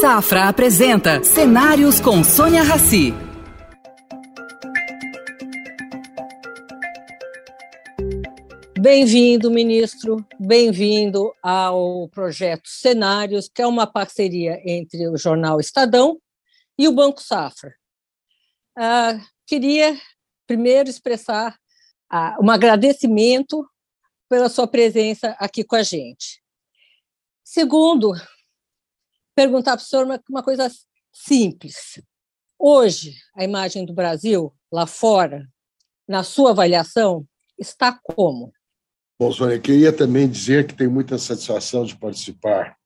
Safra 0.00 0.48
apresenta 0.48 1.22
Cenários 1.22 2.00
com 2.00 2.24
Sônia 2.24 2.62
Rassi. 2.62 3.12
Bem-vindo, 8.80 9.50
ministro. 9.50 10.26
Bem-vindo 10.38 11.34
ao 11.42 12.08
projeto 12.08 12.66
Cenários, 12.66 13.46
que 13.46 13.60
é 13.60 13.66
uma 13.66 13.86
parceria 13.86 14.58
entre 14.64 15.06
o 15.06 15.18
jornal 15.18 15.60
Estadão 15.60 16.18
e 16.78 16.88
o 16.88 16.92
Banco 16.92 17.20
Safra. 17.20 17.74
Ah, 18.74 19.20
queria 19.46 20.00
primeiro 20.46 20.88
expressar 20.88 21.58
ah, 22.10 22.38
um 22.40 22.50
agradecimento 22.50 23.68
pela 24.30 24.48
sua 24.48 24.66
presença 24.66 25.36
aqui 25.38 25.62
com 25.62 25.76
a 25.76 25.82
gente. 25.82 26.42
Segundo, 27.44 28.14
perguntar 29.40 29.74
para 29.74 29.82
o 29.82 29.86
senhor 29.86 30.04
uma, 30.04 30.20
uma 30.28 30.42
coisa 30.42 30.70
simples. 31.10 31.98
Hoje, 32.58 33.14
a 33.34 33.42
imagem 33.42 33.86
do 33.86 33.94
Brasil 33.94 34.52
lá 34.70 34.86
fora, 34.86 35.48
na 36.06 36.22
sua 36.22 36.50
avaliação, 36.50 37.26
está 37.58 37.98
como? 38.02 38.52
Bom, 39.18 39.32
Sônia, 39.32 39.58
queria 39.58 39.94
também 39.94 40.28
dizer 40.28 40.66
que 40.66 40.74
tenho 40.74 40.90
muita 40.90 41.16
satisfação 41.16 41.86
de 41.86 41.96
participar 41.96 42.76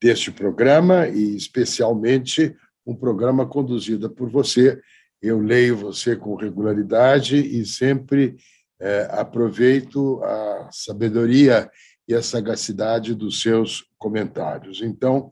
deste 0.00 0.30
programa 0.30 1.06
e, 1.06 1.36
especialmente, 1.36 2.56
um 2.86 2.96
programa 2.96 3.46
conduzido 3.46 4.08
por 4.08 4.30
você. 4.30 4.80
Eu 5.20 5.38
leio 5.38 5.76
você 5.76 6.16
com 6.16 6.34
regularidade 6.34 7.36
e 7.36 7.66
sempre 7.66 8.36
é, 8.80 9.06
aproveito 9.10 10.22
a 10.24 10.70
sabedoria 10.72 11.70
e 12.08 12.14
a 12.14 12.22
sagacidade 12.22 13.14
dos 13.14 13.42
seus 13.42 13.84
comentários. 13.98 14.80
Então, 14.80 15.30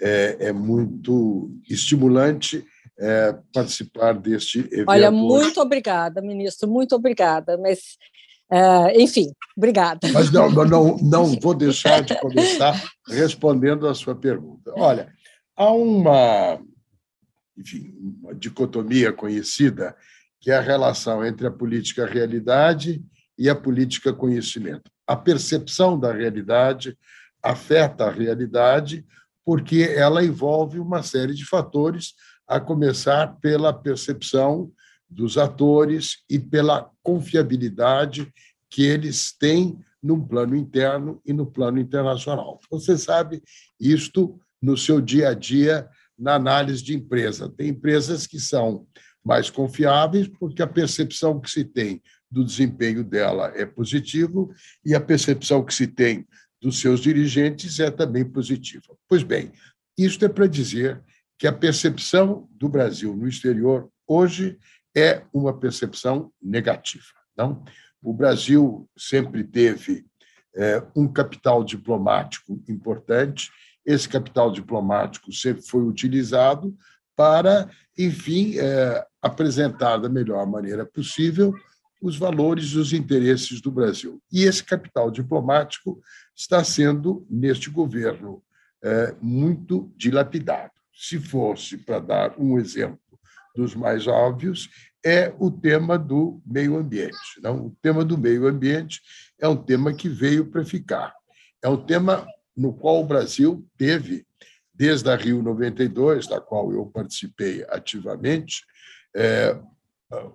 é, 0.00 0.36
é 0.48 0.52
muito 0.52 1.50
estimulante 1.68 2.64
é, 2.98 3.34
participar 3.52 4.12
deste 4.12 4.60
evento. 4.60 4.88
Olha, 4.88 5.10
muito 5.10 5.60
obrigada, 5.60 6.20
ministro, 6.20 6.68
muito 6.68 6.94
obrigada, 6.94 7.56
mas, 7.58 7.96
é, 8.50 9.00
enfim, 9.00 9.32
obrigada. 9.56 10.08
Mas 10.12 10.30
não, 10.30 10.50
não, 10.50 10.96
não 10.98 11.24
vou 11.40 11.54
deixar 11.54 12.02
de 12.02 12.18
começar 12.20 12.80
respondendo 13.08 13.88
a 13.88 13.94
sua 13.94 14.14
pergunta. 14.14 14.72
Olha, 14.76 15.12
há 15.56 15.72
uma, 15.72 16.60
enfim, 17.56 17.94
uma 18.22 18.34
dicotomia 18.34 19.12
conhecida 19.12 19.96
que 20.40 20.50
é 20.50 20.56
a 20.56 20.62
relação 20.62 21.24
entre 21.24 21.46
a 21.46 21.50
política 21.50 22.06
realidade 22.06 23.02
e 23.38 23.48
a 23.48 23.54
política 23.54 24.12
conhecimento. 24.12 24.90
A 25.06 25.14
percepção 25.14 25.98
da 25.98 26.12
realidade 26.12 26.96
afeta 27.42 28.06
a 28.06 28.10
realidade 28.10 29.04
porque 29.50 29.82
ela 29.96 30.24
envolve 30.24 30.78
uma 30.78 31.02
série 31.02 31.34
de 31.34 31.44
fatores, 31.44 32.14
a 32.46 32.60
começar 32.60 33.36
pela 33.40 33.72
percepção 33.72 34.70
dos 35.08 35.36
atores 35.36 36.18
e 36.30 36.38
pela 36.38 36.88
confiabilidade 37.02 38.32
que 38.70 38.84
eles 38.84 39.36
têm 39.36 39.76
no 40.00 40.24
plano 40.24 40.54
interno 40.54 41.20
e 41.26 41.32
no 41.32 41.44
plano 41.44 41.80
internacional. 41.80 42.60
Você 42.70 42.96
sabe 42.96 43.42
isto 43.80 44.40
no 44.62 44.76
seu 44.76 45.00
dia 45.00 45.30
a 45.30 45.34
dia 45.34 45.88
na 46.16 46.36
análise 46.36 46.80
de 46.80 46.94
empresa. 46.94 47.48
Tem 47.48 47.70
empresas 47.70 48.28
que 48.28 48.38
são 48.38 48.86
mais 49.24 49.50
confiáveis, 49.50 50.28
porque 50.28 50.62
a 50.62 50.66
percepção 50.68 51.40
que 51.40 51.50
se 51.50 51.64
tem 51.64 52.00
do 52.30 52.44
desempenho 52.44 53.02
dela 53.02 53.50
é 53.56 53.66
positivo 53.66 54.54
e 54.84 54.94
a 54.94 55.00
percepção 55.00 55.64
que 55.64 55.74
se 55.74 55.88
tem 55.88 56.24
dos 56.60 56.80
seus 56.80 57.00
dirigentes 57.00 57.80
é 57.80 57.90
também 57.90 58.24
positiva. 58.24 58.96
Pois 59.08 59.22
bem, 59.22 59.52
isto 59.96 60.24
é 60.24 60.28
para 60.28 60.46
dizer 60.46 61.02
que 61.38 61.46
a 61.46 61.52
percepção 61.52 62.48
do 62.52 62.68
Brasil 62.68 63.16
no 63.16 63.26
exterior 63.26 63.90
hoje 64.06 64.58
é 64.94 65.22
uma 65.32 65.56
percepção 65.56 66.30
negativa. 66.42 67.04
Não? 67.36 67.64
O 68.02 68.12
Brasil 68.12 68.88
sempre 68.96 69.44
teve 69.44 70.04
é, 70.54 70.82
um 70.94 71.08
capital 71.08 71.64
diplomático 71.64 72.62
importante. 72.68 73.50
Esse 73.86 74.08
capital 74.08 74.50
diplomático 74.50 75.32
sempre 75.32 75.62
foi 75.62 75.82
utilizado 75.82 76.76
para, 77.16 77.70
enfim, 77.96 78.58
é, 78.58 79.06
apresentar 79.22 79.98
da 79.98 80.08
melhor 80.08 80.46
maneira 80.46 80.84
possível 80.84 81.54
os 82.00 82.16
valores 82.16 82.66
e 82.70 82.78
os 82.78 82.92
interesses 82.92 83.60
do 83.60 83.70
Brasil. 83.70 84.20
E 84.32 84.44
esse 84.44 84.64
capital 84.64 85.10
diplomático 85.10 86.00
está 86.34 86.64
sendo, 86.64 87.26
neste 87.28 87.68
governo, 87.68 88.42
é, 88.82 89.14
muito 89.20 89.92
dilapidado. 89.96 90.72
Se 90.94 91.18
fosse 91.18 91.76
para 91.76 91.98
dar 91.98 92.34
um 92.38 92.58
exemplo 92.58 92.98
dos 93.54 93.74
mais 93.74 94.06
óbvios, 94.06 94.68
é 95.04 95.34
o 95.38 95.50
tema 95.50 95.98
do 95.98 96.40
meio 96.46 96.76
ambiente. 96.76 97.40
Não? 97.42 97.66
O 97.66 97.76
tema 97.82 98.04
do 98.04 98.16
meio 98.16 98.46
ambiente 98.46 99.00
é 99.38 99.48
um 99.48 99.56
tema 99.56 99.92
que 99.92 100.08
veio 100.08 100.46
para 100.46 100.64
ficar. 100.64 101.14
É 101.62 101.68
um 101.68 101.76
tema 101.76 102.26
no 102.56 102.72
qual 102.72 103.00
o 103.00 103.06
Brasil 103.06 103.66
teve, 103.76 104.26
desde 104.74 105.10
a 105.10 105.16
Rio 105.16 105.42
92, 105.42 106.26
da 106.26 106.40
qual 106.40 106.72
eu 106.72 106.86
participei 106.86 107.64
ativamente, 107.68 108.64
é, 109.14 109.58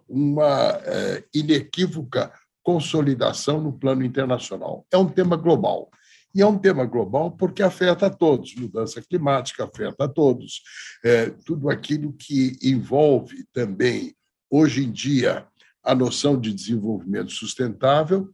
uma 0.08 0.80
é, 0.84 1.24
inequívoca 1.34 2.32
consolidação 2.64 3.62
no 3.62 3.72
plano 3.72 4.04
internacional. 4.04 4.86
É 4.92 4.98
um 4.98 5.08
tema 5.08 5.36
global. 5.36 5.90
E 6.34 6.42
é 6.42 6.46
um 6.46 6.58
tema 6.58 6.86
global 6.86 7.32
porque 7.32 7.64
afeta 7.64 8.08
a 8.08 8.10
todos. 8.10 8.56
Mudança 8.56 9.02
climática 9.02 9.64
afeta 9.64 10.06
a 10.06 10.08
todos. 10.08 10.62
É, 11.04 11.30
tudo 11.46 11.70
aquilo 11.70 12.12
que 12.12 12.58
envolve 12.62 13.46
também, 13.54 14.14
hoje 14.50 14.84
em 14.84 14.92
dia, 14.92 15.48
a 15.84 15.94
noção 15.96 16.40
de 16.40 16.52
desenvolvimento 16.54 17.32
sustentável 17.32 18.30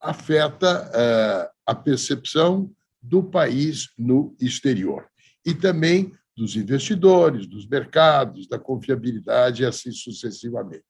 afeta 0.00 0.90
é, 0.92 1.50
a 1.64 1.74
percepção 1.74 2.70
do 3.00 3.22
país 3.22 3.88
no 3.96 4.36
exterior. 4.40 5.06
E 5.44 5.54
também 5.54 6.12
dos 6.36 6.54
investidores, 6.54 7.46
dos 7.46 7.66
mercados, 7.66 8.46
da 8.46 8.58
confiabilidade 8.58 9.62
e 9.62 9.66
assim 9.66 9.90
sucessivamente. 9.90 10.84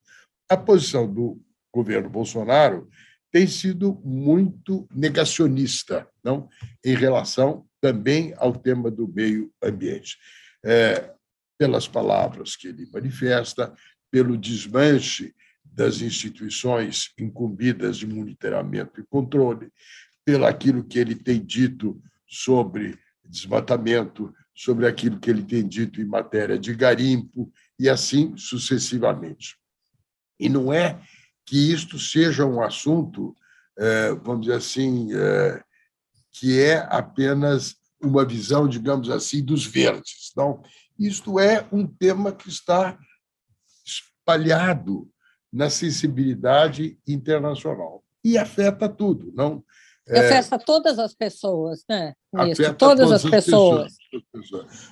A 0.49 0.57
posição 0.57 1.13
do 1.13 1.41
governo 1.73 2.11
Bolsonaro 2.11 2.89
tem 3.31 3.47
sido 3.47 4.01
muito 4.05 4.89
negacionista, 4.95 6.09
não, 6.25 6.49
em 6.85 6.95
relação 6.95 7.67
também 7.81 8.35
ao 8.39 8.53
tema 8.53 8.91
do 8.91 9.07
meio 9.07 9.53
ambiente, 9.63 10.17
é, 10.65 11.13
pelas 11.59 11.87
palavras 11.87 12.57
que 12.57 12.69
ele 12.69 12.89
manifesta, 12.93 13.73
pelo 14.11 14.37
desmanche 14.37 15.35
das 15.65 16.01
instituições 16.01 17.13
incumbidas 17.19 17.99
de 17.99 18.07
monitoramento 18.07 19.01
e 19.01 19.07
controle, 19.07 19.71
pelo 20.25 20.47
aquilo 20.47 20.83
que 20.83 20.99
ele 20.99 21.15
tem 21.15 21.45
dito 21.45 22.03
sobre 22.27 22.99
desmatamento, 23.25 24.35
sobre 24.57 24.87
aquilo 24.87 25.21
que 25.21 25.29
ele 25.29 25.43
tem 25.43 25.69
dito 25.69 26.01
em 26.01 26.07
matéria 26.07 26.59
de 26.59 26.75
garimpo 26.75 27.53
e 27.79 27.91
assim 27.91 28.35
sucessivamente. 28.39 29.59
E 30.41 30.49
não 30.49 30.73
é 30.73 30.99
que 31.45 31.71
isto 31.71 31.99
seja 31.99 32.47
um 32.47 32.63
assunto, 32.63 33.37
é, 33.79 34.13
vamos 34.15 34.47
dizer 34.47 34.57
assim, 34.57 35.15
é, 35.15 35.63
que 36.33 36.59
é 36.59 36.79
apenas 36.89 37.77
uma 38.01 38.25
visão, 38.25 38.67
digamos 38.67 39.11
assim, 39.11 39.45
dos 39.45 39.67
verdes. 39.67 40.33
Não, 40.35 40.63
isto 40.99 41.39
é 41.39 41.67
um 41.71 41.87
tema 41.87 42.33
que 42.33 42.49
está 42.49 42.99
espalhado 43.85 45.11
na 45.53 45.69
sensibilidade 45.69 46.99
internacional 47.07 48.03
e 48.25 48.37
afeta 48.39 48.89
tudo, 48.89 49.33
não? 49.35 49.63
É, 50.09 50.21
afeta 50.21 50.59
todas 50.59 50.99
as 50.99 51.15
pessoas, 51.15 51.85
né? 51.89 52.15
Ministro? 52.33 52.75
Todas, 52.75 53.07
todas 53.07 53.13
as 53.13 53.31
pessoas. 53.31 53.83
pessoas. 53.83 53.97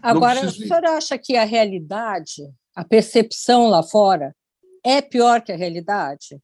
Agora, 0.03 0.41
precisa... 0.41 0.65
o 0.65 0.69
senhor 0.69 0.85
acha 0.87 1.19
que 1.19 1.37
a 1.37 1.45
realidade, 1.45 2.43
a 2.75 2.85
percepção 2.85 3.69
lá 3.69 3.83
fora, 3.83 4.35
é 4.85 5.01
pior 5.01 5.43
que 5.43 5.53
a 5.53 5.57
realidade? 5.57 6.41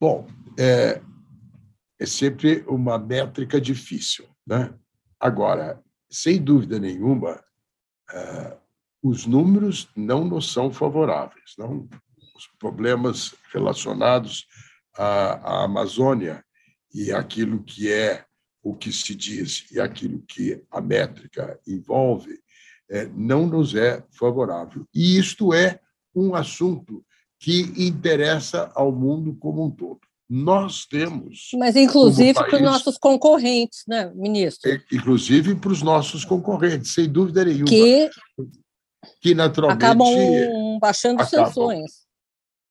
Bom, 0.00 0.26
é, 0.58 1.00
é 1.98 2.06
sempre 2.06 2.64
uma 2.66 2.98
métrica 2.98 3.60
difícil. 3.60 4.28
Né? 4.46 4.74
Agora, 5.18 5.82
sem 6.10 6.42
dúvida 6.42 6.78
nenhuma, 6.78 7.42
é, 8.10 8.56
os 9.02 9.26
números 9.26 9.88
não 9.96 10.24
nos 10.24 10.52
são 10.52 10.72
favoráveis. 10.72 11.54
Não? 11.56 11.88
Os 12.36 12.46
problemas 12.58 13.34
relacionados 13.52 14.46
à, 14.96 15.60
à 15.60 15.64
Amazônia 15.64 16.44
e 16.92 17.12
aquilo 17.12 17.62
que 17.62 17.92
é 17.92 18.24
o 18.64 18.74
que 18.74 18.90
se 18.90 19.14
diz 19.14 19.66
e 19.70 19.78
aquilo 19.78 20.22
que 20.26 20.60
a 20.70 20.80
métrica 20.80 21.60
envolve, 21.68 22.40
é, 22.90 23.06
não 23.14 23.46
nos 23.46 23.74
é 23.74 24.02
favorável. 24.10 24.86
E 24.92 25.18
isto 25.18 25.52
é 25.52 25.78
um 26.14 26.34
assunto 26.34 27.04
que 27.38 27.60
interessa 27.76 28.72
ao 28.74 28.90
mundo 28.90 29.34
como 29.34 29.62
um 29.66 29.70
todo. 29.70 30.00
nós 30.26 30.86
temos. 30.86 31.50
Mas, 31.54 31.76
inclusive, 31.76 32.32
país, 32.32 32.48
para 32.48 32.56
os 32.56 32.62
nossos 32.62 32.96
concorrentes, 32.96 33.84
né, 33.86 34.10
ministro? 34.14 34.80
Inclusive 34.90 35.54
para 35.54 35.70
os 35.70 35.82
nossos 35.82 36.24
concorrentes, 36.24 36.94
sem 36.94 37.06
dúvida 37.06 37.44
nenhuma. 37.44 37.66
Que, 37.66 38.08
que 39.20 39.34
naturalmente. 39.34 39.84
Acabam 39.84 40.78
baixando 40.80 41.20
acabam, 41.20 41.46
sanções. 41.46 41.90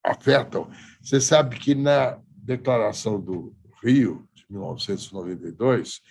Afetam. 0.04 0.68
Você 1.02 1.22
sabe 1.22 1.60
que 1.60 1.76
na 1.76 2.20
Declaração 2.36 3.22
do 3.22 3.56
Rio, 3.84 4.28
1992, 4.54 6.02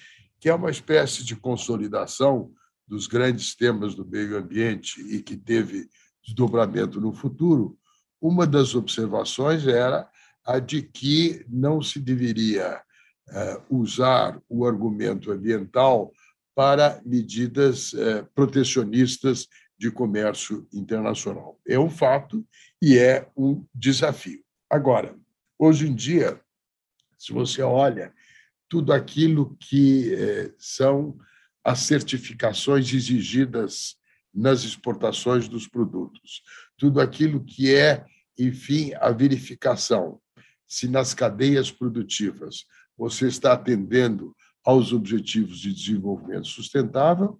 que 0.40 0.48
é 0.48 0.54
uma 0.54 0.70
espécie 0.70 1.24
de 1.24 1.36
consolidação 1.36 2.52
dos 2.86 3.06
grandes 3.06 3.54
temas 3.54 3.94
do 3.94 4.04
meio 4.04 4.36
ambiente 4.36 5.00
e 5.00 5.22
que 5.22 5.36
teve 5.36 5.88
desdobramento 6.24 7.00
no 7.00 7.12
futuro, 7.12 7.78
uma 8.20 8.46
das 8.46 8.74
observações 8.74 9.66
era 9.66 10.08
a 10.44 10.58
de 10.58 10.82
que 10.82 11.44
não 11.48 11.80
se 11.80 12.00
deveria 12.00 12.82
eh, 13.30 13.60
usar 13.70 14.40
o 14.48 14.66
argumento 14.66 15.30
ambiental 15.30 16.12
para 16.54 17.00
medidas 17.04 17.94
eh, 17.94 18.26
protecionistas 18.34 19.48
de 19.78 19.90
comércio 19.90 20.66
internacional. 20.72 21.58
É 21.66 21.78
um 21.78 21.90
fato 21.90 22.46
e 22.80 22.98
é 22.98 23.28
um 23.36 23.64
desafio. 23.74 24.42
Agora, 24.68 25.16
hoje 25.58 25.88
em 25.88 25.94
dia, 25.94 26.40
se 27.16 27.32
você 27.32 27.62
olha 27.62 28.12
tudo 28.72 28.90
aquilo 28.90 29.54
que 29.60 30.14
eh, 30.14 30.50
são 30.56 31.18
as 31.62 31.80
certificações 31.80 32.90
exigidas 32.94 33.98
nas 34.32 34.64
exportações 34.64 35.46
dos 35.46 35.68
produtos, 35.68 36.42
tudo 36.78 36.98
aquilo 36.98 37.44
que 37.44 37.74
é, 37.74 38.02
enfim, 38.38 38.94
a 38.94 39.10
verificação 39.10 40.18
se 40.66 40.88
nas 40.88 41.12
cadeias 41.12 41.70
produtivas 41.70 42.64
você 42.96 43.28
está 43.28 43.52
atendendo 43.52 44.34
aos 44.64 44.90
objetivos 44.90 45.58
de 45.58 45.70
desenvolvimento 45.70 46.46
sustentável, 46.46 47.38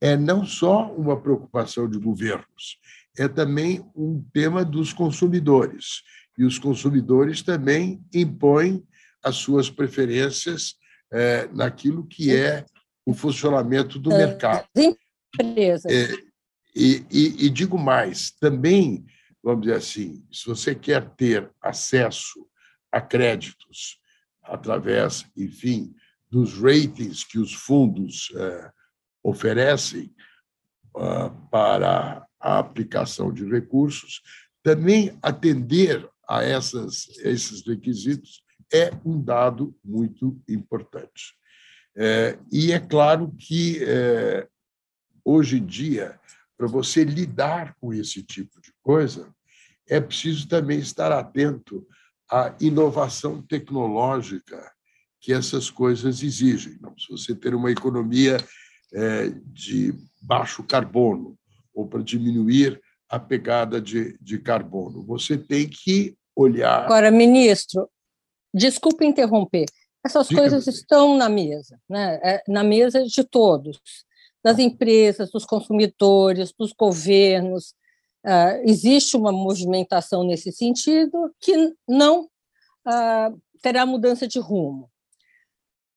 é 0.00 0.16
não 0.16 0.46
só 0.46 0.90
uma 0.94 1.20
preocupação 1.20 1.90
de 1.90 1.98
governos, 1.98 2.78
é 3.18 3.28
também 3.28 3.84
um 3.94 4.24
tema 4.32 4.64
dos 4.64 4.94
consumidores. 4.94 6.02
E 6.38 6.44
os 6.44 6.58
consumidores 6.58 7.42
também 7.42 8.02
impõem 8.14 8.82
as 9.22 9.36
suas 9.36 9.70
preferências 9.70 10.74
é, 11.12 11.48
naquilo 11.48 12.06
que 12.06 12.34
é 12.34 12.64
o 13.04 13.12
funcionamento 13.12 13.98
do 13.98 14.10
mercado. 14.10 14.66
Empresas. 15.40 15.92
É, 15.92 16.12
e, 16.74 17.04
e, 17.10 17.46
e 17.46 17.50
digo 17.50 17.78
mais, 17.78 18.30
também, 18.30 19.04
vamos 19.42 19.62
dizer 19.62 19.76
assim, 19.76 20.24
se 20.32 20.46
você 20.46 20.74
quer 20.74 21.08
ter 21.16 21.50
acesso 21.60 22.46
a 22.92 23.00
créditos 23.00 23.98
através, 24.42 25.26
enfim, 25.36 25.94
dos 26.30 26.54
ratings 26.54 27.24
que 27.24 27.38
os 27.38 27.52
fundos 27.52 28.32
é, 28.36 28.70
oferecem 29.22 30.14
uh, 30.96 31.30
para 31.50 32.26
a 32.38 32.58
aplicação 32.58 33.32
de 33.32 33.44
recursos, 33.44 34.22
também 34.62 35.16
atender 35.22 36.08
a 36.28 36.42
essas, 36.42 37.08
esses 37.18 37.66
requisitos 37.66 38.42
é 38.72 38.90
um 39.04 39.20
dado 39.20 39.74
muito 39.84 40.40
importante. 40.48 41.34
É, 41.96 42.38
e 42.52 42.72
é 42.72 42.78
claro 42.78 43.34
que, 43.38 43.82
é, 43.84 44.46
hoje 45.24 45.58
em 45.58 45.66
dia, 45.66 46.18
para 46.56 46.66
você 46.66 47.04
lidar 47.04 47.74
com 47.80 47.92
esse 47.92 48.22
tipo 48.22 48.60
de 48.60 48.72
coisa, 48.82 49.32
é 49.88 50.00
preciso 50.00 50.46
também 50.46 50.78
estar 50.78 51.10
atento 51.10 51.86
à 52.30 52.54
inovação 52.60 53.42
tecnológica 53.42 54.70
que 55.20 55.32
essas 55.32 55.68
coisas 55.68 56.22
exigem. 56.22 56.78
Se 56.98 57.10
você 57.10 57.34
ter 57.34 57.54
uma 57.54 57.70
economia 57.70 58.36
é, 58.94 59.30
de 59.46 59.92
baixo 60.22 60.62
carbono 60.62 61.36
ou 61.74 61.86
para 61.86 62.02
diminuir 62.02 62.80
a 63.08 63.18
pegada 63.18 63.80
de, 63.80 64.16
de 64.20 64.38
carbono, 64.38 65.04
você 65.04 65.36
tem 65.36 65.68
que 65.68 66.16
olhar. 66.34 66.84
Agora, 66.84 67.10
ministro, 67.10 67.88
desculpe 68.52 69.04
interromper. 69.04 69.66
Essas 70.04 70.28
Diga 70.28 70.40
coisas 70.40 70.66
estão 70.66 71.16
na 71.16 71.28
mesa, 71.28 71.80
né? 71.88 72.18
É, 72.22 72.42
na 72.48 72.64
mesa 72.64 73.04
de 73.04 73.22
todos, 73.24 73.78
das 74.42 74.58
empresas, 74.58 75.30
dos 75.30 75.44
consumidores, 75.44 76.52
dos 76.52 76.72
governos. 76.72 77.74
Uh, 78.24 78.60
existe 78.64 79.16
uma 79.16 79.32
movimentação 79.32 80.24
nesse 80.24 80.52
sentido 80.52 81.34
que 81.40 81.74
não 81.88 82.24
uh, 82.24 83.40
terá 83.62 83.86
mudança 83.86 84.26
de 84.26 84.38
rumo. 84.38 84.90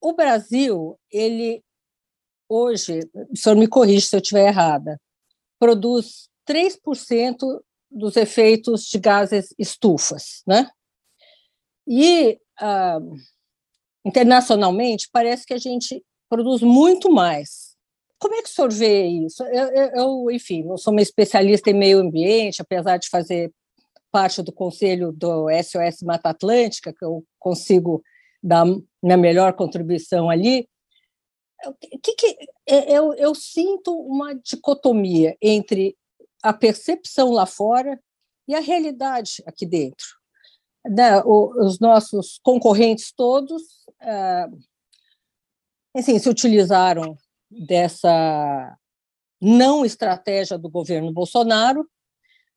O 0.01 0.13
Brasil, 0.13 0.97
ele 1.11 1.63
hoje, 2.47 2.99
o 3.29 3.35
senhor 3.35 3.55
me 3.55 3.67
corrige 3.67 4.05
se 4.05 4.15
eu 4.15 4.19
estiver 4.19 4.47
errada, 4.47 4.99
produz 5.57 6.29
3% 6.47 7.61
dos 7.89 8.17
efeitos 8.17 8.83
de 8.83 8.99
gases 8.99 9.53
estufas, 9.57 10.43
né? 10.45 10.69
E 11.87 12.39
uh, 12.61 13.15
internacionalmente 14.05 15.09
parece 15.11 15.45
que 15.45 15.53
a 15.53 15.57
gente 15.57 16.03
produz 16.29 16.61
muito 16.61 17.11
mais. 17.11 17.73
Como 18.19 18.35
é 18.35 18.41
que 18.41 18.49
o 18.49 18.51
senhor 18.51 18.71
vê 18.71 19.05
isso? 19.05 19.43
Eu, 19.43 19.67
eu, 19.95 20.31
enfim, 20.31 20.63
não 20.63 20.77
sou 20.77 20.93
uma 20.93 21.01
especialista 21.01 21.69
em 21.69 21.73
meio 21.73 21.99
ambiente, 21.99 22.61
apesar 22.61 22.97
de 22.97 23.09
fazer 23.09 23.51
parte 24.11 24.41
do 24.41 24.51
conselho 24.51 25.11
do 25.11 25.47
SOS 25.49 26.03
Mata 26.03 26.29
Atlântica, 26.29 26.93
que 26.93 27.03
eu 27.03 27.25
consigo 27.39 28.01
dar 28.41 28.65
minha 29.01 29.17
melhor 29.17 29.53
contribuição 29.53 30.29
ali. 30.29 30.69
Que, 32.01 32.15
que 32.15 32.37
é, 32.67 32.97
eu, 32.97 33.13
eu 33.13 33.33
sinto 33.33 33.93
uma 33.93 34.33
dicotomia 34.35 35.35
entre 35.41 35.97
a 36.41 36.53
percepção 36.53 37.31
lá 37.31 37.45
fora 37.45 37.99
e 38.47 38.53
a 38.53 38.59
realidade 38.59 39.41
aqui 39.45 39.65
dentro. 39.65 40.05
Né? 40.85 41.21
os 41.23 41.79
nossos 41.79 42.39
concorrentes 42.43 43.13
todos 43.15 43.63
ah, 44.01 44.49
assim, 45.95 46.17
se 46.17 46.29
utilizaram 46.29 47.17
dessa 47.49 48.77
não 49.41 49.85
estratégia 49.85 50.57
do 50.57 50.69
governo 50.69 51.11
Bolsonaro 51.11 51.87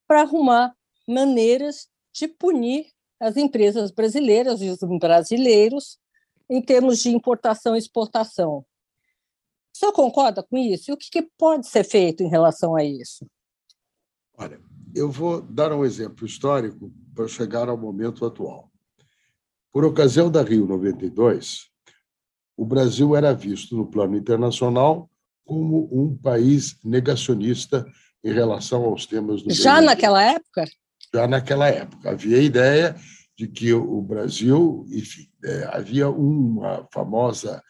para 0.07 0.23
arrumar 0.23 0.75
maneiras 1.07 1.89
de 2.13 2.27
punir 2.29 2.87
as 3.21 3.37
empresas 3.37 3.91
brasileiras 3.91 4.61
e 4.63 4.69
os 4.69 4.79
brasileiros 4.99 5.99
em 6.49 6.63
termos 6.63 6.99
de 6.99 7.11
importação 7.11 7.75
e 7.75 7.79
exportação. 7.79 8.59
O 9.75 9.79
senhor 9.79 9.93
concorda 9.93 10.43
com 10.43 10.57
isso? 10.57 10.91
E 10.91 10.95
o 10.95 10.97
que 10.97 11.23
pode 11.37 11.67
ser 11.67 11.85
feito 11.85 12.23
em 12.23 12.29
relação 12.29 12.75
a 12.77 12.85
isso? 12.85 13.27
Olha, 14.39 14.61
eu 14.95 15.11
vou 15.11 15.43
dar 15.43 15.73
um 15.73 15.85
exemplo 15.85 16.25
histórico 16.25 16.91
para 17.17 17.27
chegar 17.27 17.69
ao 17.71 17.79
momento 17.79 18.27
atual. 18.27 18.71
Por 19.73 19.85
ocasião 19.85 20.31
da 20.31 20.43
Rio 20.43 20.67
92, 20.67 21.63
o 22.57 22.65
Brasil 22.65 23.17
era 23.17 23.33
visto 23.33 23.75
no 23.75 23.87
plano 23.87 24.17
internacional 24.17 25.11
como 25.45 25.89
um 25.91 26.15
país 26.17 26.77
negacionista 26.85 27.87
em 28.23 28.33
relação 28.33 28.85
aos 28.85 29.07
temas 29.07 29.43
do 29.43 29.53
Já 29.53 29.81
naquela 29.81 30.23
época? 30.23 30.65
Já 31.15 31.27
naquela 31.27 31.69
época. 31.69 32.11
Havia 32.11 32.37
a 32.37 32.43
ideia 32.43 32.97
de 33.37 33.47
que 33.49 33.73
o 33.73 34.01
Brasil, 34.03 34.87
enfim, 34.91 35.29
é, 35.45 35.65
havia 35.73 36.09
uma 36.09 36.87
famosa 36.93 37.63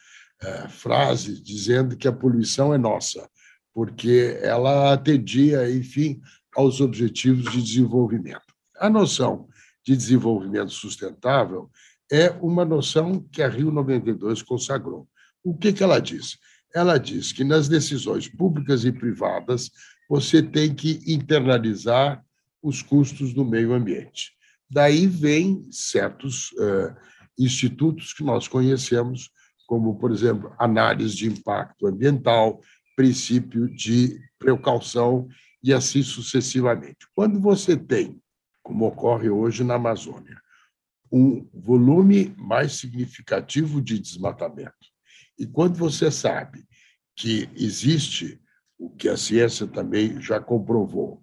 é, 0.42 0.68
frase 0.68 1.40
dizendo 1.42 1.96
que 1.96 2.08
a 2.08 2.12
poluição 2.12 2.72
é 2.72 2.78
nossa, 2.78 3.28
porque 3.74 4.38
ela 4.42 4.92
atendia, 4.92 5.70
enfim, 5.70 6.20
aos 6.54 6.80
objetivos 6.80 7.50
de 7.52 7.62
desenvolvimento. 7.62 8.45
A 8.78 8.90
noção 8.90 9.48
de 9.84 9.96
desenvolvimento 9.96 10.70
sustentável 10.70 11.70
é 12.10 12.30
uma 12.40 12.64
noção 12.64 13.20
que 13.32 13.42
a 13.42 13.48
Rio 13.48 13.70
92 13.70 14.42
consagrou. 14.42 15.08
O 15.42 15.56
que, 15.56 15.72
que 15.72 15.82
ela 15.82 16.00
diz? 16.00 16.38
Ela 16.74 16.98
diz 16.98 17.32
que 17.32 17.44
nas 17.44 17.68
decisões 17.68 18.28
públicas 18.28 18.84
e 18.84 18.92
privadas 18.92 19.70
você 20.08 20.42
tem 20.42 20.74
que 20.74 21.00
internalizar 21.06 22.24
os 22.62 22.82
custos 22.82 23.32
do 23.32 23.44
meio 23.44 23.72
ambiente. 23.72 24.32
Daí 24.68 25.06
vem 25.06 25.66
certos 25.70 26.50
uh, 26.52 26.94
institutos 27.38 28.12
que 28.12 28.24
nós 28.24 28.48
conhecemos, 28.48 29.30
como, 29.66 29.96
por 29.98 30.12
exemplo, 30.12 30.52
análise 30.58 31.14
de 31.14 31.26
impacto 31.26 31.86
ambiental, 31.86 32.60
princípio 32.96 33.68
de 33.68 34.18
precaução 34.38 35.28
e 35.62 35.72
assim 35.72 36.02
sucessivamente. 36.02 37.06
Quando 37.14 37.40
você 37.40 37.76
tem, 37.76 38.20
como 38.66 38.88
ocorre 38.88 39.30
hoje 39.30 39.62
na 39.62 39.74
Amazônia, 39.74 40.42
um 41.12 41.48
volume 41.54 42.34
mais 42.36 42.72
significativo 42.72 43.80
de 43.80 43.96
desmatamento, 43.96 44.74
e 45.38 45.46
quando 45.46 45.76
você 45.76 46.10
sabe 46.10 46.66
que 47.14 47.48
existe 47.54 48.40
o 48.76 48.90
que 48.90 49.08
a 49.08 49.16
ciência 49.16 49.68
também 49.68 50.20
já 50.20 50.40
comprovou, 50.40 51.22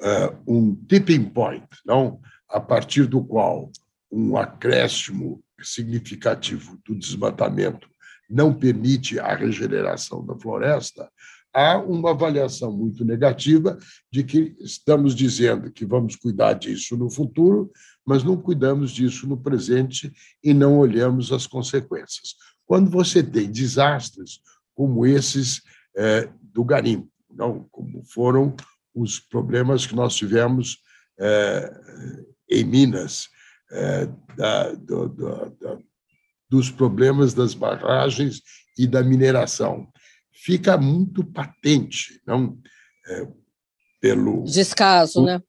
uh, 0.00 0.42
um 0.46 0.74
tipping 0.74 1.28
point, 1.28 1.68
não, 1.84 2.22
a 2.48 2.58
partir 2.58 3.04
do 3.04 3.22
qual 3.22 3.70
um 4.10 4.38
acréscimo 4.38 5.44
significativo 5.60 6.80
do 6.86 6.98
desmatamento 6.98 7.86
não 8.30 8.54
permite 8.54 9.20
a 9.20 9.34
regeneração 9.34 10.24
da 10.24 10.34
floresta, 10.38 11.10
há 11.58 11.76
uma 11.76 12.10
avaliação 12.10 12.70
muito 12.70 13.04
negativa 13.04 13.76
de 14.12 14.22
que 14.22 14.54
estamos 14.60 15.14
dizendo 15.14 15.72
que 15.72 15.84
vamos 15.84 16.14
cuidar 16.14 16.52
disso 16.52 16.96
no 16.96 17.10
futuro, 17.10 17.72
mas 18.06 18.22
não 18.22 18.36
cuidamos 18.36 18.92
disso 18.92 19.26
no 19.26 19.36
presente 19.36 20.12
e 20.42 20.54
não 20.54 20.78
olhamos 20.78 21.32
as 21.32 21.46
consequências. 21.46 22.36
Quando 22.64 22.88
você 22.88 23.22
tem 23.22 23.50
desastres 23.50 24.40
como 24.72 25.04
esses 25.04 25.60
é, 25.96 26.28
do 26.40 26.64
garimpo, 26.64 27.10
não 27.28 27.66
como 27.72 28.04
foram 28.04 28.54
os 28.94 29.18
problemas 29.18 29.84
que 29.84 29.96
nós 29.96 30.14
tivemos 30.14 30.78
é, 31.18 31.72
em 32.48 32.62
Minas, 32.62 33.28
é, 33.72 34.08
da, 34.36 34.72
do, 34.74 35.08
do, 35.08 35.50
da, 35.60 35.78
dos 36.48 36.70
problemas 36.70 37.34
das 37.34 37.52
barragens 37.52 38.42
e 38.78 38.86
da 38.86 39.02
mineração. 39.02 39.88
Fica 40.40 40.76
muito 40.78 41.24
patente, 41.24 42.20
não 42.26 42.58
é, 43.06 43.28
pelo 44.00 44.44
descaso, 44.44 45.20
o, 45.20 45.26
né? 45.26 45.42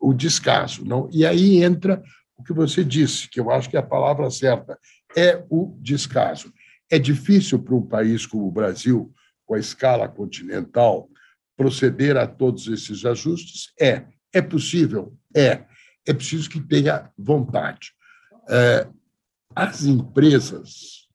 O 0.00 0.14
descaso, 0.14 0.84
não. 0.84 1.08
E 1.12 1.26
aí 1.26 1.62
entra 1.62 2.02
o 2.38 2.42
que 2.42 2.52
você 2.52 2.82
disse, 2.82 3.28
que 3.28 3.38
eu 3.38 3.50
acho 3.50 3.68
que 3.68 3.76
é 3.76 3.80
a 3.80 3.86
palavra 3.86 4.30
certa, 4.30 4.78
é 5.14 5.44
o 5.50 5.76
descaso. 5.80 6.52
É 6.90 6.98
difícil 6.98 7.58
para 7.62 7.74
um 7.74 7.86
país 7.86 8.24
como 8.24 8.48
o 8.48 8.50
Brasil, 8.50 9.12
com 9.44 9.54
a 9.54 9.58
escala 9.58 10.08
continental, 10.08 11.08
proceder 11.56 12.16
a 12.16 12.26
todos 12.26 12.66
esses 12.66 13.04
ajustes? 13.04 13.72
É. 13.78 14.06
É 14.32 14.40
possível? 14.40 15.16
É. 15.36 15.64
É 16.06 16.14
preciso 16.14 16.48
que 16.48 16.60
tenha 16.60 17.10
vontade. 17.18 17.92
É, 18.48 18.88
as 19.54 19.84
empresas 19.84 21.06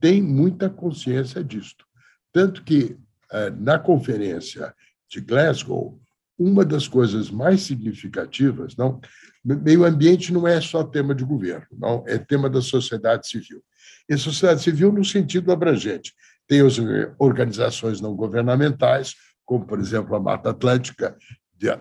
têm 0.00 0.22
muita 0.22 0.70
consciência 0.70 1.44
disto. 1.44 1.89
Tanto 2.32 2.62
que, 2.62 2.96
é, 3.32 3.50
na 3.50 3.78
conferência 3.78 4.74
de 5.08 5.20
Glasgow, 5.20 6.00
uma 6.38 6.64
das 6.64 6.88
coisas 6.88 7.30
mais 7.30 7.62
significativas, 7.62 8.74
não, 8.76 9.00
meio 9.44 9.84
ambiente 9.84 10.32
não 10.32 10.48
é 10.48 10.60
só 10.60 10.82
tema 10.82 11.14
de 11.14 11.24
governo, 11.24 11.66
não, 11.72 12.02
é 12.06 12.16
tema 12.16 12.48
da 12.48 12.62
sociedade 12.62 13.28
civil. 13.28 13.62
E 14.08 14.16
sociedade 14.16 14.62
civil 14.62 14.90
no 14.92 15.04
sentido 15.04 15.52
abrangente. 15.52 16.14
Tem 16.48 16.62
as 16.62 16.76
organizações 17.18 18.00
não 18.00 18.16
governamentais, 18.16 19.14
como, 19.44 19.66
por 19.66 19.78
exemplo, 19.78 20.16
a 20.16 20.20
Mata 20.20 20.50
Atlântica, 20.50 21.16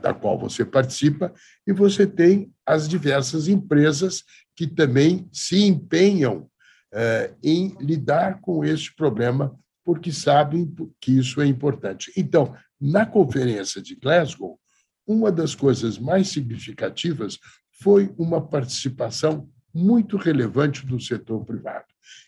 da 0.02 0.14
qual 0.14 0.38
você 0.38 0.66
participa, 0.66 1.34
e 1.66 1.72
você 1.72 2.06
tem 2.06 2.52
as 2.66 2.88
diversas 2.88 3.48
empresas 3.48 4.24
que 4.56 4.68
também 4.68 5.30
se 5.32 5.64
empenham 5.64 6.50
eh, 6.94 7.32
em 7.42 7.78
lidar 7.80 8.42
com 8.42 8.66
este 8.66 8.94
problema, 8.94 9.58
porque 9.90 10.12
sabem 10.12 10.72
que 11.02 11.18
isso 11.18 11.42
é 11.42 11.48
importante. 11.48 12.14
Então, 12.16 12.56
na 12.80 13.08
conferência 13.08 13.82
de 13.82 13.96
Glasgow, 13.96 14.60
uma 15.08 15.32
das 15.32 15.56
coisas 15.56 15.98
mais 15.98 16.28
significativas 16.28 17.40
foi 17.72 18.14
uma 18.16 18.40
participação 18.40 19.50
muito 19.74 20.16
relevante 20.16 20.86
do 20.86 21.00
setor 21.00 21.44
privado. 21.44 21.88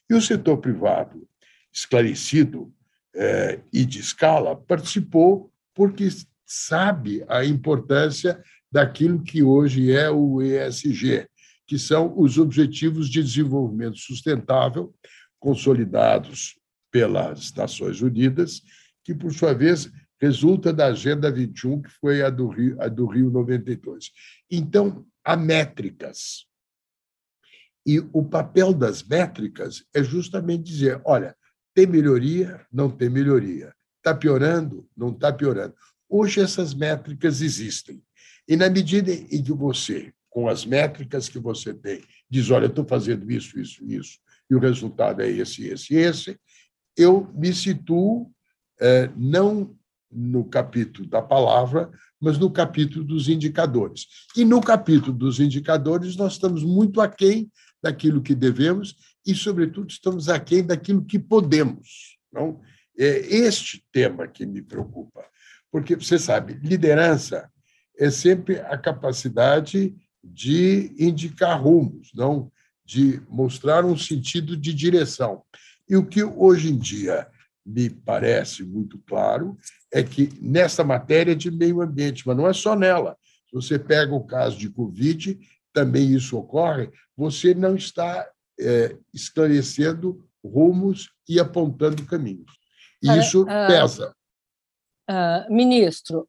E 0.09 0.15
o 0.15 0.21
setor 0.23 0.57
privado, 0.57 1.29
esclarecido 1.71 2.73
eh, 3.13 3.59
e 3.71 3.85
de 3.85 3.99
escala, 3.99 4.55
participou 4.55 5.53
porque 5.75 6.09
sabe 6.43 7.23
a 7.27 7.45
importância 7.45 8.43
daquilo 8.71 9.21
que 9.21 9.43
hoje 9.43 9.91
é 9.91 10.09
o 10.09 10.41
ESG, 10.41 11.27
que 11.67 11.77
são 11.77 12.11
os 12.17 12.39
Objetivos 12.39 13.07
de 13.07 13.21
Desenvolvimento 13.21 13.99
Sustentável, 13.99 14.91
consolidados 15.39 16.59
pelas 16.91 17.53
Nações 17.53 18.01
Unidas, 18.01 18.61
que, 19.03 19.15
por 19.15 19.33
sua 19.33 19.53
vez, 19.53 19.89
resulta 20.19 20.71
da 20.71 20.87
Agenda 20.87 21.31
21, 21.31 21.81
que 21.81 21.89
foi 21.89 22.21
a 22.21 22.29
do 22.29 22.47
Rio, 22.47 22.79
a 22.79 22.87
do 22.87 23.07
Rio 23.07 23.31
92. 23.31 24.11
Então, 24.49 25.05
há 25.23 25.35
métricas. 25.35 26.45
E 27.85 27.99
o 28.13 28.23
papel 28.23 28.73
das 28.73 29.01
métricas 29.01 29.83
é 29.93 30.03
justamente 30.03 30.63
dizer: 30.63 31.01
olha, 31.03 31.35
tem 31.73 31.87
melhoria, 31.87 32.65
não 32.71 32.89
tem 32.89 33.09
melhoria. 33.09 33.73
Está 33.97 34.13
piorando, 34.13 34.87
não 34.95 35.09
está 35.09 35.31
piorando. 35.31 35.73
Hoje 36.07 36.41
essas 36.41 36.73
métricas 36.73 37.41
existem. 37.41 38.03
E 38.47 38.55
na 38.55 38.69
medida 38.69 39.11
em 39.11 39.41
que 39.43 39.53
você, 39.53 40.13
com 40.29 40.47
as 40.47 40.65
métricas 40.65 41.29
que 41.29 41.39
você 41.39 41.73
tem, 41.73 42.03
diz, 42.29 42.49
olha, 42.49 42.65
estou 42.65 42.85
fazendo 42.85 43.31
isso, 43.31 43.59
isso, 43.59 43.83
isso, 43.85 44.19
e 44.49 44.55
o 44.55 44.59
resultado 44.59 45.21
é 45.21 45.29
esse, 45.29 45.67
esse, 45.67 45.95
esse, 45.95 46.39
eu 47.01 47.31
me 47.33 47.53
situo 47.53 48.31
é, 48.79 49.09
não 49.15 49.75
no 50.11 50.43
capítulo 50.45 51.07
da 51.07 51.21
palavra, 51.21 51.89
mas 52.19 52.37
no 52.37 52.51
capítulo 52.51 53.03
dos 53.03 53.29
indicadores. 53.29 54.07
E 54.35 54.43
no 54.43 54.61
capítulo 54.61 55.13
dos 55.13 55.39
indicadores, 55.39 56.15
nós 56.15 56.33
estamos 56.33 56.63
muito 56.63 56.99
aquém 56.99 57.49
daquilo 57.81 58.21
que 58.21 58.35
devemos 58.35 58.95
e, 59.25 59.33
sobretudo, 59.33 59.89
estamos 59.89 60.29
aquém 60.29 60.63
daquilo 60.63 61.05
que 61.05 61.17
podemos. 61.17 62.17
Não? 62.31 62.61
É 62.97 63.35
este 63.35 63.83
tema 63.91 64.27
que 64.27 64.45
me 64.45 64.61
preocupa. 64.61 65.23
Porque, 65.71 65.95
você 65.95 66.19
sabe, 66.19 66.59
liderança 66.61 67.49
é 67.97 68.11
sempre 68.11 68.59
a 68.59 68.77
capacidade 68.77 69.95
de 70.23 70.93
indicar 70.99 71.61
rumos, 71.61 72.11
não 72.13 72.51
de 72.85 73.21
mostrar 73.29 73.85
um 73.85 73.95
sentido 73.95 74.57
de 74.57 74.73
direção. 74.73 75.43
E 75.91 75.97
o 75.97 76.05
que 76.05 76.23
hoje 76.23 76.71
em 76.71 76.77
dia 76.77 77.27
me 77.65 77.89
parece 77.89 78.63
muito 78.63 78.97
claro 78.99 79.57
é 79.91 80.01
que 80.01 80.29
nessa 80.41 80.85
matéria 80.85 81.35
de 81.35 81.51
meio 81.51 81.81
ambiente, 81.81 82.25
mas 82.25 82.37
não 82.37 82.47
é 82.47 82.53
só 82.53 82.77
nela. 82.77 83.17
Se 83.49 83.53
você 83.53 83.77
pega 83.77 84.15
o 84.15 84.25
caso 84.25 84.57
de 84.57 84.69
Covid, 84.69 85.37
também 85.73 86.13
isso 86.13 86.37
ocorre, 86.37 86.89
você 87.15 87.53
não 87.53 87.75
está 87.75 88.25
é, 88.57 88.95
esclarecendo 89.13 90.25
rumos 90.41 91.09
e 91.27 91.41
apontando 91.41 92.05
caminhos. 92.05 92.53
E 93.03 93.09
isso 93.17 93.43
uh, 93.43 93.67
pesa. 93.67 94.15
Uh, 95.09 95.53
ministro, 95.53 96.25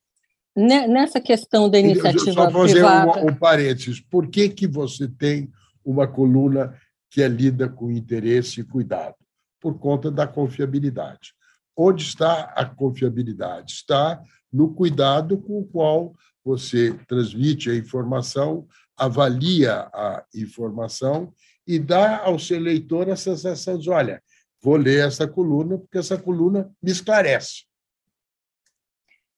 nessa 0.57 1.21
questão 1.21 1.71
da 1.71 1.79
iniciativa 1.79 2.33
Só 2.33 2.51
fazer 2.51 2.73
privada... 2.73 3.21
um, 3.21 3.29
um 3.29 3.35
parênteses. 3.35 4.01
Por 4.01 4.29
que, 4.29 4.49
que 4.49 4.67
você 4.67 5.07
tem 5.07 5.53
uma 5.85 6.09
coluna 6.09 6.77
que 7.09 7.23
é 7.23 7.29
lida 7.29 7.69
com 7.69 7.93
interesse 7.93 8.61
e 8.61 8.65
cuidado? 8.65 9.22
Por 9.63 9.79
conta 9.79 10.11
da 10.11 10.27
confiabilidade. 10.27 11.33
Onde 11.75 12.03
está 12.03 12.53
a 12.55 12.67
confiabilidade? 12.67 13.73
Está 13.73 14.23
no 14.53 14.75
cuidado 14.75 15.39
com 15.39 15.61
o 15.61 15.65
qual 15.65 16.15
você 16.45 16.93
transmite 17.07 17.71
a 17.71 17.75
informação, 17.75 18.67
avalia 18.97 19.89
a 19.95 20.25
informação 20.35 21.33
e 21.67 21.79
dá 21.79 22.19
ao 22.19 22.39
seu 22.39 22.59
leitor 22.59 23.09
a 23.09 23.17
sensação 23.17 23.79
de: 23.79 23.89
olha, 23.89 24.23
vou 24.61 24.77
ler 24.77 25.07
essa 25.07 25.27
coluna, 25.27 25.79
porque 25.79 25.99
essa 25.99 26.19
coluna 26.19 26.71
me 26.83 26.91
esclarece. 26.91 27.65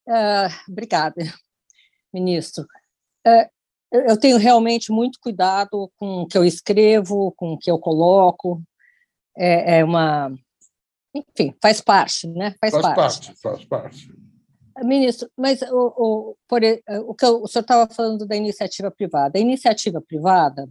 Uh, 0.06 0.50
obrigada, 0.68 1.22
ministro. 2.12 2.66
Uh, 3.26 3.54
eu 3.92 4.18
tenho 4.18 4.36
realmente 4.38 4.90
muito 4.90 5.20
cuidado 5.20 5.90
com 5.96 6.22
o 6.22 6.26
que 6.26 6.36
eu 6.36 6.44
escrevo, 6.44 7.32
com 7.36 7.52
o 7.52 7.58
que 7.58 7.70
eu 7.70 7.78
coloco. 7.78 8.62
É, 9.36 9.78
é 9.78 9.84
uma. 9.84 10.32
Enfim, 11.14 11.54
faz 11.62 11.80
parte, 11.80 12.26
né? 12.26 12.54
Faz, 12.60 12.72
faz 12.72 12.82
parte. 12.82 12.96
parte. 12.96 13.40
Faz 13.40 13.64
parte. 13.64 14.14
Ministro, 14.82 15.30
mas 15.36 15.62
o, 15.62 15.94
o, 15.96 16.36
por, 16.48 16.60
o 17.06 17.14
que 17.14 17.24
o 17.24 17.46
senhor 17.46 17.62
estava 17.62 17.92
falando 17.94 18.26
da 18.26 18.34
iniciativa 18.34 18.90
privada. 18.90 19.38
A 19.38 19.40
iniciativa 19.40 20.00
privada, 20.00 20.68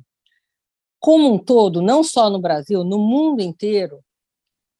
como 0.99 1.33
um 1.33 1.37
todo, 1.37 1.81
não 1.81 2.03
só 2.03 2.29
no 2.29 2.41
Brasil, 2.41 2.83
no 2.83 2.99
mundo 2.99 3.41
inteiro, 3.41 4.03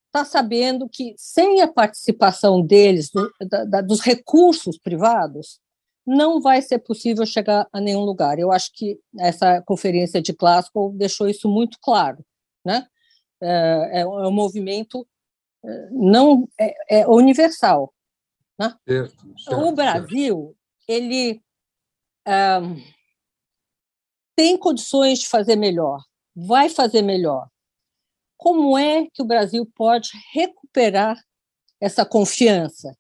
está 0.07 0.25
sabendo 0.25 0.87
que, 0.89 1.15
sem 1.17 1.61
a 1.61 1.67
participação 1.67 2.61
deles, 2.61 3.09
do, 3.09 3.33
da, 3.67 3.81
dos 3.81 4.01
recursos 4.01 4.77
privados, 4.77 5.59
não 6.05 6.41
vai 6.41 6.61
ser 6.61 6.79
possível 6.79 7.25
chegar 7.25 7.67
a 7.71 7.79
nenhum 7.79 8.01
lugar. 8.01 8.37
Eu 8.37 8.51
acho 8.51 8.71
que 8.73 8.99
essa 9.19 9.61
conferência 9.61 10.21
de 10.21 10.33
Glasgow 10.33 10.91
deixou 10.93 11.29
isso 11.29 11.49
muito 11.49 11.77
claro. 11.81 12.23
Né? 12.63 12.85
É, 13.43 14.01
é 14.01 14.07
um 14.07 14.31
movimento 14.31 15.07
é, 15.63 15.89
não 15.91 16.47
é, 16.59 17.01
é 17.01 17.07
universal. 17.07 17.93
Né? 18.59 18.75
Certo, 18.87 19.39
certo, 19.39 19.61
o 19.61 19.71
Brasil 19.71 20.55
ele 20.87 21.41
um, 22.27 22.81
tem 24.35 24.57
condições 24.57 25.19
de 25.19 25.27
fazer 25.27 25.55
melhor, 25.55 26.03
vai 26.35 26.69
fazer 26.69 27.01
melhor 27.01 27.47
como 28.37 28.77
é 28.77 29.07
que 29.13 29.21
o 29.21 29.25
Brasil 29.25 29.65
pode 29.75 30.09
recuperar 30.33 31.17
essa 31.79 32.05
confiança 32.05 32.95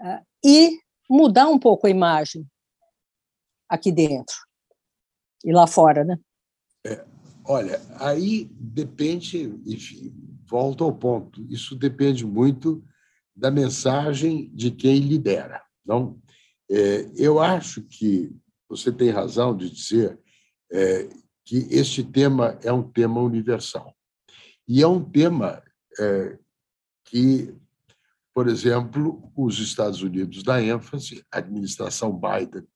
uh, 0.00 0.26
e 0.44 0.78
mudar 1.08 1.48
um 1.48 1.58
pouco 1.58 1.86
a 1.86 1.90
imagem 1.90 2.46
aqui 3.68 3.90
dentro 3.90 4.36
e 5.44 5.52
lá 5.52 5.66
fora, 5.66 6.04
né? 6.04 6.18
É, 6.86 7.04
Olha, 7.50 7.80
aí 7.98 8.44
depende, 8.52 9.58
enfim, 9.64 10.14
volto 10.46 10.84
ao 10.84 10.94
ponto. 10.94 11.42
Isso 11.48 11.74
depende 11.74 12.26
muito 12.26 12.84
da 13.34 13.50
mensagem 13.50 14.50
de 14.54 14.70
quem 14.70 14.98
lidera. 14.98 15.62
Não? 15.82 16.20
É, 16.70 17.10
eu 17.16 17.40
acho 17.40 17.80
que 17.80 18.30
você 18.68 18.92
tem 18.92 19.08
razão 19.08 19.56
de 19.56 19.70
dizer 19.70 20.20
é, 20.70 21.08
que 21.42 21.66
este 21.70 22.04
tema 22.04 22.58
é 22.62 22.70
um 22.70 22.82
tema 22.82 23.18
universal. 23.22 23.96
E 24.68 24.82
é 24.82 24.86
um 24.86 25.02
tema 25.02 25.62
é, 25.98 26.38
que, 27.06 27.54
por 28.34 28.46
exemplo, 28.46 29.32
os 29.34 29.58
Estados 29.58 30.02
Unidos 30.02 30.42
dá 30.42 30.62
ênfase, 30.62 31.24
a 31.32 31.38
administração 31.38 32.12
Biden 32.12 32.68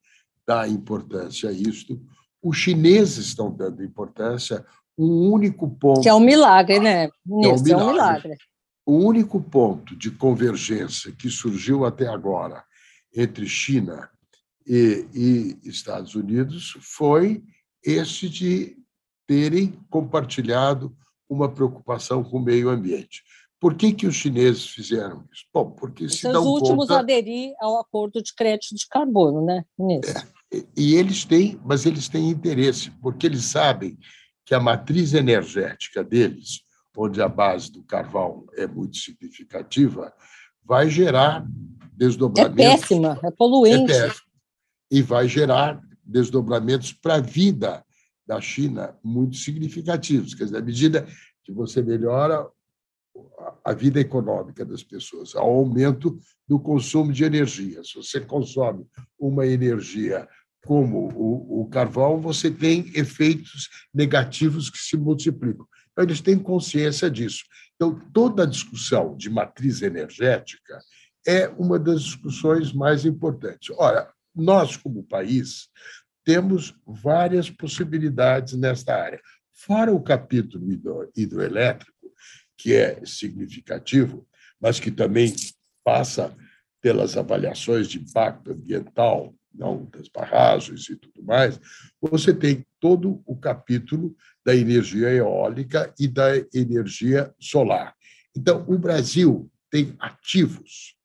dá 0.47 0.67
importância 0.67 1.49
a 1.49 1.53
isto, 1.53 2.03
os 2.43 2.57
chineses 2.57 3.27
estão 3.27 3.49
dando 3.49 3.83
importância, 3.83 4.65
um 4.97 5.31
único 5.31 5.69
ponto. 5.69 6.01
Que 6.01 6.09
é 6.09 6.13
um 6.13 6.19
milagre, 6.19 6.79
né? 6.79 7.09
Nisso, 7.25 7.49
é 7.49 7.53
um 7.55 7.63
milagre. 7.63 7.71
É 7.71 7.77
um 7.77 7.91
milagre. 7.91 8.37
O 8.85 8.97
único 8.97 9.41
ponto 9.41 9.95
de 9.95 10.11
convergência 10.11 11.13
que 11.13 11.29
surgiu 11.29 11.85
até 11.85 12.07
agora 12.07 12.63
entre 13.15 13.47
China 13.47 14.09
e, 14.67 15.05
e 15.13 15.69
Estados 15.69 16.15
Unidos 16.15 16.77
foi 16.81 17.41
esse 17.81 18.27
de 18.27 18.75
terem 19.25 19.79
compartilhado 19.89 20.95
uma 21.29 21.49
preocupação 21.49 22.23
com 22.23 22.37
o 22.37 22.43
meio 22.43 22.69
ambiente. 22.69 23.23
Por 23.59 23.75
que, 23.75 23.93
que 23.93 24.05
os 24.05 24.15
chineses 24.15 24.67
fizeram 24.67 25.23
isso? 25.31 25.45
Bom, 25.53 25.71
porque 25.71 26.09
se 26.09 26.17
São 26.17 26.41
os 26.41 26.47
últimos 26.47 26.87
conta... 26.87 26.97
a 26.97 26.99
aderir 26.99 27.53
ao 27.61 27.79
acordo 27.79 28.21
de 28.21 28.35
crédito 28.35 28.75
de 28.75 28.85
carbono, 28.89 29.45
né, 29.45 29.63
nisso. 29.79 30.11
É, 30.11 30.27
e 30.75 30.95
eles 30.95 31.25
têm, 31.25 31.59
mas 31.65 31.85
eles 31.85 32.07
têm 32.07 32.29
interesse, 32.29 32.91
porque 33.01 33.25
eles 33.25 33.45
sabem 33.45 33.97
que 34.45 34.53
a 34.53 34.59
matriz 34.59 35.13
energética 35.13 36.03
deles, 36.03 36.61
onde 36.95 37.21
a 37.21 37.27
base 37.27 37.71
do 37.71 37.83
carvão 37.83 38.45
é 38.55 38.67
muito 38.67 38.97
significativa, 38.97 40.13
vai 40.63 40.89
gerar 40.89 41.45
desdobramentos. 41.93 42.59
É 42.59 42.77
péssima, 42.77 43.19
é 43.23 43.31
poluente. 43.31 43.91
É 43.91 44.07
péssima, 44.07 44.33
e 44.91 45.01
vai 45.01 45.27
gerar 45.27 45.81
desdobramentos 46.03 46.93
para 46.93 47.15
a 47.15 47.21
vida 47.21 47.83
da 48.27 48.39
China 48.39 48.95
muito 49.03 49.37
significativos. 49.37 50.35
Quer 50.35 50.45
dizer, 50.45 50.57
à 50.57 50.61
medida 50.61 51.07
que 51.43 51.51
você 51.51 51.81
melhora 51.81 52.47
a 53.63 53.73
vida 53.73 53.99
econômica 53.99 54.65
das 54.65 54.83
pessoas, 54.83 55.35
ao 55.35 55.49
aumento 55.49 56.17
do 56.47 56.59
consumo 56.59 57.11
de 57.11 57.23
energia. 57.23 57.83
Se 57.83 57.95
você 57.95 58.19
consome 58.19 58.85
uma 59.17 59.45
energia 59.45 60.27
como 60.65 61.09
o, 61.13 61.61
o 61.61 61.69
carvão, 61.69 62.19
você 62.19 62.49
tem 62.49 62.91
efeitos 62.95 63.69
negativos 63.93 64.69
que 64.69 64.77
se 64.77 64.95
multiplicam. 64.95 65.67
Então, 65.91 66.03
eles 66.03 66.21
têm 66.21 66.39
consciência 66.39 67.09
disso. 67.09 67.43
Então, 67.75 67.99
toda 68.13 68.43
a 68.43 68.47
discussão 68.47 69.15
de 69.15 69.29
matriz 69.29 69.81
energética 69.81 70.79
é 71.25 71.47
uma 71.47 71.77
das 71.77 72.03
discussões 72.03 72.73
mais 72.73 73.05
importantes. 73.05 73.75
Ora, 73.77 74.11
nós, 74.35 74.75
como 74.77 75.03
país, 75.03 75.69
temos 76.23 76.73
várias 76.85 77.49
possibilidades 77.49 78.53
nesta 78.53 78.95
área. 78.95 79.21
Fora 79.51 79.93
o 79.93 80.01
capítulo 80.01 80.65
hidroelétrico, 81.15 81.93
que 82.57 82.73
é 82.73 83.05
significativo, 83.05 84.27
mas 84.59 84.79
que 84.79 84.89
também 84.89 85.33
passa 85.83 86.35
pelas 86.81 87.17
avaliações 87.17 87.87
de 87.87 87.99
impacto 87.99 88.51
ambiental, 88.51 89.33
não 89.53 89.85
das 89.91 90.07
barragens 90.07 90.89
e 90.89 90.95
tudo 90.95 91.23
mais, 91.23 91.59
você 92.01 92.33
tem 92.33 92.65
todo 92.79 93.21
o 93.25 93.35
capítulo 93.35 94.15
da 94.45 94.55
energia 94.55 95.09
eólica 95.09 95.93
e 95.99 96.07
da 96.07 96.35
energia 96.53 97.33
solar. 97.39 97.95
Então, 98.35 98.65
o 98.67 98.77
Brasil 98.77 99.49
tem 99.69 99.95
ativos 99.99 100.95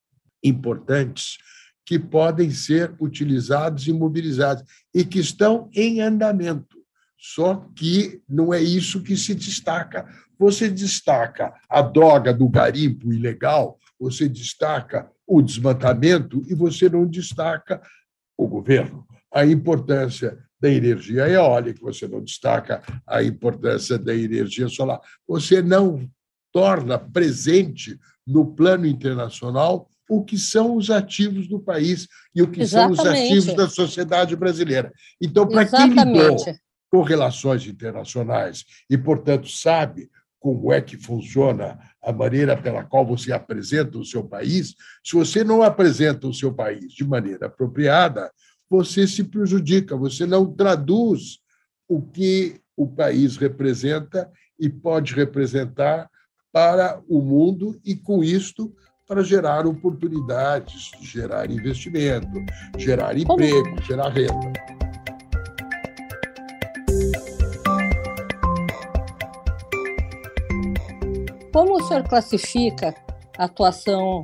importantes 0.43 1.37
que 1.85 1.97
podem 1.97 2.51
ser 2.51 2.93
utilizados 2.99 3.87
e 3.87 3.93
mobilizados 3.93 4.63
e 4.93 5.03
que 5.03 5.19
estão 5.19 5.69
em 5.73 6.01
andamento. 6.01 6.77
Só 7.17 7.67
que 7.75 8.21
não 8.29 8.53
é 8.53 8.61
isso 8.61 9.01
que 9.01 9.17
se 9.17 9.35
destaca. 9.35 10.07
Você 10.37 10.69
destaca 10.69 11.53
a 11.67 11.81
droga 11.81 12.33
do 12.33 12.47
garimpo 12.47 13.11
ilegal, 13.11 13.77
você 13.99 14.29
destaca 14.29 15.11
o 15.27 15.41
desmatamento 15.41 16.43
e 16.47 16.55
você 16.55 16.89
não 16.89 17.05
destaca 17.05 17.81
o 18.39 18.47
governo, 18.47 19.05
a 19.33 19.45
importância 19.45 20.37
da 20.59 20.69
energia 20.69 21.27
eólica, 21.27 21.81
você 21.81 22.07
não 22.07 22.23
destaca 22.23 22.81
a 23.05 23.21
importância 23.21 23.99
da 23.99 24.15
energia 24.15 24.69
solar, 24.69 25.01
você 25.27 25.61
não 25.61 26.09
torna 26.51 26.97
presente 26.97 27.99
no 28.25 28.53
plano 28.55 28.85
internacional 28.85 29.89
o 30.09 30.23
que 30.23 30.37
são 30.37 30.77
os 30.77 30.89
ativos 30.89 31.47
do 31.47 31.59
país 31.59 32.07
e 32.33 32.41
o 32.41 32.49
que 32.49 32.61
Exatamente. 32.61 32.95
são 32.95 33.05
os 33.05 33.11
ativos 33.11 33.53
da 33.55 33.69
sociedade 33.69 34.35
brasileira. 34.37 34.91
Então, 35.21 35.45
para 35.45 35.65
quem 35.65 35.89
lidou 35.89 36.37
com 36.89 37.01
relações 37.01 37.67
internacionais 37.67 38.63
e, 38.89 38.97
portanto, 38.97 39.49
sabe 39.49 40.09
como 40.39 40.71
é 40.71 40.81
que 40.81 40.97
funciona 40.97 41.77
a 42.01 42.11
maneira 42.11 42.55
pela 42.55 42.83
qual 42.83 43.05
você 43.05 43.31
apresenta 43.31 43.97
o 43.97 44.05
seu 44.05 44.23
país, 44.23 44.75
se 45.03 45.15
você 45.15 45.43
não 45.43 45.61
apresenta 45.61 46.27
o 46.27 46.33
seu 46.33 46.53
país 46.53 46.93
de 46.93 47.03
maneira 47.03 47.47
apropriada, 47.47 48.31
você 48.69 49.07
se 49.07 49.23
prejudica, 49.23 49.95
você 49.97 50.25
não 50.25 50.45
traduz 50.53 51.39
o 51.87 52.01
que 52.01 52.61
o 52.77 52.87
país 52.87 53.35
representa 53.35 54.31
e 54.59 54.69
pode 54.69 55.13
representar 55.13 56.09
para 56.51 57.01
o 57.07 57.21
mundo, 57.21 57.79
e 57.85 57.95
com 57.95 58.23
isto 58.23 58.73
para 59.07 59.23
gerar 59.23 59.65
oportunidades, 59.65 60.91
gerar 61.01 61.49
investimento, 61.49 62.43
gerar 62.77 63.17
emprego, 63.17 63.69
Como? 63.69 63.83
gerar 63.83 64.09
renda. 64.09 64.78
Como 71.51 71.77
o 71.77 71.83
senhor 71.83 72.07
classifica 72.07 72.93
a 73.35 73.45
atuação 73.45 74.23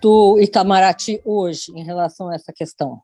do 0.00 0.40
Itamaraty 0.40 1.20
hoje 1.22 1.72
em 1.72 1.84
relação 1.84 2.30
a 2.30 2.34
essa 2.34 2.52
questão? 2.54 3.02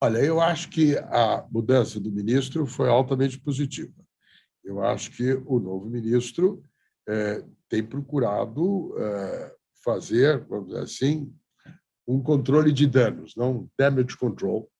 Olha, 0.00 0.18
eu 0.18 0.40
acho 0.40 0.70
que 0.70 0.96
a 0.96 1.46
mudança 1.50 2.00
do 2.00 2.10
ministro 2.10 2.66
foi 2.66 2.88
altamente 2.88 3.38
positiva. 3.38 3.92
Eu 4.64 4.82
acho 4.82 5.10
que 5.10 5.34
o 5.46 5.58
novo 5.58 5.86
ministro 5.86 6.62
é, 7.06 7.44
tem 7.68 7.84
procurado 7.84 8.94
é, 8.98 9.54
fazer, 9.84 10.46
vamos 10.46 10.68
dizer 10.68 10.82
assim, 10.82 11.30
um 12.06 12.22
controle 12.22 12.72
de 12.72 12.86
danos, 12.86 13.34
não 13.36 13.68
damage 13.78 14.16
control. 14.16 14.70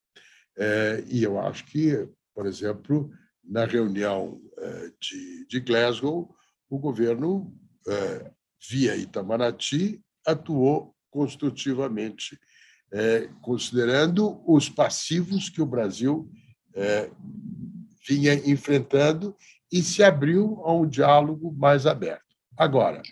É, 0.56 1.04
e 1.08 1.22
eu 1.22 1.38
acho 1.38 1.66
que, 1.66 2.08
por 2.34 2.46
exemplo, 2.46 3.10
na 3.44 3.66
reunião 3.66 4.40
de, 5.00 5.46
de 5.46 5.60
Glasgow, 5.60 6.34
o 6.68 6.78
governo, 6.78 7.54
é, 7.86 8.30
via 8.68 8.96
Itamaraty, 8.96 10.00
atuou 10.26 10.94
construtivamente, 11.10 12.38
considerando 13.40 14.42
os 14.46 14.68
passivos 14.68 15.48
que 15.48 15.60
o 15.60 15.66
Brasil 15.66 16.30
vinha 18.06 18.34
enfrentando 18.34 19.34
e 19.72 19.82
se 19.82 20.02
abriu 20.02 20.60
a 20.64 20.72
um 20.72 20.86
diálogo 20.86 21.52
mais 21.52 21.86
aberto. 21.86 22.24
Agora, 22.56 23.02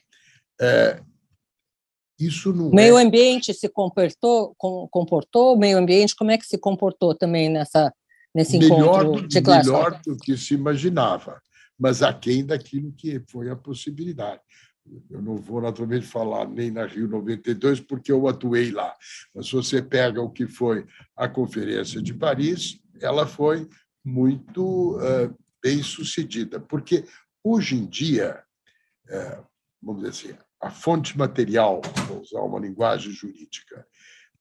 isso 2.18 2.52
não 2.52 2.68
o 2.68 2.74
meio 2.74 2.98
é... 2.98 3.02
ambiente 3.02 3.52
se 3.52 3.68
comportou, 3.68 4.54
comportou, 4.56 5.54
o 5.54 5.58
meio 5.58 5.78
ambiente 5.78 6.16
como 6.16 6.30
é 6.30 6.38
que 6.38 6.46
se 6.46 6.58
comportou 6.58 7.14
também 7.14 7.48
nessa 7.48 7.92
nesse 8.34 8.58
melhor, 8.58 9.04
encontro 9.04 9.28
de 9.28 9.40
classe? 9.40 9.70
Melhor 9.70 10.00
do 10.04 10.16
que 10.16 10.36
se 10.36 10.54
imaginava, 10.54 11.40
mas 11.78 12.02
aquém 12.02 12.44
daquilo 12.44 12.92
que 12.92 13.22
foi 13.28 13.50
a 13.50 13.56
possibilidade. 13.56 14.40
Eu 15.10 15.20
não 15.20 15.36
vou 15.36 15.60
naturalmente 15.60 16.06
falar 16.06 16.48
nem 16.48 16.70
na 16.70 16.86
Rio 16.86 17.08
92 17.08 17.80
porque 17.80 18.12
eu 18.12 18.28
atuei 18.28 18.70
lá, 18.70 18.94
mas 19.34 19.46
se 19.46 19.52
você 19.52 19.82
pega 19.82 20.22
o 20.22 20.30
que 20.30 20.46
foi 20.46 20.86
a 21.16 21.28
conferência 21.28 22.00
de 22.00 22.14
Paris, 22.14 22.80
ela 23.00 23.26
foi 23.26 23.68
muito 24.04 24.96
uh, 24.96 25.36
bem 25.62 25.82
sucedida, 25.82 26.60
porque 26.60 27.04
hoje 27.42 27.74
em 27.74 27.84
dia, 27.84 28.42
uh, 29.08 29.44
vamos 29.82 30.04
dizer 30.04 30.30
assim, 30.30 30.38
a 30.62 30.70
fonte 30.70 31.18
material, 31.18 31.82
vou 32.06 32.20
usar 32.20 32.40
uma 32.40 32.60
linguagem 32.60 33.12
jurídica, 33.12 33.84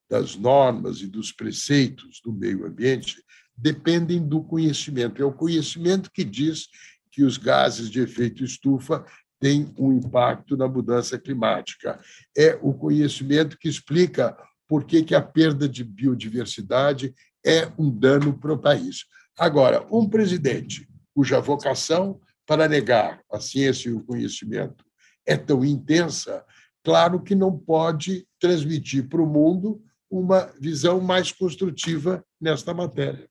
das 0.09 0.35
normas 0.35 1.01
e 1.01 1.07
dos 1.07 1.31
preceitos 1.31 2.21
do 2.23 2.31
meio 2.31 2.65
ambiente 2.65 3.23
dependem 3.57 4.25
do 4.25 4.43
conhecimento. 4.43 5.21
É 5.21 5.25
o 5.25 5.33
conhecimento 5.33 6.11
que 6.11 6.23
diz 6.23 6.67
que 7.15 7.23
os 7.23 7.37
gases 7.37 7.89
de 7.89 8.01
efeito 8.01 8.43
estufa 8.43 9.05
têm 9.39 9.73
um 9.79 9.93
impacto 9.93 10.57
na 10.57 10.67
mudança 10.67 11.17
climática. 11.17 11.97
É 12.37 12.59
o 12.61 12.73
conhecimento 12.73 13.57
que 13.57 13.69
explica 13.69 14.37
por 14.67 14.83
que, 14.83 15.01
que 15.01 15.15
a 15.15 15.21
perda 15.21 15.69
de 15.69 15.81
biodiversidade 15.81 17.15
é 17.45 17.71
um 17.79 17.89
dano 17.89 18.37
para 18.37 18.51
o 18.51 18.59
país. 18.59 19.05
Agora, 19.37 19.87
um 19.89 20.09
presidente 20.09 20.89
cuja 21.13 21.39
vocação 21.39 22.19
para 22.45 22.67
negar 22.67 23.21
a 23.31 23.39
ciência 23.39 23.87
e 23.87 23.93
o 23.93 24.03
conhecimento 24.03 24.83
é 25.25 25.37
tão 25.37 25.63
intensa, 25.63 26.43
claro 26.83 27.23
que 27.23 27.33
não 27.33 27.57
pode 27.57 28.27
transmitir 28.41 29.07
para 29.07 29.21
o 29.21 29.25
mundo 29.25 29.81
uma 30.11 30.51
visão 30.59 30.99
mais 30.99 31.31
construtiva 31.31 32.25
nesta 32.41 32.73
matéria. 32.73 33.29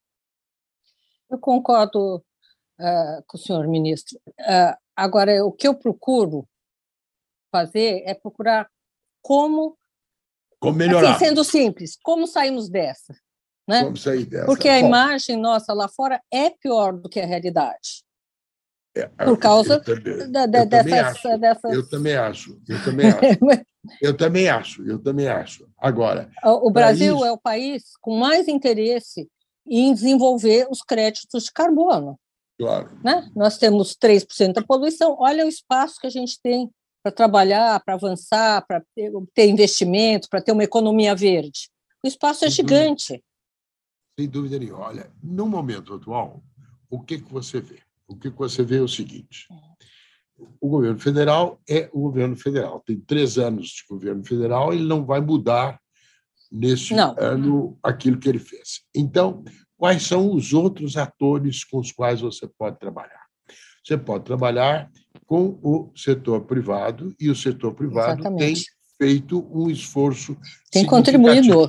Eu 1.31 1.39
concordo 1.39 2.25
uh, 2.81 3.23
com 3.27 3.37
o 3.37 3.41
senhor 3.41 3.67
ministro. 3.67 4.19
Uh, 4.41 4.77
agora, 4.97 5.45
o 5.45 5.53
que 5.53 5.67
eu 5.67 5.75
procuro 5.75 6.47
fazer 7.51 8.03
é 8.05 8.15
procurar 8.15 8.69
como. 9.23 9.77
Como 10.61 10.77
melhorar. 10.77 11.17
Assim, 11.17 11.27
sendo 11.27 11.45
simples, 11.45 11.97
como 12.03 12.27
saímos 12.27 12.69
dessa? 12.69 13.15
Né? 13.69 13.85
Como 13.85 13.97
sair 13.97 14.27
dessa? 14.27 14.47
Porque 14.47 14.69
a 14.69 14.81
Bom, 14.81 14.87
imagem 14.89 15.37
nossa 15.37 15.73
lá 15.73 15.89
fora 15.89 16.21
é 16.33 16.51
pior 16.51 16.93
do 16.93 17.09
que 17.09 17.21
a 17.21 17.27
realidade. 17.27 18.05
É, 18.97 19.09
Por 19.09 19.37
causa 19.37 19.81
também, 19.81 20.31
da, 20.31 20.47
da, 20.47 20.65
dessas, 20.65 21.41
dessas, 21.41 21.73
Eu 21.73 21.89
também 21.89 22.15
acho. 22.15 22.61
Eu 22.69 22.85
também 22.85 23.07
acho. 23.09 23.19
eu 24.01 24.17
também 24.17 24.49
acho. 24.49 24.87
Eu 24.87 25.03
também 25.03 25.27
acho. 25.27 25.69
Agora. 25.77 26.31
O 26.45 26.71
Brasil 26.71 27.17
isso... 27.17 27.25
é 27.25 27.33
o 27.33 27.39
país 27.39 27.83
com 28.01 28.17
mais 28.17 28.47
interesse 28.47 29.29
em 29.67 29.93
desenvolver 29.93 30.69
os 30.71 30.81
créditos 30.81 31.45
de 31.45 31.53
carbono. 31.53 32.19
Claro. 32.59 32.91
Né? 33.03 33.31
Nós 33.35 33.59
temos 33.59 33.97
3% 33.97 34.53
da 34.53 34.63
poluição. 34.63 35.17
Olha 35.19 35.45
o 35.45 35.49
espaço 35.49 36.01
que 36.01 36.07
a 36.07 36.11
gente 36.11 36.39
tem 36.43 36.71
para 37.03 37.13
trabalhar, 37.13 37.83
para 37.85 37.95
avançar, 37.95 38.65
para 38.67 38.83
ter, 39.35 39.49
investimento, 39.49 40.29
para 40.29 40.41
ter 40.41 40.53
uma 40.53 40.65
economia 40.65 41.15
verde. 41.15 41.69
O 42.03 42.09
espaço 42.09 42.45
é 42.45 42.49
Sem 42.49 42.57
gigante. 42.57 43.09
Dúvida. 43.09 43.25
Sem 44.19 44.29
dúvida 44.29 44.59
nenhuma. 44.59 44.81
Olha, 44.85 45.11
no 45.23 45.47
momento 45.47 45.95
atual, 45.95 46.43
o 46.89 47.01
que, 47.01 47.19
que 47.19 47.33
você 47.33 47.61
vê? 47.61 47.81
O 48.07 48.17
que, 48.17 48.31
que 48.31 48.39
você 48.39 48.63
vê 48.63 48.79
é 48.79 48.83
o 48.83 48.89
seguinte: 48.89 49.47
o 50.61 50.69
governo 50.69 50.99
federal 50.99 51.61
é 51.69 51.91
o 51.93 52.01
governo 52.03 52.37
federal. 52.37 52.83
Tem 52.87 52.99
três 53.01 53.39
anos 53.39 53.69
de 53.69 53.85
governo 53.89 54.25
federal, 54.25 54.73
ele 54.73 54.85
não 54.85 55.05
vai 55.05 55.21
mudar 55.21 55.81
nesse 56.51 56.95
não. 56.95 57.15
ano 57.19 57.79
aquilo 57.83 58.19
que 58.19 58.29
ele 58.29 58.39
fez. 58.39 58.83
Então, 58.95 59.45
quais 59.85 60.05
são 60.05 60.35
os 60.35 60.55
outros 60.55 60.97
atores 60.97 61.63
com 61.63 61.79
os 61.79 61.93
quais 61.93 62.23
você 62.23 62.49
pode 62.49 62.79
trabalhar? 62.79 63.23
Você 63.85 63.99
pode 63.99 64.25
trabalhar 64.25 64.91
com 65.27 65.59
o 65.63 65.93
setor 65.95 66.41
privado 66.47 67.15
e 67.21 67.29
o 67.29 67.37
setor 67.37 67.75
privado 67.75 68.23
Exatamente. 68.23 68.65
tem 68.65 68.65
feito 68.97 69.47
um 69.53 69.69
esforço 69.69 70.39
tem 70.73 70.87
contribuído 70.87 71.69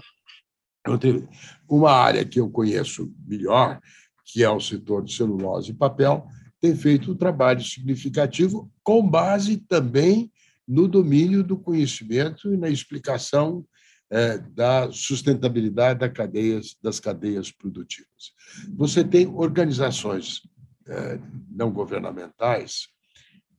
uma 1.67 1.91
área 1.91 2.23
que 2.23 2.39
eu 2.39 2.49
conheço 2.49 3.13
melhor 3.27 3.81
que 4.23 4.41
é 4.41 4.49
o 4.49 4.61
setor 4.61 5.03
de 5.03 5.13
celulose 5.13 5.71
e 5.71 5.73
papel 5.73 6.25
tem 6.61 6.73
feito 6.73 7.11
um 7.11 7.17
trabalho 7.17 7.61
significativo 7.61 8.71
com 8.81 9.05
base 9.05 9.57
também 9.57 10.31
no 10.65 10.87
domínio 10.87 11.43
do 11.43 11.57
conhecimento 11.57 12.53
e 12.53 12.55
na 12.55 12.69
explicação 12.69 13.65
é, 14.11 14.37
da 14.37 14.91
sustentabilidade 14.91 15.99
das 15.99 16.13
cadeias, 16.13 16.77
das 16.81 16.99
cadeias 16.99 17.51
produtivas. 17.51 18.33
Você 18.75 19.03
tem 19.03 19.27
organizações 19.27 20.41
é, 20.87 21.19
não 21.49 21.71
governamentais, 21.71 22.87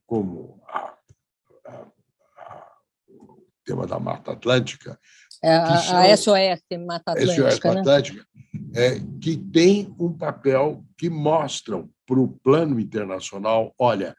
como 0.06 0.62
a, 0.68 0.94
a, 1.66 1.86
a, 2.38 2.72
o 3.08 3.44
tema 3.64 3.86
da 3.86 3.98
Mata 3.98 4.32
Atlântica. 4.32 4.98
É, 5.42 5.56
a, 5.56 5.76
são, 5.78 5.96
a 5.96 6.16
SOS 6.16 6.62
Mata 6.86 7.12
Atlântica. 7.12 7.50
SOS 7.50 7.60
Mata 7.64 7.80
Atlântica, 7.80 8.26
né? 8.54 8.86
é, 8.86 9.00
que 9.20 9.36
tem 9.36 9.94
um 9.98 10.16
papel 10.16 10.84
que 10.96 11.10
mostram 11.10 11.90
para 12.06 12.20
o 12.20 12.28
plano 12.28 12.78
internacional: 12.78 13.74
olha, 13.78 14.16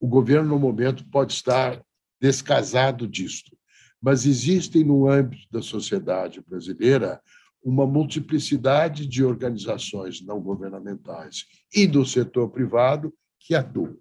o 0.00 0.08
governo, 0.08 0.50
no 0.50 0.58
momento, 0.58 1.08
pode 1.08 1.32
estar 1.32 1.80
descasado 2.20 3.06
disto 3.06 3.56
mas 4.04 4.26
existem 4.26 4.84
no 4.84 5.08
âmbito 5.08 5.46
da 5.50 5.62
sociedade 5.62 6.42
brasileira 6.46 7.22
uma 7.62 7.86
multiplicidade 7.86 9.06
de 9.06 9.24
organizações 9.24 10.20
não 10.20 10.38
governamentais 10.42 11.46
e 11.74 11.86
do 11.86 12.04
setor 12.04 12.50
privado 12.50 13.14
que 13.40 13.54
atuam. 13.54 13.96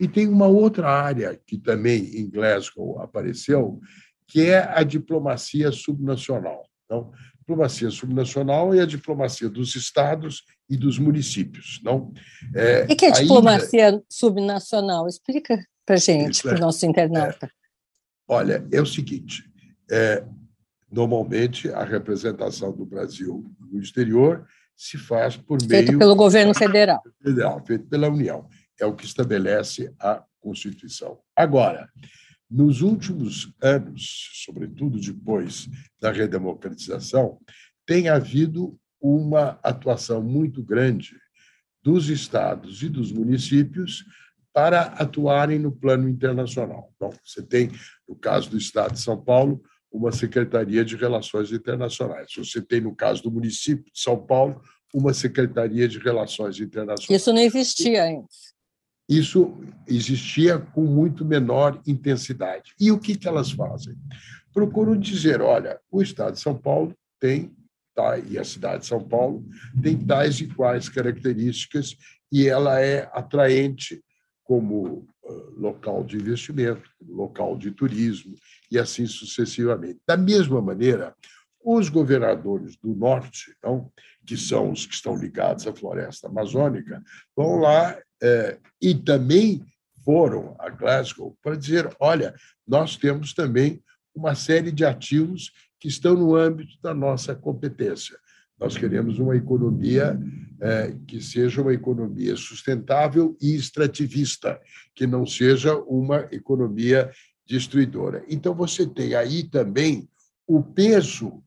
E 0.00 0.08
tem 0.08 0.26
uma 0.26 0.48
outra 0.48 0.88
área 0.88 1.40
que 1.46 1.56
também 1.56 2.18
em 2.18 2.28
Glasgow 2.28 3.00
apareceu, 3.00 3.78
que 4.26 4.42
é 4.42 4.58
a 4.58 4.82
diplomacia 4.82 5.70
subnacional. 5.70 6.68
Então, 6.84 7.12
diplomacia 7.38 7.90
subnacional 7.90 8.74
é 8.74 8.80
a 8.80 8.86
diplomacia 8.86 9.48
dos 9.48 9.76
estados 9.76 10.42
e 10.68 10.76
dos 10.76 10.98
municípios. 10.98 11.80
Não? 11.84 12.12
É, 12.56 12.88
o 12.90 12.96
que 12.96 13.06
é 13.06 13.12
diplomacia 13.12 13.86
ainda... 13.86 14.02
subnacional? 14.08 15.06
Explica 15.06 15.64
para 15.86 15.94
a 15.94 15.98
gente, 15.98 16.42
para 16.42 16.56
o 16.56 16.60
nosso 16.60 16.84
internauta. 16.84 17.46
É, 17.46 17.63
Olha, 18.26 18.66
é 18.72 18.80
o 18.80 18.86
seguinte: 18.86 19.44
é, 19.90 20.24
normalmente 20.90 21.68
a 21.70 21.84
representação 21.84 22.72
do 22.72 22.86
Brasil 22.86 23.44
no 23.60 23.80
exterior 23.80 24.46
se 24.76 24.98
faz 24.98 25.36
por 25.36 25.60
feito 25.60 25.88
meio 25.88 25.98
pelo 25.98 26.16
governo 26.16 26.54
federal, 26.54 27.02
federal, 27.22 27.64
feito 27.64 27.86
pela 27.86 28.08
União. 28.08 28.48
É 28.80 28.86
o 28.86 28.94
que 28.94 29.04
estabelece 29.04 29.92
a 30.00 30.22
Constituição. 30.40 31.20
Agora, 31.36 31.88
nos 32.50 32.82
últimos 32.82 33.52
anos, 33.62 34.30
sobretudo 34.44 35.00
depois 35.00 35.68
da 36.00 36.10
redemocratização, 36.10 37.38
tem 37.86 38.08
havido 38.08 38.78
uma 39.00 39.58
atuação 39.62 40.22
muito 40.22 40.62
grande 40.62 41.16
dos 41.82 42.08
estados 42.08 42.82
e 42.82 42.88
dos 42.88 43.12
municípios 43.12 44.04
para 44.54 44.82
atuarem 44.82 45.58
no 45.58 45.72
plano 45.72 46.08
internacional. 46.08 46.92
Então, 46.94 47.12
você 47.24 47.42
tem, 47.42 47.72
no 48.08 48.14
caso 48.14 48.48
do 48.48 48.56
Estado 48.56 48.94
de 48.94 49.00
São 49.00 49.20
Paulo, 49.20 49.60
uma 49.90 50.12
Secretaria 50.12 50.84
de 50.84 50.94
Relações 50.94 51.50
Internacionais. 51.50 52.28
Você 52.36 52.62
tem, 52.62 52.80
no 52.80 52.94
caso 52.94 53.24
do 53.24 53.32
município 53.32 53.92
de 53.92 54.00
São 54.00 54.16
Paulo, 54.16 54.62
uma 54.94 55.12
Secretaria 55.12 55.88
de 55.88 55.98
Relações 55.98 56.60
Internacionais. 56.60 57.20
Isso 57.20 57.32
não 57.32 57.40
existia 57.40 58.04
antes. 58.04 58.54
Isso 59.08 59.52
existia 59.88 60.58
com 60.58 60.82
muito 60.82 61.24
menor 61.24 61.82
intensidade. 61.86 62.74
E 62.80 62.92
o 62.92 62.98
que, 62.98 63.16
que 63.16 63.26
elas 63.26 63.50
fazem? 63.50 63.94
Procuram 64.52 64.96
dizer: 64.96 65.42
olha, 65.42 65.80
o 65.90 66.00
Estado 66.00 66.34
de 66.34 66.40
São 66.40 66.56
Paulo 66.56 66.94
tem, 67.20 67.52
tá, 67.94 68.18
e 68.18 68.38
a 68.38 68.44
cidade 68.44 68.82
de 68.82 68.86
São 68.86 69.02
Paulo 69.06 69.44
tem 69.82 69.98
tais 69.98 70.40
e 70.40 70.46
quais 70.46 70.88
características, 70.88 71.96
e 72.32 72.48
ela 72.48 72.80
é 72.80 73.10
atraente 73.12 74.02
como 74.44 75.06
local 75.56 76.04
de 76.04 76.16
investimento, 76.16 76.88
local 77.06 77.56
de 77.56 77.70
turismo 77.70 78.34
e 78.70 78.78
assim 78.78 79.06
sucessivamente. 79.06 80.00
Da 80.06 80.16
mesma 80.16 80.60
maneira, 80.60 81.14
os 81.64 81.88
governadores 81.88 82.76
do 82.76 82.94
norte, 82.94 83.56
não, 83.62 83.90
que 84.26 84.36
são 84.36 84.70
os 84.70 84.84
que 84.84 84.94
estão 84.94 85.16
ligados 85.16 85.66
à 85.66 85.72
floresta 85.72 86.28
amazônica, 86.28 87.02
vão 87.34 87.56
lá 87.56 87.98
é, 88.22 88.58
e 88.80 88.94
também 88.94 89.64
foram 90.04 90.54
a 90.58 90.68
Glasgow 90.68 91.36
para 91.42 91.56
dizer: 91.56 91.88
olha, 91.98 92.34
nós 92.66 92.96
temos 92.96 93.32
também 93.32 93.82
uma 94.14 94.34
série 94.34 94.70
de 94.70 94.84
ativos 94.84 95.50
que 95.80 95.88
estão 95.88 96.14
no 96.14 96.36
âmbito 96.36 96.78
da 96.82 96.94
nossa 96.94 97.34
competência. 97.34 98.16
Nós 98.58 98.76
queremos 98.76 99.18
uma 99.18 99.36
economia 99.36 100.18
é, 100.60 100.94
que 101.06 101.20
seja 101.20 101.62
uma 101.62 101.72
economia 101.72 102.36
sustentável 102.36 103.36
e 103.40 103.54
extrativista, 103.54 104.60
que 104.94 105.06
não 105.06 105.26
seja 105.26 105.74
uma 105.76 106.28
economia 106.32 107.10
destruidora. 107.46 108.24
Então, 108.28 108.54
você 108.54 108.86
tem 108.86 109.14
aí 109.14 109.42
também 109.44 110.08
o 110.46 110.62
peso 110.62 111.42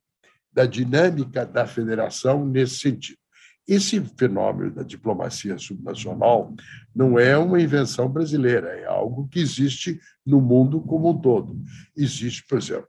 da 0.51 0.65
dinâmica 0.65 1.45
da 1.45 1.65
federação 1.65 2.45
nesse 2.45 2.79
sentido. 2.79 3.19
Esse 3.67 3.99
fenômeno 4.17 4.71
da 4.71 4.81
diplomacia 4.81 5.57
subnacional 5.57 6.55
não 6.95 7.19
é 7.19 7.37
uma 7.37 7.61
invenção 7.61 8.07
brasileira, 8.07 8.69
é 8.69 8.85
algo 8.85 9.27
que 9.27 9.39
existe 9.39 9.99
no 10.25 10.39
mundo 10.39 10.81
como 10.81 11.09
um 11.09 11.19
todo. 11.19 11.61
Existe, 11.95 12.45
por 12.47 12.57
exemplo, 12.57 12.87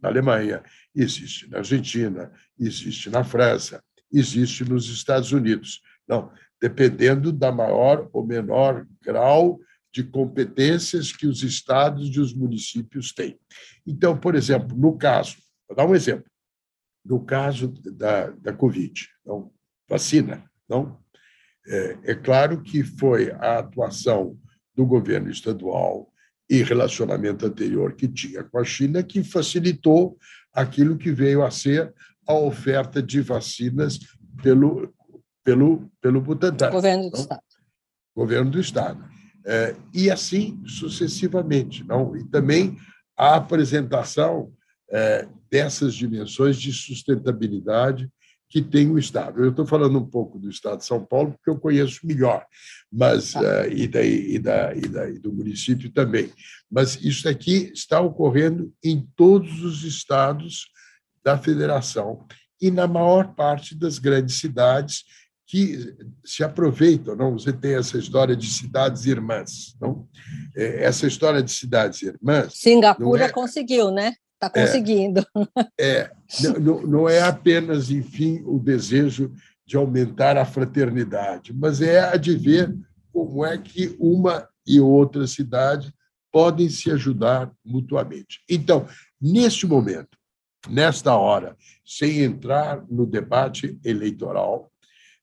na 0.00 0.08
Alemanha, 0.08 0.62
existe 0.94 1.50
na 1.50 1.58
Argentina, 1.58 2.30
existe 2.58 3.10
na 3.10 3.24
França, 3.24 3.82
existe 4.12 4.64
nos 4.64 4.88
Estados 4.88 5.32
Unidos. 5.32 5.80
Não, 6.08 6.30
dependendo 6.60 7.32
da 7.32 7.50
maior 7.50 8.08
ou 8.12 8.26
menor 8.26 8.86
grau 9.02 9.60
de 9.92 10.04
competências 10.04 11.12
que 11.12 11.26
os 11.26 11.42
estados 11.42 12.08
e 12.14 12.20
os 12.20 12.32
municípios 12.34 13.12
têm. 13.12 13.38
Então, 13.86 14.16
por 14.16 14.34
exemplo, 14.34 14.76
no 14.76 14.96
caso, 14.96 15.36
vou 15.68 15.76
dar 15.76 15.86
um 15.86 15.94
exemplo, 15.94 16.30
no 17.04 17.24
caso 17.24 17.68
da, 17.68 18.30
da 18.30 18.52
Covid, 18.52 19.08
não, 19.24 19.50
vacina, 19.88 20.44
não? 20.68 21.00
É, 21.66 21.98
é 22.04 22.14
claro 22.14 22.62
que 22.62 22.82
foi 22.82 23.32
a 23.32 23.58
atuação 23.58 24.38
do 24.74 24.86
governo 24.86 25.30
estadual 25.30 26.12
e 26.48 26.62
relacionamento 26.62 27.46
anterior 27.46 27.94
que 27.94 28.08
tinha 28.08 28.42
com 28.42 28.58
a 28.58 28.64
China 28.64 29.02
que 29.02 29.22
facilitou 29.22 30.18
aquilo 30.52 30.96
que 30.96 31.12
veio 31.12 31.42
a 31.42 31.50
ser 31.50 31.92
a 32.30 32.38
oferta 32.38 33.02
de 33.02 33.20
vacinas 33.20 33.98
pelo, 34.42 34.92
pelo, 35.44 35.90
pelo 36.00 36.20
Butantan. 36.20 36.70
Governo 36.70 37.02
do 37.02 37.08
então, 37.08 37.20
Estado. 37.20 37.42
governo 38.14 38.50
do 38.50 38.60
Estado. 38.60 39.04
É, 39.46 39.74
e 39.92 40.10
assim 40.10 40.62
sucessivamente. 40.66 41.84
Não? 41.84 42.16
E 42.16 42.24
também 42.28 42.76
a 43.16 43.36
apresentação 43.36 44.52
é, 44.90 45.28
dessas 45.50 45.94
dimensões 45.94 46.56
de 46.56 46.72
sustentabilidade 46.72 48.08
que 48.48 48.60
tem 48.60 48.90
o 48.90 48.98
Estado. 48.98 49.42
Eu 49.42 49.50
estou 49.50 49.64
falando 49.64 49.98
um 49.98 50.06
pouco 50.06 50.38
do 50.38 50.50
Estado 50.50 50.78
de 50.78 50.84
São 50.84 51.04
Paulo, 51.04 51.32
porque 51.32 51.50
eu 51.50 51.58
conheço 51.58 52.04
melhor, 52.04 52.44
mas 52.90 53.32
uh, 53.36 53.70
e, 53.70 53.86
daí, 53.86 54.34
e, 54.34 54.38
da, 54.40 54.74
e, 54.74 54.80
da, 54.80 55.08
e 55.08 55.20
do 55.20 55.32
município 55.32 55.88
também. 55.92 56.32
Mas 56.68 56.96
isso 57.00 57.28
aqui 57.28 57.70
está 57.72 58.00
ocorrendo 58.00 58.72
em 58.82 59.06
todos 59.14 59.62
os 59.62 59.84
estados 59.84 60.64
da 61.24 61.38
federação 61.38 62.26
e 62.60 62.70
na 62.70 62.86
maior 62.86 63.34
parte 63.34 63.74
das 63.74 63.98
grandes 63.98 64.38
cidades 64.38 65.04
que 65.46 65.96
se 66.24 66.44
aproveitam, 66.44 67.16
não? 67.16 67.32
Você 67.32 67.52
tem 67.52 67.74
essa 67.74 67.98
história 67.98 68.36
de 68.36 68.46
cidades 68.46 69.04
irmãs, 69.06 69.76
não? 69.80 70.08
É, 70.56 70.84
essa 70.84 71.08
história 71.08 71.42
de 71.42 71.50
cidades 71.50 72.02
irmãs. 72.02 72.54
Singapura 72.54 73.24
é... 73.24 73.28
conseguiu, 73.28 73.90
né? 73.90 74.14
Está 74.34 74.48
conseguindo. 74.48 75.26
É, 75.78 75.86
é 75.86 76.10
não, 76.60 76.82
não 76.82 77.08
é 77.08 77.20
apenas, 77.20 77.90
enfim, 77.90 78.42
o 78.46 78.58
desejo 78.58 79.32
de 79.66 79.76
aumentar 79.76 80.36
a 80.36 80.44
fraternidade, 80.44 81.52
mas 81.52 81.82
é 81.82 82.00
a 82.00 82.16
de 82.16 82.36
ver 82.36 82.74
como 83.12 83.44
é 83.44 83.58
que 83.58 83.96
uma 83.98 84.48
e 84.66 84.80
outra 84.80 85.26
cidade 85.26 85.92
podem 86.32 86.68
se 86.68 86.90
ajudar 86.90 87.50
mutuamente. 87.64 88.40
Então, 88.48 88.86
neste 89.20 89.66
momento, 89.66 90.16
nesta 90.68 91.16
hora, 91.16 91.56
sem 91.84 92.20
entrar 92.20 92.84
no 92.90 93.06
debate 93.06 93.78
eleitoral, 93.84 94.70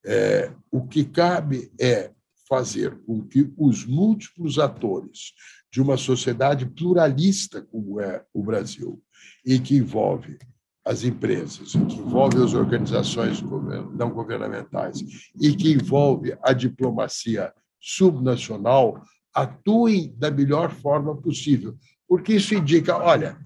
é, 0.06 0.52
o 0.71 0.88
que 0.88 1.04
cabe 1.04 1.71
é 1.80 2.12
fazer 2.47 2.97
com 3.06 3.21
que 3.23 3.52
os 3.58 3.86
múltiplos 3.86 4.58
atores 4.58 5.34
de 5.71 5.82
uma 5.82 5.97
sociedade 5.97 6.65
pluralista 6.65 7.62
como 7.62 8.00
é 8.00 8.23
o 8.34 8.41
Brasil, 8.41 9.02
e 9.45 9.60
que 9.60 9.76
envolve 9.76 10.38
as 10.86 11.04
empresas, 11.04 11.73
que 11.73 11.95
envolve 11.97 12.41
as 12.41 12.54
organizações 12.54 13.41
não 13.41 14.10
governamentais 14.12 15.04
e 15.39 15.54
que 15.54 15.73
envolve 15.73 16.38
a 16.41 16.54
diplomacia 16.54 17.54
subnacional, 17.80 19.04
atuem 19.34 20.15
da 20.17 20.32
melhor 20.32 20.71
forma 20.71 21.15
possível, 21.15 21.76
porque 22.08 22.36
isso 22.36 22.56
indica, 22.56 22.97
olha, 22.97 23.38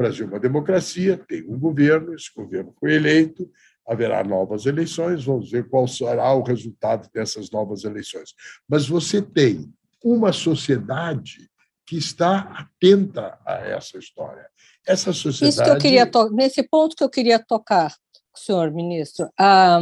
o 0.00 0.02
Brasil 0.02 0.24
é 0.24 0.28
uma 0.28 0.40
democracia, 0.40 1.18
tem 1.28 1.42
um 1.42 1.58
governo, 1.58 2.14
esse 2.14 2.32
governo 2.34 2.72
foi 2.80 2.94
eleito, 2.94 3.50
haverá 3.86 4.24
novas 4.24 4.64
eleições, 4.64 5.24
vamos 5.24 5.50
ver 5.50 5.68
qual 5.68 5.86
será 5.86 6.32
o 6.32 6.42
resultado 6.42 7.06
dessas 7.12 7.50
novas 7.50 7.84
eleições. 7.84 8.34
Mas 8.66 8.88
você 8.88 9.20
tem 9.20 9.70
uma 10.02 10.32
sociedade 10.32 11.50
que 11.86 11.98
está 11.98 12.38
atenta 12.56 13.38
a 13.44 13.56
essa 13.58 13.98
história. 13.98 14.48
Essa 14.86 15.12
sociedade. 15.12 15.54
Isso 15.54 15.62
que 15.62 15.70
eu 15.70 15.78
queria 15.78 16.10
nesse 16.32 16.62
ponto 16.62 16.96
que 16.96 17.04
eu 17.04 17.10
queria 17.10 17.38
tocar, 17.38 17.94
senhor 18.34 18.70
ministro, 18.70 19.28
a 19.38 19.80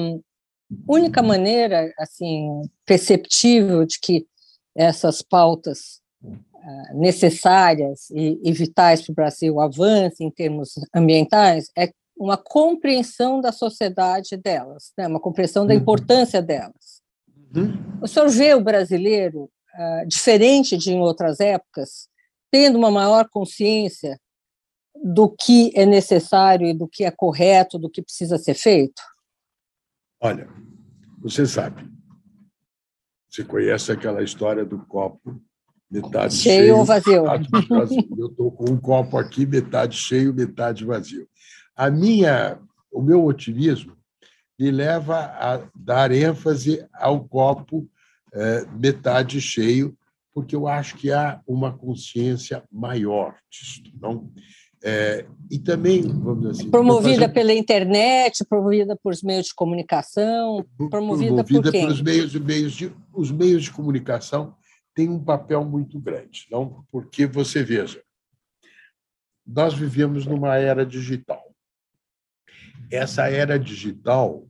única 0.88 1.22
maneira 1.22 1.92
assim 1.96 2.62
perceptível 2.84 3.86
de 3.86 4.00
que 4.00 4.26
essas 4.74 5.22
pautas 5.22 6.00
necessárias 6.94 8.10
e, 8.10 8.40
e 8.42 8.52
vitais 8.52 9.02
para 9.02 9.12
o 9.12 9.14
Brasil 9.14 9.60
avancem 9.60 10.26
em 10.26 10.30
termos 10.30 10.74
ambientais 10.94 11.70
é 11.76 11.90
uma 12.16 12.36
compreensão 12.36 13.40
da 13.40 13.52
sociedade 13.52 14.36
delas, 14.36 14.92
né? 14.98 15.06
uma 15.06 15.20
compreensão 15.20 15.66
da 15.66 15.72
uhum. 15.72 15.80
importância 15.80 16.42
delas. 16.42 17.00
Uhum. 17.54 18.00
O 18.02 18.08
senhor 18.08 18.28
vê 18.28 18.54
o 18.54 18.60
brasileiro 18.60 19.48
ah, 19.72 20.04
diferente 20.06 20.76
de 20.76 20.92
em 20.92 21.00
outras 21.00 21.38
épocas, 21.38 22.08
tendo 22.50 22.76
uma 22.76 22.90
maior 22.90 23.28
consciência 23.28 24.18
do 25.04 25.28
que 25.30 25.70
é 25.74 25.86
necessário 25.86 26.66
e 26.66 26.74
do 26.74 26.88
que 26.88 27.04
é 27.04 27.10
correto, 27.10 27.78
do 27.78 27.88
que 27.88 28.02
precisa 28.02 28.36
ser 28.36 28.54
feito? 28.54 29.00
Olha, 30.20 30.48
você 31.20 31.46
sabe, 31.46 31.88
você 33.30 33.44
conhece 33.44 33.92
aquela 33.92 34.22
história 34.22 34.64
do 34.64 34.84
copo 34.86 35.40
metade 35.90 36.34
cheio, 36.34 36.62
cheio 36.62 36.76
ou 36.76 36.84
vazio? 36.84 37.24
vazio. 37.24 38.08
Eu 38.18 38.26
estou 38.26 38.50
com 38.50 38.70
um 38.70 38.76
copo 38.76 39.16
aqui, 39.16 39.46
metade 39.46 39.96
cheio, 39.96 40.34
metade 40.34 40.84
vazio. 40.84 41.26
A 41.74 41.90
minha, 41.90 42.58
o 42.92 43.00
meu 43.00 43.24
otimismo 43.24 43.96
me 44.58 44.70
leva 44.70 45.16
a 45.16 45.62
dar 45.74 46.10
ênfase 46.10 46.84
ao 46.92 47.24
copo 47.24 47.88
é, 48.32 48.66
metade 48.78 49.40
cheio, 49.40 49.96
porque 50.34 50.54
eu 50.54 50.66
acho 50.68 50.96
que 50.96 51.10
há 51.10 51.40
uma 51.46 51.72
consciência 51.72 52.62
maior 52.70 53.36
disso. 53.50 53.82
Não? 54.00 54.30
É, 54.82 55.24
e 55.50 55.58
também, 55.58 56.02
vamos 56.02 56.40
dizer 56.40 56.50
assim. 56.50 56.70
Promovida 56.70 57.22
fazer... 57.22 57.32
pela 57.32 57.52
internet, 57.52 58.44
promovida 58.44 58.96
por 59.02 59.12
meios 59.24 59.46
de 59.46 59.54
comunicação, 59.54 60.64
promovida, 60.90 61.42
promovida 61.42 61.44
por 61.44 61.72
quem? 61.72 61.82
Pelos 61.82 62.02
meios, 62.02 62.34
meios 62.34 62.72
de, 62.74 62.92
os 63.12 63.30
meios 63.30 63.64
de 63.64 63.72
comunicação 63.72 64.54
têm 64.98 65.08
um 65.08 65.22
papel 65.22 65.64
muito 65.64 65.96
grande, 66.00 66.48
não? 66.50 66.84
Porque 66.90 67.24
você 67.24 67.62
veja, 67.62 68.02
nós 69.46 69.72
vivemos 69.72 70.26
numa 70.26 70.56
era 70.56 70.84
digital. 70.84 71.54
Essa 72.90 73.30
era 73.30 73.56
digital 73.60 74.44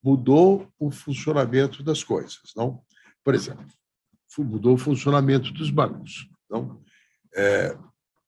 mudou 0.00 0.72
o 0.78 0.88
funcionamento 0.92 1.82
das 1.82 2.04
coisas, 2.04 2.52
não? 2.54 2.80
Por 3.24 3.34
exemplo, 3.34 3.66
mudou 4.38 4.74
o 4.74 4.78
funcionamento 4.78 5.52
dos 5.52 5.68
bancos, 5.68 6.30
não? 6.48 6.80
É, 7.34 7.76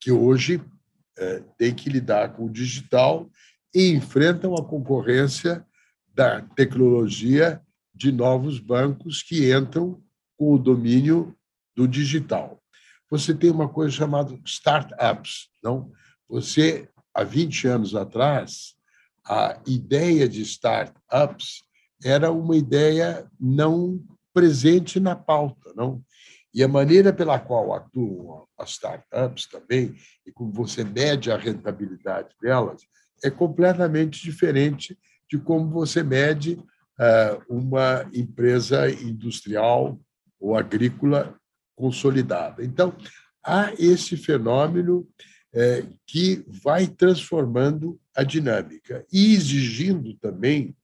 que 0.01 0.11
hoje 0.11 0.61
é, 1.17 1.39
tem 1.57 1.73
que 1.73 1.89
lidar 1.89 2.33
com 2.33 2.47
o 2.47 2.53
digital 2.53 3.31
e 3.73 3.93
enfrentam 3.93 4.57
a 4.57 4.65
concorrência 4.65 5.65
da 6.13 6.43
tecnologia 6.43 7.63
de 7.95 8.11
novos 8.11 8.59
bancos 8.59 9.23
que 9.23 9.55
entram 9.55 10.03
com 10.37 10.53
o 10.53 10.59
domínio 10.59 11.37
do 11.77 11.87
digital. 11.87 12.61
Você 13.11 13.35
tem 13.35 13.51
uma 13.51 13.69
coisa 13.69 13.95
chamada 13.95 14.39
startups, 14.45 15.49
não? 15.63 15.91
Você 16.29 16.89
há 17.15 17.25
20 17.25 17.67
anos 17.67 17.95
atrás, 17.95 18.75
a 19.27 19.61
ideia 19.67 20.29
de 20.29 20.43
startups 20.43 21.63
era 22.03 22.31
uma 22.31 22.57
ideia 22.57 23.29
não 23.39 24.03
presente 24.33 25.01
na 25.01 25.17
pauta, 25.17 25.73
não? 25.75 26.03
E 26.53 26.63
a 26.65 26.69
maneira 26.69 27.13
pela 27.13 27.39
qual 27.39 27.73
atuam 27.75 28.47
as 28.59 28.71
startups 28.71 29.47
também, 29.47 29.95
e 30.27 30.33
como 30.33 30.53
você 30.53 30.83
mede 30.83 31.31
a 31.31 31.37
rentabilidade 31.37 32.35
delas, 32.41 32.83
é 33.23 33.31
completamente 33.31 34.23
diferente 34.23 34.99
de 35.31 35.39
como 35.39 35.71
você 35.71 36.03
mede 36.03 36.55
uh, 36.55 37.43
uma 37.49 38.09
empresa 38.13 38.91
industrial 38.91 39.99
ou 40.41 40.57
agrícola 40.57 41.40
consolidada. 41.81 42.63
Então, 42.63 42.95
há 43.45 43.73
esse 43.79 44.17
fenômeno 44.17 45.09
é, 45.53 45.85
que 46.07 46.45
vai 46.63 46.87
transformando 46.87 47.99
a 48.15 48.23
dinâmica 48.23 49.05
e 49.13 49.35
exigindo 49.35 50.15
também 50.19 50.77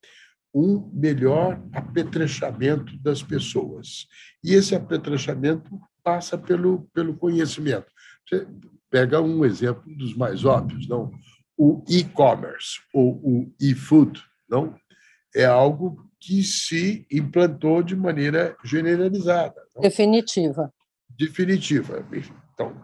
um 0.53 0.91
melhor 0.93 1.63
apetrechamento 1.73 2.97
das 2.99 3.23
pessoas. 3.23 4.07
E 4.43 4.55
esse 4.55 4.75
apetrechamento 4.75 5.79
passa 6.03 6.39
pelo, 6.39 6.89
pelo 6.95 7.15
conhecimento. 7.15 7.87
Você 8.27 8.47
pega 8.91 9.21
um 9.21 9.45
exemplo 9.45 9.85
dos 9.95 10.17
mais 10.17 10.45
óbvios, 10.45 10.89
não? 10.89 11.13
O 11.59 11.85
e-commerce 11.89 12.81
ou 12.93 13.17
o 13.23 13.55
e-food, 13.61 14.19
não? 14.49 14.75
É 15.35 15.45
algo 15.45 16.07
que 16.19 16.43
se 16.43 17.07
implantou 17.13 17.83
de 17.83 17.95
maneira 17.95 18.57
generalizada. 18.65 19.61
Não? 19.75 19.83
Definitiva. 19.83 20.73
Definitiva. 21.19 22.07
Então, 22.53 22.75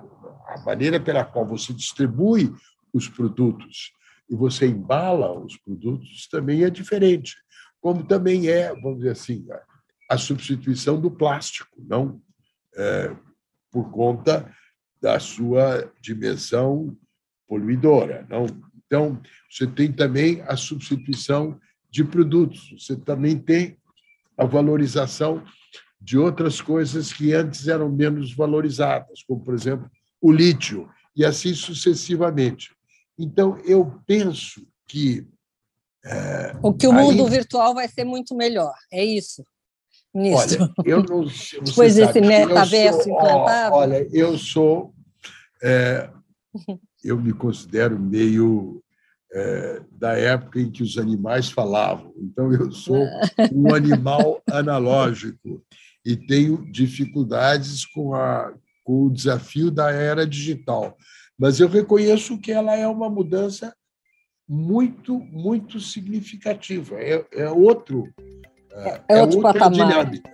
a 0.46 0.60
maneira 0.60 0.98
pela 1.00 1.24
qual 1.24 1.46
você 1.46 1.72
distribui 1.72 2.52
os 2.92 3.08
produtos 3.08 3.92
e 4.28 4.34
você 4.34 4.66
embala 4.66 5.32
os 5.38 5.56
produtos 5.56 6.26
também 6.28 6.64
é 6.64 6.70
diferente 6.70 7.36
como 7.82 8.04
também 8.04 8.48
é, 8.48 8.72
vamos 8.72 8.98
dizer 8.98 9.10
assim, 9.10 9.44
a 10.08 10.16
substituição 10.16 11.00
do 11.00 11.10
plástico, 11.10 11.76
não 11.84 12.22
é, 12.76 13.14
por 13.72 13.90
conta 13.90 14.50
da 15.00 15.18
sua 15.18 15.92
dimensão 16.00 16.96
poluidora, 17.48 18.24
não. 18.30 18.46
Então 18.86 19.20
você 19.50 19.66
tem 19.66 19.90
também 19.90 20.42
a 20.42 20.56
substituição 20.56 21.58
de 21.90 22.04
produtos, 22.04 22.70
você 22.70 22.96
também 22.96 23.36
tem 23.36 23.76
a 24.38 24.44
valorização 24.44 25.44
de 26.02 26.18
outras 26.18 26.60
coisas 26.60 27.12
que 27.12 27.32
antes 27.32 27.68
eram 27.68 27.88
menos 27.88 28.34
valorizadas, 28.34 29.22
como 29.22 29.42
por 29.42 29.54
exemplo 29.54 29.90
o 30.20 30.32
lítio 30.32 30.88
e 31.14 31.24
assim 31.24 31.54
sucessivamente. 31.54 32.74
Então 33.18 33.56
eu 33.64 34.00
penso 34.06 34.66
que 34.86 35.26
o 36.62 36.74
que 36.74 36.88
o 36.88 36.92
mundo 36.92 37.26
virtual 37.28 37.74
vai 37.74 37.86
ser 37.86 38.04
muito 38.04 38.34
melhor, 38.34 38.74
é 38.92 39.04
isso. 39.04 39.44
ministro? 40.12 40.64
Olha, 40.64 40.72
eu 40.84 41.02
não 41.02 41.24
Depois 41.62 41.94
desse 41.94 42.20
metaverso 42.20 43.08
implantado? 43.08 43.76
Olha, 43.76 44.08
eu 44.12 44.36
sou. 44.36 44.92
É, 45.62 46.10
eu 47.04 47.16
me 47.16 47.32
considero 47.32 47.98
meio 47.98 48.82
é, 49.32 49.80
da 49.92 50.18
época 50.18 50.60
em 50.60 50.70
que 50.70 50.82
os 50.82 50.98
animais 50.98 51.50
falavam. 51.50 52.12
Então, 52.18 52.52
eu 52.52 52.70
sou 52.72 53.06
um 53.52 53.72
animal 53.74 54.42
analógico 54.50 55.64
e 56.04 56.16
tenho 56.16 56.70
dificuldades 56.70 57.84
com, 57.86 58.14
a, 58.14 58.52
com 58.84 59.04
o 59.04 59.10
desafio 59.10 59.70
da 59.70 59.90
era 59.90 60.26
digital. 60.26 60.96
Mas 61.38 61.60
eu 61.60 61.68
reconheço 61.68 62.38
que 62.38 62.52
ela 62.52 62.76
é 62.76 62.86
uma 62.86 63.08
mudança 63.08 63.74
muito, 64.48 65.18
muito 65.18 65.80
significativa. 65.80 66.96
É, 67.00 67.24
é 67.32 67.50
outro. 67.50 68.12
É, 68.72 68.88
é, 68.88 69.02
é 69.08 69.20
outro 69.22 69.38
outra 69.38 69.52
patamar. 69.52 69.88
dinâmica. 69.88 70.30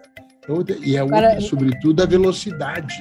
É 0.48 0.86
e 0.86 0.96
é, 0.96 1.02
outra, 1.02 1.40
sobretudo, 1.40 2.02
a 2.02 2.06
velocidade. 2.06 2.98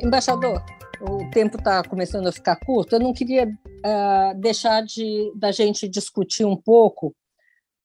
Embaixador, 0.00 0.62
o 1.00 1.30
tempo 1.30 1.56
está 1.56 1.82
começando 1.82 2.26
a 2.26 2.32
ficar 2.32 2.56
curto. 2.56 2.94
Eu 2.94 3.00
não 3.00 3.12
queria 3.12 3.46
uh, 3.46 4.40
deixar 4.40 4.82
de 4.82 5.32
da 5.34 5.52
gente 5.52 5.88
discutir 5.88 6.44
um 6.44 6.56
pouco 6.56 7.08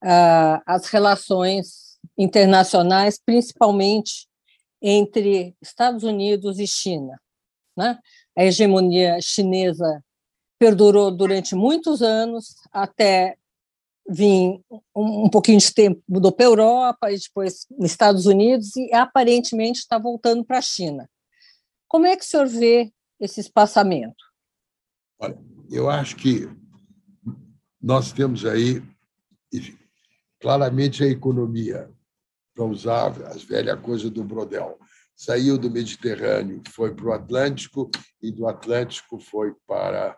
uh, 0.04 0.62
as 0.66 0.88
relações 0.88 1.98
internacionais, 2.18 3.20
principalmente 3.24 4.28
entre 4.82 5.56
Estados 5.62 6.04
Unidos 6.04 6.60
e 6.60 6.68
China. 6.68 7.20
Né? 7.78 7.98
A 8.38 8.46
hegemonia 8.46 9.20
chinesa 9.22 10.04
perdurou 10.58 11.12
durante 11.12 11.56
muitos 11.56 12.02
anos, 12.02 12.56
até 12.72 13.36
vir 14.10 14.60
um, 14.96 15.26
um 15.26 15.30
pouquinho 15.30 15.60
de 15.60 15.74
tempo, 15.74 16.02
mudou 16.08 16.32
para 16.32 16.46
a 16.46 16.50
Europa 16.50 17.12
e 17.12 17.18
depois 17.18 17.66
Estados 17.80 18.26
Unidos, 18.26 18.76
e 18.76 18.94
aparentemente 18.94 19.80
está 19.80 19.98
voltando 19.98 20.44
para 20.44 20.58
a 20.58 20.62
China. 20.62 21.10
Como 21.88 22.06
é 22.06 22.16
que 22.16 22.24
o 22.24 22.28
senhor 22.28 22.48
vê 22.48 22.92
esse 23.20 23.40
espaçamento? 23.40 24.24
Olha, 25.20 25.38
eu 25.70 25.90
acho 25.90 26.16
que 26.16 26.50
nós 27.82 28.12
temos 28.12 28.46
aí, 28.46 28.82
claramente 30.40 31.04
a 31.04 31.08
economia, 31.08 31.90
para 32.54 32.66
usar 32.66 33.10
as 33.28 33.44
velhas 33.44 33.80
coisas 33.80 34.10
do 34.10 34.24
Brodel. 34.24 34.78
Saiu 35.16 35.58
do 35.58 35.70
Mediterrâneo, 35.70 36.62
foi 36.70 36.94
para 36.94 37.06
o 37.06 37.14
Atlântico, 37.14 37.90
e 38.22 38.32
do 38.32 38.48
Atlântico 38.48 39.20
foi 39.20 39.54
para 39.68 40.18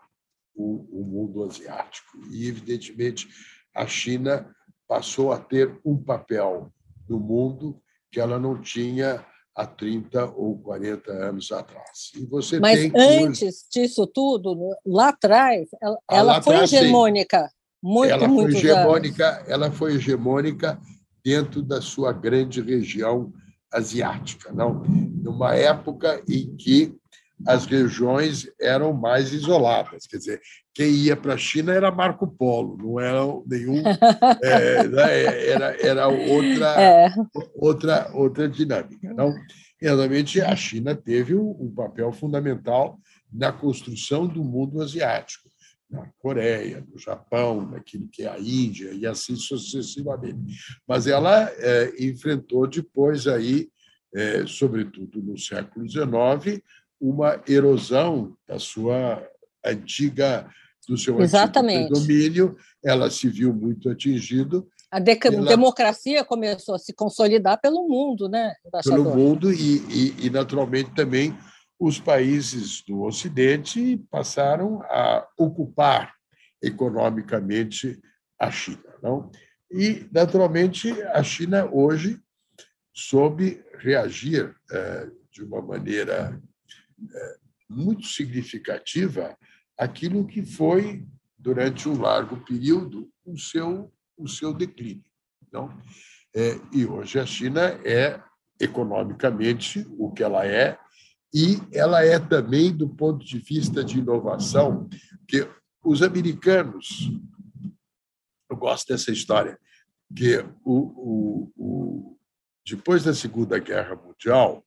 o, 0.55 1.01
o 1.01 1.03
mundo 1.03 1.43
asiático. 1.43 2.17
E, 2.31 2.47
evidentemente, 2.47 3.27
a 3.75 3.87
China 3.87 4.53
passou 4.87 5.31
a 5.31 5.39
ter 5.39 5.79
um 5.85 5.97
papel 5.97 6.73
no 7.07 7.19
mundo 7.19 7.81
que 8.11 8.19
ela 8.19 8.39
não 8.39 8.59
tinha 8.59 9.25
há 9.61 9.65
30 9.65 10.25
ou 10.35 10.57
40 10.59 11.11
anos 11.11 11.51
atrás. 11.51 12.11
E 12.15 12.25
você 12.25 12.59
Mas 12.59 12.91
antes 12.95 13.65
disso 13.71 14.07
tudo, 14.07 14.57
lá 14.85 15.09
atrás, 15.09 15.69
ela, 15.81 15.97
ah, 16.07 16.15
ela 16.15 16.41
foi 16.41 16.55
atrás, 16.55 16.73
hegemônica. 16.73 17.39
Sim. 17.43 17.53
Muito, 17.83 18.13
ela 18.13 18.29
foi 18.29 18.45
hegemônica, 18.45 19.27
anos. 19.27 19.49
ela 19.49 19.71
foi 19.71 19.93
hegemônica 19.95 20.79
dentro 21.23 21.63
da 21.63 21.81
sua 21.81 22.11
grande 22.11 22.61
região 22.61 23.31
asiática, 23.71 24.51
não? 24.51 24.83
Numa 24.83 25.55
época 25.55 26.21
em 26.27 26.55
que 26.55 26.95
as 27.47 27.65
regiões 27.65 28.47
eram 28.59 28.93
mais 28.93 29.33
isoladas, 29.33 30.05
quer 30.07 30.17
dizer, 30.17 30.41
quem 30.73 30.91
ia 30.91 31.15
para 31.15 31.33
a 31.33 31.37
China 31.37 31.73
era 31.73 31.91
Marco 31.91 32.27
Polo, 32.27 32.77
não 32.77 32.99
era 32.99 33.21
nenhum, 33.45 33.83
é, 34.43 34.87
né, 34.87 35.47
era, 35.47 35.87
era 35.87 36.07
outra, 36.07 36.81
é. 36.81 37.13
outra, 37.55 38.11
outra 38.13 38.49
dinâmica. 38.49 39.13
Não? 39.13 39.33
Realmente, 39.79 40.39
a 40.39 40.55
China 40.55 40.95
teve 40.95 41.35
um 41.35 41.73
papel 41.75 42.11
fundamental 42.11 42.99
na 43.31 43.51
construção 43.51 44.27
do 44.27 44.43
mundo 44.43 44.81
asiático, 44.81 45.49
na 45.89 46.07
Coreia, 46.19 46.85
no 46.89 46.97
Japão, 46.97 47.69
naquilo 47.69 48.07
que 48.07 48.23
é 48.23 48.29
a 48.29 48.39
Índia 48.39 48.91
e 48.91 49.05
assim 49.05 49.35
sucessivamente. 49.35 50.55
Mas 50.87 51.07
ela 51.07 51.51
é, 51.57 51.93
enfrentou 51.99 52.67
depois 52.67 53.27
aí, 53.27 53.69
é, 54.13 54.45
sobretudo 54.45 55.21
no 55.21 55.37
século 55.37 55.87
XIX, 55.89 56.61
uma 57.01 57.41
erosão 57.47 58.37
da 58.47 58.59
sua 58.59 59.27
antiga 59.65 60.47
do 60.87 60.97
seu 60.97 61.19
Exatamente. 61.19 61.85
antigo 61.85 61.99
domínio, 61.99 62.57
ela 62.83 63.09
se 63.09 63.27
viu 63.27 63.53
muito 63.53 63.89
atingido. 63.89 64.67
A 64.91 65.01
pela... 65.01 65.47
democracia 65.47 66.23
começou 66.23 66.75
a 66.75 66.79
se 66.79 66.93
consolidar 66.93 67.59
pelo 67.59 67.87
mundo, 67.87 68.27
né? 68.27 68.53
Embaixador? 68.65 69.03
Pelo 69.03 69.15
mundo 69.15 69.53
e, 69.53 69.77
e, 69.89 70.25
e, 70.25 70.29
naturalmente, 70.29 70.93
também 70.93 71.35
os 71.79 71.99
países 71.99 72.83
do 72.85 73.01
Ocidente 73.01 73.97
passaram 74.11 74.81
a 74.83 75.25
ocupar 75.37 76.13
economicamente 76.61 77.99
a 78.39 78.51
China. 78.51 78.83
Não? 79.01 79.31
E, 79.71 80.05
naturalmente, 80.11 80.91
a 81.03 81.23
China 81.23 81.67
hoje 81.71 82.19
soube 82.93 83.63
reagir 83.79 84.53
eh, 84.71 85.09
de 85.31 85.43
uma 85.43 85.61
maneira 85.61 86.39
muito 87.69 88.05
significativa 88.05 89.37
aquilo 89.77 90.27
que 90.27 90.43
foi, 90.45 91.05
durante 91.37 91.89
um 91.89 91.99
largo 91.99 92.37
período, 92.45 93.09
o 93.25 93.37
seu, 93.37 93.91
o 94.17 94.27
seu 94.27 94.53
declínio. 94.53 95.03
Não? 95.51 95.69
É, 96.35 96.59
e 96.71 96.85
hoje 96.85 97.19
a 97.19 97.25
China 97.25 97.61
é, 97.83 98.21
economicamente, 98.59 99.85
o 99.97 100.11
que 100.11 100.23
ela 100.23 100.45
é, 100.45 100.77
e 101.33 101.59
ela 101.73 102.03
é 102.03 102.19
também 102.19 102.75
do 102.75 102.89
ponto 102.89 103.25
de 103.25 103.39
vista 103.39 103.83
de 103.83 103.99
inovação, 103.99 104.89
que 105.27 105.47
os 105.83 106.03
americanos, 106.03 107.09
eu 108.49 108.57
gosto 108.57 108.89
dessa 108.89 109.11
história, 109.11 109.57
que 110.15 110.37
o, 110.63 110.75
o, 110.75 111.51
o 111.57 112.17
depois 112.67 113.03
da 113.03 113.13
Segunda 113.13 113.57
Guerra 113.57 113.95
Mundial, 113.95 114.63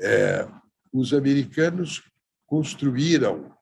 é, 0.00 0.48
os 0.92 1.14
americanos 1.14 2.02
construíram 2.46 3.52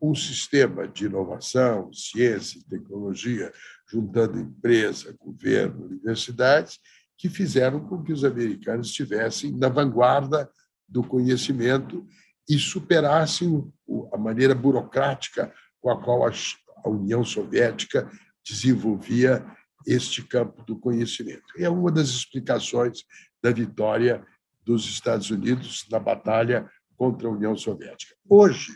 um 0.00 0.14
sistema 0.14 0.86
de 0.86 1.06
inovação, 1.06 1.90
ciência 1.92 2.58
e 2.58 2.64
tecnologia, 2.64 3.52
juntando 3.88 4.38
empresa, 4.38 5.16
governo, 5.18 5.86
universidades, 5.86 6.78
que 7.16 7.28
fizeram 7.28 7.80
com 7.80 8.02
que 8.02 8.12
os 8.12 8.24
americanos 8.24 8.88
estivessem 8.88 9.52
na 9.52 9.68
vanguarda 9.68 10.50
do 10.86 11.02
conhecimento 11.02 12.06
e 12.48 12.58
superassem 12.58 13.72
a 14.12 14.18
maneira 14.18 14.54
burocrática 14.54 15.52
com 15.80 15.90
a 15.90 16.02
qual 16.02 16.26
a 16.26 16.88
União 16.88 17.24
Soviética 17.24 18.10
desenvolvia 18.46 19.44
este 19.86 20.22
campo 20.22 20.62
do 20.64 20.78
conhecimento. 20.78 21.44
E 21.56 21.64
é 21.64 21.70
uma 21.70 21.90
das 21.90 22.08
explicações 22.08 23.04
da 23.42 23.50
vitória 23.50 24.24
dos 24.64 24.86
Estados 24.86 25.30
Unidos 25.30 25.86
na 25.90 25.98
batalha 25.98 26.68
contra 26.96 27.28
a 27.28 27.30
União 27.30 27.56
Soviética. 27.56 28.14
Hoje, 28.28 28.72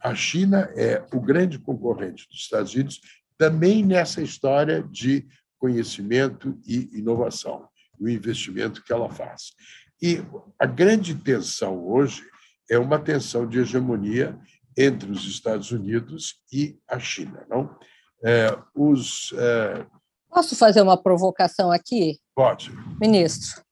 a 0.00 0.14
China 0.14 0.70
é 0.76 1.04
o 1.12 1.20
grande 1.20 1.58
concorrente 1.58 2.26
dos 2.28 2.40
Estados 2.40 2.74
Unidos 2.74 3.00
também 3.38 3.84
nessa 3.84 4.22
história 4.22 4.82
de 4.82 5.26
conhecimento 5.58 6.58
e 6.66 6.90
inovação, 6.98 7.68
o 7.98 8.08
investimento 8.08 8.82
que 8.82 8.92
ela 8.92 9.08
faz. 9.08 9.52
E 10.00 10.20
a 10.58 10.66
grande 10.66 11.14
tensão 11.14 11.86
hoje 11.86 12.22
é 12.68 12.78
uma 12.78 12.98
tensão 12.98 13.46
de 13.46 13.60
hegemonia 13.60 14.38
entre 14.76 15.10
os 15.10 15.24
Estados 15.24 15.70
Unidos 15.70 16.36
e 16.52 16.78
a 16.88 16.98
China, 16.98 17.46
não? 17.48 17.76
É, 18.24 18.56
os 18.74 19.32
é... 19.36 19.86
Posso 20.28 20.56
fazer 20.56 20.80
uma 20.80 20.96
provocação 20.96 21.70
aqui? 21.70 22.18
Pode. 22.34 22.72
Ministro, 23.00 23.62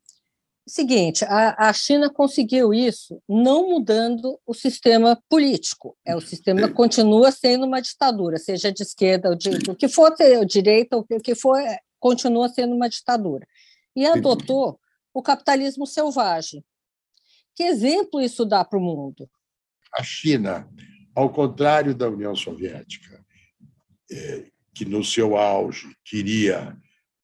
Seguinte, 0.66 1.24
a, 1.24 1.68
a 1.68 1.72
China 1.72 2.08
conseguiu 2.10 2.72
isso 2.72 3.20
não 3.28 3.70
mudando 3.70 4.38
o 4.46 4.54
sistema 4.54 5.20
político. 5.28 5.96
É, 6.04 6.14
o 6.14 6.20
sistema 6.20 6.68
continua 6.68 7.32
sendo 7.32 7.66
uma 7.66 7.80
ditadura, 7.80 8.38
seja 8.38 8.70
de 8.70 8.82
esquerda 8.82 9.30
ou 9.30 9.34
de 9.34 9.50
o 9.68 9.74
que 9.74 9.88
for 9.88 10.14
ter 10.14 10.44
direita, 10.44 10.96
o 10.96 11.04
que 11.04 11.34
for, 11.34 11.58
é, 11.58 11.80
continua 11.98 12.48
sendo 12.48 12.74
uma 12.74 12.88
ditadura. 12.88 13.46
E 13.96 14.06
adotou 14.06 14.78
o 15.12 15.22
capitalismo 15.22 15.86
selvagem. 15.86 16.64
Que 17.54 17.64
exemplo 17.64 18.20
isso 18.20 18.44
dá 18.44 18.64
para 18.64 18.78
o 18.78 18.82
mundo? 18.82 19.28
A 19.92 20.02
China, 20.02 20.68
ao 21.14 21.30
contrário 21.30 21.94
da 21.94 22.08
União 22.08 22.34
Soviética, 22.36 23.24
é, 24.10 24.46
que 24.74 24.84
no 24.84 25.04
seu 25.04 25.36
auge 25.36 25.94
queria 26.04 26.76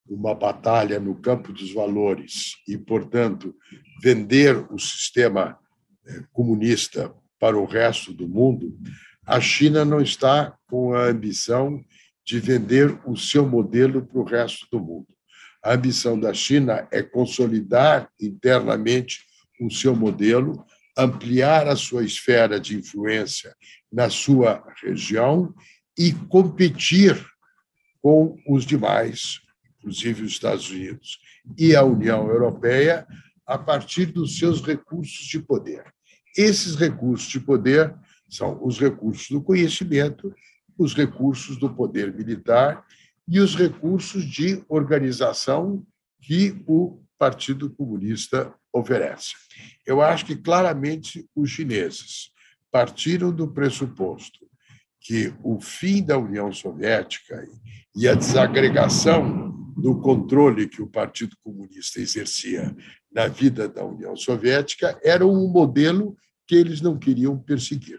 uma 0.09 0.35
batalha 0.35 1.01
no 1.01 1.15
campo 1.15 1.53
dos 1.53 1.73
valores 1.73 2.57
e, 2.67 2.79
portanto, 2.79 3.55
vender 4.03 4.57
o 4.73 4.79
sistema 4.79 5.59
eh, 6.07 6.23
comunista 6.33 7.15
para 7.39 7.59
o 7.59 7.65
resto 7.65 8.13
do 8.13 8.29
mundo, 8.29 8.79
a 9.27 9.41
China 9.41 9.85
não 9.85 10.01
está 10.01 10.57
com 10.69 10.95
a 10.95 11.07
ambição 11.07 11.85
de 12.25 12.41
vender 12.41 12.99
o 13.05 13.17
seu 13.17 13.47
modelo 13.47 14.05
para 14.05 14.19
o 14.19 14.25
resto 14.25 14.67
do 14.71 14.81
mundo. 14.81 15.09
A 15.63 15.75
ambição 15.75 16.19
da 16.19 16.33
China 16.33 16.87
é 16.93 17.03
consolidar 17.03 18.09
internamente 18.21 19.21
o 19.61 19.71
seu 19.71 19.97
modelo, 19.97 20.65
ampliar 20.97 21.67
a 21.67 21.77
sua 21.77 22.05
esfera 22.05 22.59
de 22.61 22.77
influência 22.77 23.55
na 23.93 24.09
sua 24.09 24.65
região 24.83 25.55
e 25.99 26.13
competir 26.13 27.25
com 28.01 28.37
os 28.49 28.65
demais, 28.65 29.41
inclusive 29.87 30.25
os 30.25 30.33
Estados 30.33 30.69
Unidos 30.69 31.21
e 31.57 31.77
a 31.77 31.85
União 31.85 32.29
Europeia, 32.29 33.07
a 33.47 33.57
partir 33.57 34.07
dos 34.07 34.37
seus 34.37 34.61
recursos 34.61 35.27
de 35.27 35.39
poder. 35.39 35.85
Esses 36.37 36.75
recursos 36.75 37.29
de 37.29 37.39
poder 37.39 37.95
são 38.29 38.59
os 38.65 38.81
recursos 38.81 39.31
do 39.31 39.41
conhecimento, 39.41 40.35
os 40.77 40.93
recursos 40.93 41.57
do 41.57 41.73
poder 41.73 42.13
militar 42.13 42.85
e 43.29 43.39
os 43.39 43.55
recursos 43.55 44.25
de 44.25 44.65
organização 44.69 45.87
que 46.21 46.61
o 46.67 47.01
Partido 47.17 47.71
Comunista 47.71 48.53
oferece. 48.73 49.35
Eu 49.87 50.03
acho 50.03 50.27
que 50.27 50.35
claramente 50.35 51.25
os 51.35 51.49
chineses 51.49 52.31
partiram 52.73 53.31
do 53.31 53.49
pressuposto 53.49 54.45
que 55.01 55.33
o 55.45 55.61
fim 55.61 56.03
da 56.03 56.19
União 56.19 56.53
Soviética 56.53 57.47
e 57.95 58.09
a 58.09 58.15
desagregação 58.15 59.66
do 59.77 60.01
controle 60.01 60.69
que 60.69 60.81
o 60.81 60.87
Partido 60.87 61.37
Comunista 61.43 62.01
exercia 62.01 62.75
na 63.13 63.29
vida 63.29 63.69
da 63.69 63.85
União 63.85 64.17
Soviética 64.17 64.99
era 65.05 65.27
um 65.27 65.49
modelo 65.49 66.17
que 66.47 66.55
eles 66.55 66.81
não 66.81 66.99
queriam 66.99 67.39
perseguir. 67.39 67.99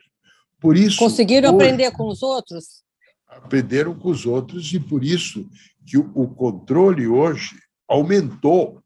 Por 0.59 0.75
isso 0.75 0.97
conseguiram 0.97 1.49
hoje, 1.49 1.65
aprender 1.65 1.91
com 1.91 2.07
os 2.07 2.23
outros. 2.23 2.83
Aprenderam 3.27 3.93
com 3.93 4.09
os 4.09 4.25
outros 4.25 4.73
e 4.73 4.79
por 4.79 5.03
isso 5.03 5.47
que 5.85 5.97
o 5.97 6.27
controle 6.29 7.07
hoje 7.07 7.55
aumentou 7.87 8.81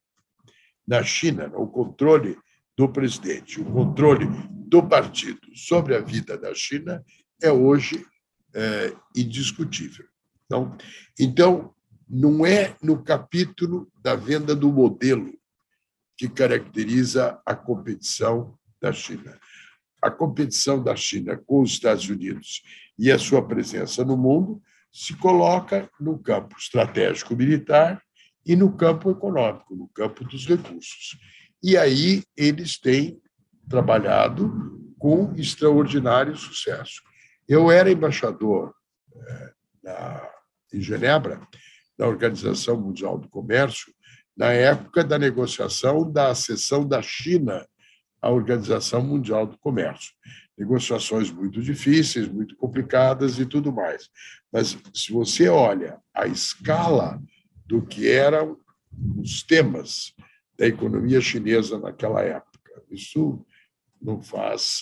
na 0.86 1.02
China, 1.02 1.50
o 1.56 1.68
controle 1.68 2.38
do 2.78 2.90
presidente, 2.90 3.62
o 3.62 3.66
controle 3.66 4.28
do 4.68 4.84
partido 4.84 5.40
sobre 5.56 5.96
a 5.96 6.02
vida 6.02 6.38
da 6.38 6.54
China 6.54 7.04
é 7.42 7.52
hoje 7.52 8.06
é, 8.54 8.94
indiscutível. 9.16 10.06
Então, 10.46 10.78
então, 11.18 11.74
não 12.12 12.46
é 12.46 12.76
no 12.84 13.02
capítulo 13.02 13.90
da 13.96 14.16
venda 14.16 14.54
do 14.54 14.70
modelo 14.70 15.34
que 16.18 16.28
caracteriza 16.28 17.42
a 17.46 17.56
competição 17.56 18.60
da 18.82 18.92
China. 18.92 19.40
A 20.02 20.12
competição 20.12 20.84
da 20.84 20.94
China 20.94 21.42
com 21.48 21.62
os 21.62 21.72
Estados 21.72 22.10
Unidos 22.10 22.64
e 23.00 23.10
a 23.10 23.18
sua 23.18 23.48
presença 23.48 24.04
no 24.04 24.18
mundo 24.18 24.62
se 24.92 25.16
coloca 25.16 25.90
no 25.98 26.20
campo 26.20 26.58
estratégico 26.58 27.34
militar 27.34 28.04
e 28.46 28.58
no 28.58 28.76
campo 28.76 29.10
econômico, 29.10 29.74
no 29.74 29.88
campo 29.88 30.26
dos 30.26 30.46
recursos. 30.46 31.18
E 31.64 31.78
aí 31.78 32.24
eles 32.36 32.78
têm 32.78 33.22
trabalhado 33.70 34.94
com 35.00 35.34
extraordinário 35.38 36.36
sucesso. 36.36 37.02
Eu 37.48 37.72
era 37.72 37.90
embaixador 37.90 38.74
é, 39.16 39.54
na, 39.82 40.30
em 40.74 40.82
Genebra 40.82 41.40
da 42.02 42.08
Organização 42.08 42.82
Mundial 42.82 43.20
do 43.20 43.30
Comércio 43.30 43.94
na 44.36 44.52
época 44.52 45.04
da 45.04 45.20
negociação 45.20 46.12
da 46.12 46.32
acessão 46.32 46.84
da 46.84 47.00
China 47.00 47.64
à 48.20 48.28
Organização 48.32 49.04
Mundial 49.04 49.46
do 49.46 49.56
Comércio. 49.60 50.12
Negociações 50.58 51.30
muito 51.30 51.62
difíceis, 51.62 52.28
muito 52.28 52.56
complicadas 52.56 53.38
e 53.38 53.46
tudo 53.46 53.72
mais. 53.72 54.10
Mas 54.52 54.76
se 54.92 55.14
você 55.14 55.48
olha 55.48 56.00
a 56.12 56.26
escala 56.26 57.22
do 57.68 57.86
que 57.86 58.10
eram 58.10 58.58
os 59.20 59.44
temas 59.44 60.12
da 60.58 60.66
economia 60.66 61.22
chinesa 61.22 61.78
naquela 61.78 62.24
época, 62.24 62.82
isso 62.90 63.46
não 64.02 64.20
faz. 64.24 64.82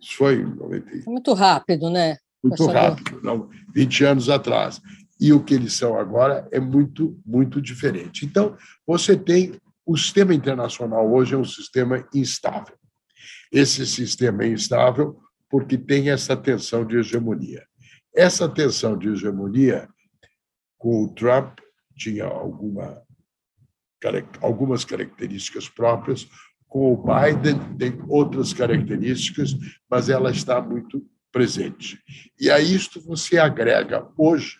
Isso 0.00 0.16
foi 0.16 0.36
em 0.36 0.54
90. 0.54 1.10
Muito 1.10 1.32
rápido, 1.32 1.90
né? 1.90 2.16
Muito 2.40 2.64
rápido, 2.66 3.20
não, 3.24 3.50
20 3.74 4.04
anos 4.04 4.28
atrás 4.28 4.80
e 5.20 5.32
o 5.32 5.42
que 5.42 5.54
eles 5.54 5.74
são 5.74 5.98
agora 5.98 6.48
é 6.52 6.60
muito, 6.60 7.20
muito 7.26 7.60
diferente. 7.60 8.24
Então, 8.24 8.56
você 8.86 9.16
tem 9.16 9.60
o 9.88 9.96
sistema 9.96 10.34
internacional 10.34 11.10
hoje 11.10 11.34
é 11.34 11.38
um 11.38 11.44
sistema 11.44 12.06
instável. 12.14 12.76
Esse 13.50 13.86
sistema 13.86 14.44
é 14.44 14.48
instável 14.48 15.18
porque 15.48 15.78
tem 15.78 16.10
essa 16.10 16.36
tensão 16.36 16.84
de 16.86 16.98
hegemonia. 16.98 17.66
Essa 18.14 18.46
tensão 18.46 18.98
de 18.98 19.08
hegemonia, 19.08 19.88
com 20.76 21.04
o 21.04 21.14
Trump, 21.14 21.60
tinha 21.96 22.26
alguma, 22.26 23.02
algumas 24.42 24.84
características 24.84 25.70
próprias, 25.70 26.28
com 26.66 26.92
o 26.92 26.96
Biden 26.96 27.58
tem 27.78 27.98
outras 28.08 28.52
características, 28.52 29.56
mas 29.90 30.10
ela 30.10 30.30
está 30.30 30.60
muito 30.60 31.02
presente. 31.32 31.98
E 32.38 32.50
a 32.50 32.60
isto 32.60 33.00
você 33.00 33.38
agrega 33.38 34.06
hoje 34.18 34.58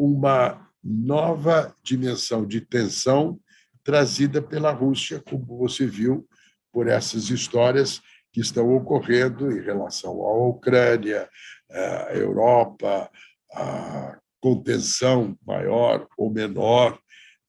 uma 0.00 0.66
nova 0.82 1.76
dimensão 1.84 2.46
de 2.46 2.62
tensão 2.62 3.38
trazida 3.84 4.40
pela 4.40 4.72
Rússia, 4.72 5.22
como 5.28 5.58
você 5.58 5.86
viu 5.86 6.26
por 6.72 6.88
essas 6.88 7.28
histórias 7.28 8.00
que 8.32 8.40
estão 8.40 8.74
ocorrendo 8.74 9.52
em 9.52 9.60
relação 9.60 10.12
à 10.22 10.48
Ucrânia, 10.48 11.28
à 11.70 12.14
Europa, 12.14 13.10
a 13.52 14.18
contenção 14.40 15.38
maior 15.46 16.08
ou 16.16 16.30
menor 16.30 16.98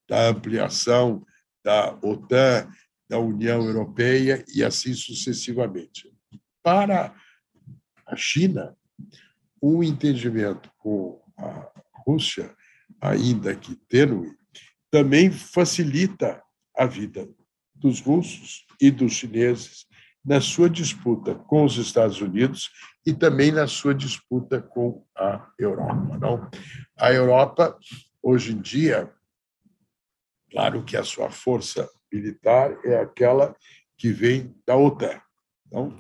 da 0.10 0.28
ampliação 0.28 1.26
da 1.64 1.98
OTAN, 2.02 2.70
da 3.10 3.18
União 3.18 3.64
Europeia 3.64 4.44
e 4.54 4.62
assim 4.62 4.94
sucessivamente. 4.94 6.14
Para 6.62 7.16
a 8.06 8.16
China, 8.18 8.76
um 9.64 9.82
entendimento 9.82 10.70
com 10.78 11.22
a 11.38 11.71
Rússia, 12.06 12.56
ainda 13.00 13.56
que 13.56 13.76
tênue, 13.88 14.32
também 14.90 15.32
facilita 15.32 16.42
a 16.76 16.86
vida 16.86 17.28
dos 17.74 18.00
russos 18.02 18.66
e 18.80 18.92
dos 18.92 19.14
chineses 19.14 19.86
na 20.24 20.40
sua 20.40 20.70
disputa 20.70 21.34
com 21.34 21.64
os 21.64 21.78
Estados 21.78 22.22
Unidos 22.22 22.70
e 23.06 23.14
também 23.14 23.52
na 23.52 23.68
sua 23.68 23.96
disputa 23.96 24.62
com 24.62 25.04
a 25.18 25.50
Europa. 25.58 26.18
Não? 26.20 26.50
A 26.98 27.12
Europa, 27.12 27.78
hoje 28.22 28.54
em 28.54 28.62
dia, 28.62 29.12
claro 30.52 30.84
que 30.84 30.96
a 30.96 31.04
sua 31.04 31.32
força 31.32 31.90
militar 32.12 32.78
é 32.86 33.00
aquela 33.00 33.56
que 33.98 34.12
vem 34.12 34.56
da 34.66 34.76
OTAN. 34.76 35.20
Não? 35.72 35.98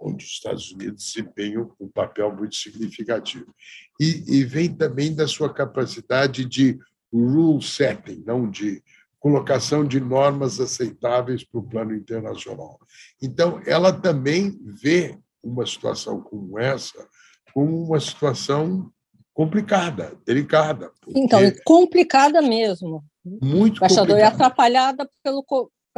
Onde 0.00 0.24
os 0.24 0.30
Estados 0.30 0.72
Unidos 0.72 1.04
desempenham 1.04 1.72
um 1.78 1.88
papel 1.88 2.34
muito 2.34 2.56
significativo. 2.56 3.54
E, 4.00 4.38
e 4.38 4.44
vem 4.44 4.74
também 4.74 5.14
da 5.14 5.28
sua 5.28 5.52
capacidade 5.52 6.44
de 6.44 6.78
rule 7.12 7.62
setting, 7.62 8.22
não 8.26 8.48
de 8.48 8.82
colocação 9.18 9.84
de 9.84 10.00
normas 10.00 10.58
aceitáveis 10.58 11.44
para 11.44 11.60
o 11.60 11.62
plano 11.62 11.94
internacional. 11.94 12.78
Então, 13.22 13.60
ela 13.66 13.92
também 13.92 14.58
vê 14.64 15.18
uma 15.42 15.66
situação 15.66 16.20
como 16.20 16.58
essa 16.58 17.06
como 17.52 17.84
uma 17.84 18.00
situação 18.00 18.90
complicada, 19.34 20.16
delicada. 20.24 20.90
Então, 21.08 21.40
complicada 21.64 22.40
mesmo. 22.40 23.02
Muito 23.24 23.78
Embaixador, 23.78 24.08
complicada. 24.08 24.20
e 24.20 24.22
atrapalhada 24.22 25.10
pelo, 25.22 25.44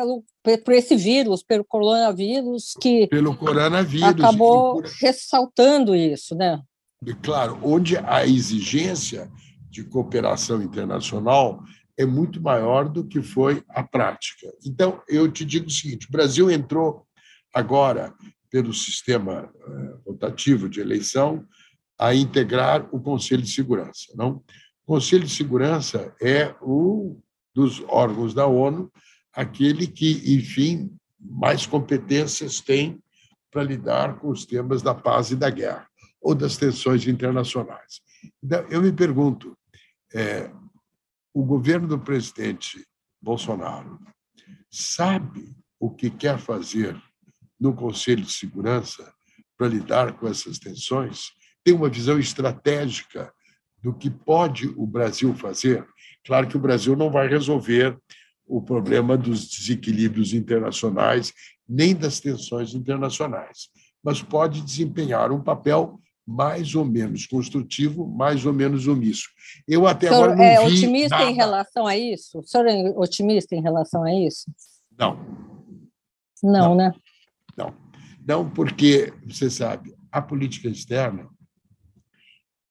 pelo, 0.03 0.25
por 0.65 0.75
esse 0.75 0.97
vírus, 0.97 1.43
pelo 1.43 1.65
coronavírus, 1.65 2.75
que 2.81 3.07
pelo 3.07 3.37
coronavírus, 3.37 4.09
acabou 4.09 4.83
por... 4.83 4.91
ressaltando 5.01 5.95
isso, 5.95 6.35
né? 6.35 6.61
E, 7.07 7.15
claro, 7.15 7.59
onde 7.63 7.97
a 7.97 8.27
exigência 8.27 9.31
de 9.71 9.85
cooperação 9.85 10.63
internacional 10.63 11.63
é 11.97 12.05
muito 12.05 12.41
maior 12.41 12.89
do 12.89 13.05
que 13.05 13.23
foi 13.23 13.63
a 13.69 13.83
prática. 13.83 14.53
Então, 14.65 15.01
eu 15.09 15.31
te 15.31 15.45
digo 15.45 15.67
o 15.67 15.71
seguinte: 15.71 16.09
o 16.09 16.13
Brasil 16.13 16.51
entrou 16.51 17.07
agora, 17.55 18.15
pelo 18.51 18.73
sistema 18.73 19.51
eh, 19.55 19.95
rotativo 20.07 20.69
de 20.69 20.81
eleição, 20.81 21.45
a 21.99 22.15
integrar 22.15 22.87
o 22.93 23.01
Conselho 23.01 23.43
de 23.43 23.51
Segurança. 23.51 24.13
Não? 24.15 24.43
O 24.85 24.95
Conselho 24.95 25.25
de 25.25 25.35
Segurança 25.35 26.15
é 26.21 26.55
um 26.63 27.21
dos 27.55 27.83
órgãos 27.89 28.35
da 28.35 28.47
ONU 28.47 28.91
aquele 29.33 29.87
que, 29.87 30.35
enfim, 30.35 30.95
mais 31.19 31.67
competências 31.67 32.61
tem 32.61 33.03
para 33.51 33.63
lidar 33.63 34.19
com 34.19 34.29
os 34.29 34.45
temas 34.45 34.83
da 34.83 34.95
paz 34.95 35.31
e 35.31 35.37
da 35.37 35.51
guerra 35.51 35.87
ou 36.21 36.35
das 36.35 36.57
tensões 36.57 37.07
internacionais. 37.07 38.01
Então, 38.43 38.65
eu 38.71 38.81
me 38.81 38.93
pergunto, 38.93 39.57
é, 40.15 40.51
o 41.35 41.45
governo 41.45 41.87
do 41.89 41.99
presidente 41.99 42.87
Bolsonaro 43.21 43.99
sabe 44.71 45.55
o 45.79 45.91
que 45.91 46.11
quer 46.11 46.39
fazer 46.39 47.01
no 47.59 47.75
Conselho 47.75 48.23
de 48.23 48.33
Segurança 48.33 49.13
para 49.57 49.69
lidar 49.69 50.15
com 50.15 50.27
essas 50.27 50.59
tensões, 50.59 51.31
tem 51.63 51.75
uma 51.75 51.89
visão 51.89 52.19
estratégica 52.19 53.33
do 53.81 53.95
que 53.95 54.11
pode 54.11 54.69
o 54.77 54.87
Brasil 54.87 55.35
fazer. 55.35 55.87
Claro 56.25 56.49
que 56.49 56.57
o 56.57 56.61
Brasil 56.61 56.97
não 56.97 57.11
vai 57.11 57.29
resolver 57.29 57.97
o 58.47 58.61
problema 58.61 59.17
dos 59.17 59.49
desequilíbrios 59.49 60.33
internacionais 60.33 61.33
nem 61.69 61.95
das 61.95 62.21
tensões 62.21 62.75
internacionais, 62.75 63.69
mas 64.03 64.23
pode 64.23 64.61
desempenhar 64.63 65.33
um 65.33 65.43
papel 65.43 65.99
mais 66.27 66.75
ou 66.75 66.85
menos 66.85 67.27
construtivo, 67.27 68.07
mais 68.07 68.47
ou 68.47 68.53
menos 68.53 68.87
omisso. 68.87 69.29
Eu 69.67 69.87
até 69.87 70.09
senhor 70.09 70.31
agora 70.31 70.37
não 70.37 70.45
é 70.45 70.67
vi 70.67 70.75
otimista 70.75 71.19
nada... 71.19 71.31
em 71.31 71.35
relação 71.35 71.87
a 71.87 71.97
isso? 71.97 72.39
O 72.39 72.43
senhor 72.43 72.67
é 72.67 72.91
otimista 72.97 73.55
em 73.55 73.63
relação 73.63 74.05
a 74.05 74.15
isso? 74.15 74.51
Não. 74.99 75.17
Não, 76.43 76.69
Não. 76.71 76.75
né? 76.75 76.93
Não. 77.57 77.75
Não, 78.27 78.49
porque, 78.49 79.13
você 79.27 79.51
sabe, 79.51 79.95
a 80.11 80.23
política 80.23 80.69
externa, 80.69 81.29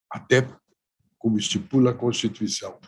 até 0.09 0.47
como 1.17 1.37
estipula 1.37 1.91
a 1.91 1.95
Constituição, 1.95 2.79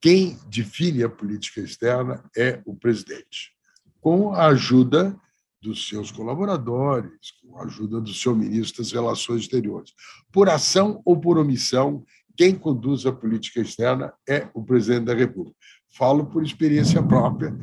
quem 0.00 0.38
define 0.48 1.02
a 1.02 1.08
política 1.08 1.60
externa 1.60 2.22
é 2.36 2.60
o 2.64 2.74
presidente, 2.74 3.52
com 4.00 4.32
a 4.32 4.46
ajuda 4.46 5.16
dos 5.60 5.88
seus 5.88 6.10
colaboradores, 6.12 7.32
com 7.42 7.58
a 7.58 7.64
ajuda 7.64 8.00
do 8.00 8.12
seu 8.12 8.34
ministro 8.36 8.82
das 8.82 8.92
Relações 8.92 9.42
Exteriores. 9.42 9.92
Por 10.30 10.48
ação 10.48 11.00
ou 11.04 11.18
por 11.18 11.38
omissão, 11.38 12.04
quem 12.36 12.54
conduz 12.54 13.06
a 13.06 13.12
política 13.12 13.60
externa 13.60 14.12
é 14.28 14.48
o 14.54 14.62
presidente 14.62 15.06
da 15.06 15.14
República. 15.14 15.56
Falo 15.88 16.26
por 16.26 16.44
experiência 16.44 17.02
própria, 17.02 17.56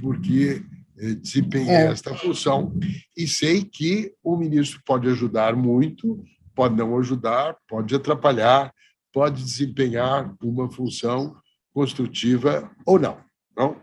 porque 0.00 0.62
eh, 0.98 1.14
desempenhei 1.14 1.74
É. 1.74 1.86
esta 1.86 2.14
função 2.14 2.78
e 3.16 3.26
sei 3.26 3.64
que 3.64 4.12
o 4.22 4.36
ministro 4.36 4.80
pode 4.84 5.08
ajudar 5.08 5.56
muito, 5.56 6.22
pode 6.54 6.76
não 6.76 6.96
ajudar, 6.98 7.56
pode 7.66 7.94
atrapalhar, 7.94 8.72
pode 9.12 9.42
desempenhar 9.42 10.36
uma 10.42 10.70
função 10.70 11.34
construtiva 11.80 12.70
ou 12.84 12.98
não. 12.98 13.16
não? 13.56 13.82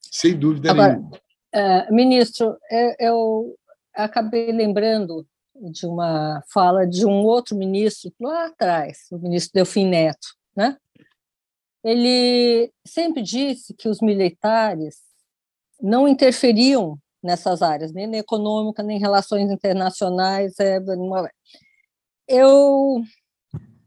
Sem 0.00 0.38
dúvida 0.38 0.70
Agora, 0.70 0.92
nenhuma. 0.92 1.20
É, 1.52 1.90
ministro, 1.90 2.56
é, 2.70 3.08
eu 3.08 3.56
acabei 3.92 4.52
lembrando 4.52 5.26
de 5.72 5.84
uma 5.84 6.40
fala 6.48 6.86
de 6.86 7.04
um 7.04 7.24
outro 7.24 7.56
ministro 7.56 8.12
lá 8.20 8.46
atrás, 8.46 9.08
o 9.10 9.18
ministro 9.18 9.54
Delfim 9.54 9.88
Neto, 9.88 10.28
né? 10.56 10.76
Ele 11.82 12.72
sempre 12.86 13.20
disse 13.20 13.74
que 13.74 13.88
os 13.88 14.00
militares 14.00 14.98
não 15.80 16.06
interferiam 16.06 16.96
nessas 17.20 17.62
áreas, 17.62 17.92
nem 17.92 18.06
na 18.06 18.18
econômica, 18.18 18.80
nem 18.80 18.96
em 18.96 19.00
relações 19.00 19.50
internacionais. 19.50 20.54
é, 20.60 20.78
Eu, 22.28 23.02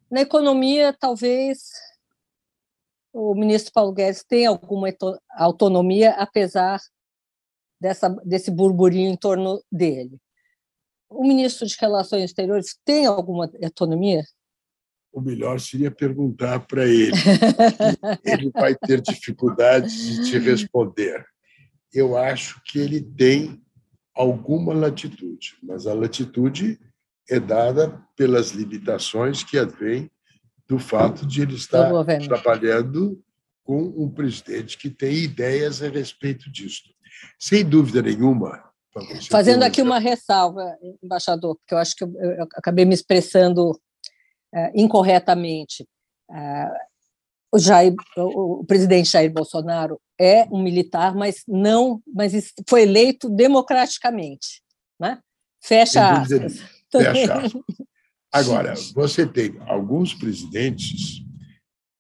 na 0.10 0.20
economia, 0.20 0.94
talvez 1.00 1.70
o 3.14 3.36
ministro 3.36 3.72
Paulo 3.74 3.93
Guedes 3.93 4.24
tenha 4.24 4.49
alguma 4.49 4.88
autonomia, 5.32 6.12
apesar 6.12 6.80
dessa, 7.80 8.09
desse 8.26 8.49
burburinho 8.51 9.12
em 9.12 9.18
torno 9.18 9.62
dele. 9.72 10.18
O 11.09 11.28
ministro 11.28 11.68
de 11.68 11.76
Relações 11.80 12.24
Exteriores 12.24 12.78
tem 12.86 13.05
alguma 13.05 13.51
autonomia? 13.64 14.24
O 15.12 15.20
melhor 15.20 15.59
seria 15.59 15.91
perguntar 15.91 16.62
para 16.62 16.86
ele. 16.86 17.12
Ele 18.24 18.49
vai 18.51 18.74
ter 18.76 19.01
dificuldade 19.01 19.89
de 19.89 20.30
te 20.30 20.39
responder. 20.39 21.26
Eu 21.93 22.16
acho 22.16 22.62
que 22.64 22.80
ele 22.80 23.01
tem 23.01 23.62
alguma 24.16 24.74
latitude, 24.74 25.57
mas 25.62 25.86
a 25.86 25.93
latitude 25.93 26.80
é 27.30 27.41
dada 27.41 28.01
pelas 28.16 28.51
limitações 28.51 29.43
que 29.43 29.57
advêm 29.57 30.09
do 30.72 30.80
fato 30.80 31.26
de 31.26 31.42
ele 31.42 31.56
estar 31.56 31.92
trabalhando 32.30 33.22
com 33.62 33.82
um 33.82 34.10
presidente 34.10 34.78
que 34.78 34.90
tem 34.90 35.14
ideias 35.16 35.82
a 35.82 35.90
respeito 35.90 36.50
disso. 36.50 36.84
Sem 37.38 37.66
dúvida 37.66 38.02
nenhuma. 38.02 38.64
Fazendo 39.30 39.64
aqui 39.64 39.82
uma 39.82 40.00
ressalva, 40.00 40.78
embaixador, 41.04 41.58
porque 41.58 41.74
eu 41.74 41.78
acho 41.78 41.94
que 41.94 42.06
eu, 42.06 42.14
eu 42.16 42.48
acabei 42.56 42.86
me 42.86 42.94
expressando 42.94 43.78
eh, 44.56 44.72
incorretamente. 44.74 45.86
Ah, 46.30 46.74
o, 47.54 47.60
Jair, 47.60 47.94
o, 48.16 48.64
presidente 48.66 49.10
Jair 49.10 49.32
Bolsonaro 49.32 50.00
é 50.18 50.46
um 50.50 50.64
militar, 50.64 51.14
mas 51.14 51.44
não, 51.46 52.02
mas 52.16 52.54
foi 52.66 52.84
eleito 52.84 53.30
democraticamente, 53.30 54.64
né? 54.98 55.20
Fecha 55.62 56.12
aspas. 56.12 56.62
Fecha 56.90 57.34
aspas. 57.34 57.62
Agora, 58.32 58.74
você 58.94 59.26
tem 59.26 59.58
alguns 59.68 60.14
presidentes 60.14 61.22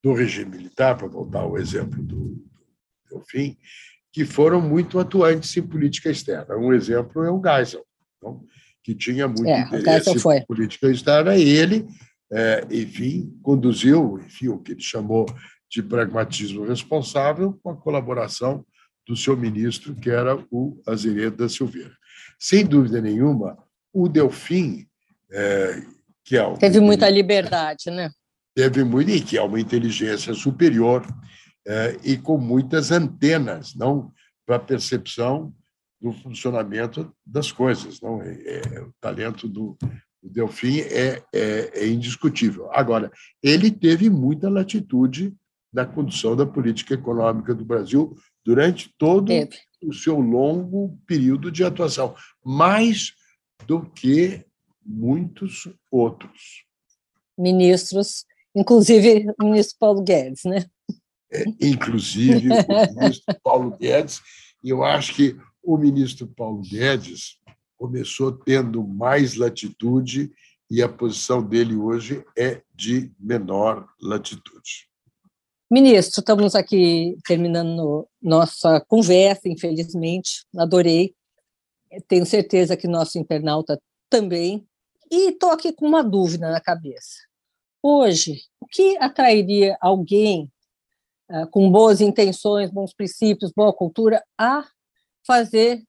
do 0.03 0.13
regime 0.13 0.57
militar, 0.57 0.97
para 0.97 1.07
voltar 1.07 1.41
ao 1.41 1.57
exemplo 1.57 2.01
do, 2.01 2.35
do 2.35 2.45
Delfim, 3.09 3.57
que 4.11 4.25
foram 4.25 4.61
muito 4.61 4.99
atuantes 4.99 5.55
em 5.55 5.61
política 5.61 6.09
externa. 6.09 6.55
Um 6.57 6.73
exemplo 6.73 7.23
é 7.23 7.31
o 7.31 7.41
Geisel, 7.41 7.85
não? 8.21 8.43
que 8.83 8.95
tinha 8.95 9.27
muito 9.27 9.47
É, 9.47 9.61
interesse 9.61 10.09
em 10.09 10.45
política 10.45 10.89
externa, 10.89 11.37
e 11.37 11.47
ele, 11.47 11.87
eh, 12.31 12.65
enfim, 12.71 13.37
conduziu 13.43 14.19
enfim, 14.25 14.47
o 14.47 14.57
que 14.57 14.71
ele 14.71 14.81
chamou 14.81 15.25
de 15.69 15.83
pragmatismo 15.83 16.65
responsável 16.65 17.59
com 17.61 17.69
a 17.69 17.77
colaboração 17.77 18.65
do 19.07 19.15
seu 19.15 19.37
ministro, 19.37 19.95
que 19.95 20.09
era 20.09 20.35
o 20.49 20.81
Azeredo 20.87 21.37
da 21.37 21.49
Silveira. 21.49 21.95
Sem 22.39 22.65
dúvida 22.65 22.99
nenhuma, 22.99 23.57
o 23.93 24.09
Delfim, 24.09 24.87
eh, 25.31 25.83
que 26.23 26.37
é 26.37 26.53
Teve 26.55 26.79
muita 26.79 27.09
liberdade, 27.09 27.89
né? 27.89 28.11
teve 28.55 28.83
muito 28.83 29.09
e 29.09 29.21
que 29.21 29.37
é 29.37 29.41
uma 29.41 29.59
inteligência 29.59 30.33
superior 30.33 31.05
eh, 31.67 31.97
e 32.03 32.17
com 32.17 32.37
muitas 32.37 32.91
antenas, 32.91 33.73
não 33.75 34.11
para 34.45 34.57
a 34.57 34.59
percepção 34.59 35.53
do 36.01 36.11
funcionamento 36.11 37.13
das 37.25 37.51
coisas, 37.51 38.01
não 38.01 38.21
é, 38.21 38.33
é- 38.33 38.81
o 38.81 38.91
talento 38.99 39.47
do, 39.47 39.77
do 40.21 40.29
Delfim 40.29 40.79
é, 40.79 41.23
é, 41.33 41.71
é 41.83 41.87
indiscutível. 41.87 42.69
Agora, 42.73 43.11
ele 43.41 43.69
teve 43.71 44.09
muita 44.09 44.49
latitude 44.49 45.33
na 45.71 45.85
condução 45.85 46.35
da 46.35 46.45
política 46.45 46.95
econômica 46.95 47.53
do 47.53 47.63
Brasil 47.63 48.17
durante 48.43 48.93
todo 48.97 49.27
Teve. 49.27 49.57
o 49.83 49.93
seu 49.93 50.19
longo 50.19 50.97
período 51.05 51.51
de 51.51 51.63
atuação, 51.63 52.15
mais 52.43 53.13
do 53.65 53.81
que 53.81 54.43
muitos 54.85 55.69
outros. 55.89 56.65
Ministros, 57.37 58.25
inclusive 58.55 59.27
o 59.41 59.45
ministro 59.45 59.77
Paulo 59.79 60.01
Guedes, 60.01 60.43
né? 60.43 60.65
inclusive 61.59 62.49
o 62.49 62.99
ministro 62.99 63.39
Paulo 63.43 63.77
Guedes, 63.77 64.21
e 64.63 64.69
eu 64.69 64.83
acho 64.83 65.15
que 65.15 65.37
o 65.63 65.77
ministro 65.77 66.27
Paulo 66.27 66.61
Guedes 66.61 67.37
começou 67.77 68.31
tendo 68.31 68.85
mais 68.85 69.35
latitude 69.35 70.31
e 70.69 70.81
a 70.81 70.89
posição 70.89 71.41
dele 71.43 71.75
hoje 71.75 72.23
é 72.37 72.61
de 72.73 73.11
menor 73.19 73.87
latitude. 74.01 74.87
Ministro, 75.69 76.19
estamos 76.19 76.53
aqui 76.53 77.17
terminando 77.25 78.07
nossa 78.21 78.79
conversa, 78.81 79.47
infelizmente, 79.47 80.45
adorei. 80.57 81.15
Tenho 82.07 82.25
certeza 82.25 82.75
que 82.75 82.87
nosso 82.87 83.17
internauta 83.17 83.79
também. 84.09 84.67
E 85.11 85.31
estou 85.31 85.51
aqui 85.51 85.73
com 85.73 85.85
uma 85.85 86.01
dúvida 86.01 86.49
na 86.49 86.61
cabeça. 86.61 87.27
Hoje, 87.83 88.43
o 88.61 88.65
que 88.65 88.97
atrairia 88.97 89.77
alguém 89.81 90.49
ah, 91.29 91.45
com 91.47 91.69
boas 91.69 91.99
intenções, 91.99 92.71
bons 92.71 92.93
princípios, 92.93 93.51
boa 93.53 93.73
cultura, 93.73 94.23
a 94.37 94.63
fazer 95.27 95.83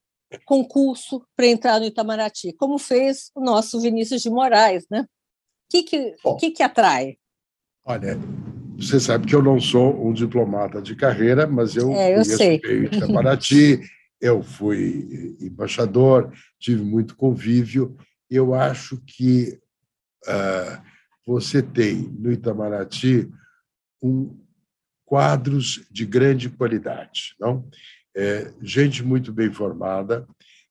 concurso 0.44 1.24
para 1.36 1.46
entrar 1.46 1.78
no 1.78 1.86
Itamaraty, 1.86 2.52
como 2.54 2.78
fez 2.78 3.30
o 3.34 3.40
nosso 3.40 3.80
Vinícius 3.80 4.22
de 4.22 4.30
Moraes, 4.30 4.86
né? 4.90 5.02
O 5.02 5.06
que, 5.70 5.82
que, 5.84 6.16
Bom. 6.24 6.36
que, 6.36 6.50
que 6.50 6.62
atrai? 6.62 7.16
Olha, 7.84 8.16
você 8.76 8.98
sabe 8.98 9.26
que 9.26 9.34
eu 9.34 9.42
não 9.42 9.60
sou 9.60 10.04
um 10.04 10.12
diplomata 10.12 10.82
de 10.82 10.96
carreira, 10.96 11.46
mas 11.46 11.76
eu, 11.76 11.92
É, 11.92 12.18
eu 12.18 12.24
sei. 12.24 12.60
o 12.64 12.84
Itamaraty, 12.94 13.80
eu 14.20 14.42
fui 14.42 15.36
embaixador, 15.40 16.32
tive 16.58 16.82
muito 16.82 17.14
convívio. 17.14 17.96
Eu 18.34 18.54
acho 18.54 18.96
que 19.06 19.60
ah, 20.26 20.82
você 21.26 21.62
tem 21.62 22.08
no 22.18 22.32
Itamaraty 22.32 23.30
um, 24.02 24.38
quadros 25.04 25.86
de 25.90 26.06
grande 26.06 26.48
qualidade, 26.48 27.34
não? 27.38 27.68
É, 28.14 28.52
gente 28.60 29.02
muito 29.02 29.32
bem 29.32 29.50
formada, 29.52 30.26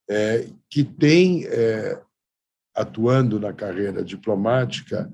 é, 0.10 0.48
que 0.70 0.84
tem, 0.84 1.46
é, 1.46 2.02
atuando 2.76 3.40
na 3.40 3.52
carreira 3.54 4.04
diplomática, 4.04 5.12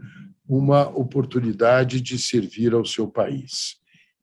uma 0.47 0.87
oportunidade 0.87 1.99
de 1.99 2.17
servir 2.17 2.73
ao 2.73 2.85
seu 2.85 3.07
país. 3.07 3.77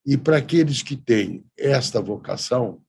E 0.07 0.17
para 0.17 0.39
aqueles 0.39 0.83
que 0.83 0.97
têm 0.97 1.45
esta 1.57 2.01
vocação, 2.01 2.83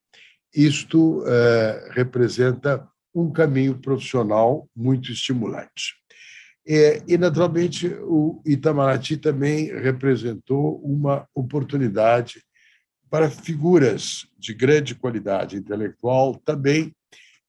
isto 0.54 1.24
eh, 1.28 1.90
representa 1.92 2.88
um 3.16 3.32
caminho 3.32 3.80
profissional 3.80 4.70
muito 4.76 5.12
estimulante. 5.12 5.96
É, 6.68 7.02
e, 7.08 7.18
naturalmente, 7.18 7.88
o 7.88 8.42
Itamaraty 8.46 9.18
também 9.18 9.68
representou 9.68 10.82
uma 10.84 11.28
oportunidade 11.34 12.44
para 13.10 13.30
figuras 13.30 14.28
de 14.38 14.54
grande 14.54 14.96
qualidade 14.96 15.56
intelectual 15.56 16.36
também 16.44 16.92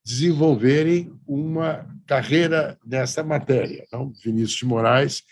desenvolverem 0.05 1.11
uma 1.27 1.85
carreira 2.05 2.77
nessa 2.85 3.23
matéria. 3.23 3.85
Não? 3.91 4.13
Vinícius 4.23 4.59
de 4.59 4.65
Moraes 4.65 5.23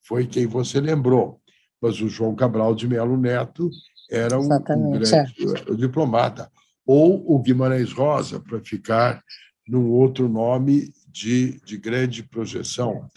foi 0.00 0.26
quem 0.26 0.46
você 0.46 0.80
lembrou, 0.80 1.40
mas 1.80 2.00
o 2.00 2.08
João 2.08 2.34
Cabral 2.34 2.74
de 2.74 2.88
Melo 2.88 3.16
Neto 3.18 3.68
era 4.10 4.40
um, 4.40 4.44
um 4.44 4.92
grande 4.92 5.14
é. 5.14 5.74
diplomata. 5.74 6.50
Ou 6.86 7.22
o 7.30 7.38
Guimarães 7.40 7.92
Rosa, 7.92 8.40
para 8.40 8.60
ficar 8.60 9.22
num 9.66 9.88
outro 9.90 10.28
nome 10.28 10.92
de, 11.08 11.60
de 11.64 11.76
grande 11.76 12.22
projeção. 12.22 13.08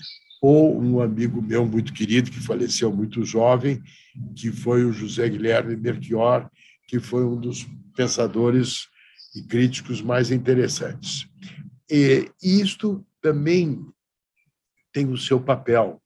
Ou 0.42 0.80
um 0.80 1.02
amigo 1.02 1.42
meu 1.42 1.66
muito 1.66 1.94
querido, 1.94 2.30
que 2.30 2.40
faleceu 2.40 2.94
muito 2.94 3.24
jovem, 3.24 3.82
que 4.36 4.52
foi 4.52 4.86
o 4.86 4.94
José 4.94 5.28
Guilherme 5.28 5.76
Melchior, 5.76 6.50
que 6.88 7.00
foi 7.00 7.26
um 7.26 7.40
dos 7.40 7.66
pensadores 7.96 8.88
e 9.36 9.42
críticos 9.42 10.02
mais 10.02 10.32
interessantes. 10.32 11.28
E 11.90 12.30
isto 12.42 13.06
também 13.22 13.86
tem 14.94 15.10
o 15.12 15.18
seu 15.18 15.42
papel, 15.42 16.02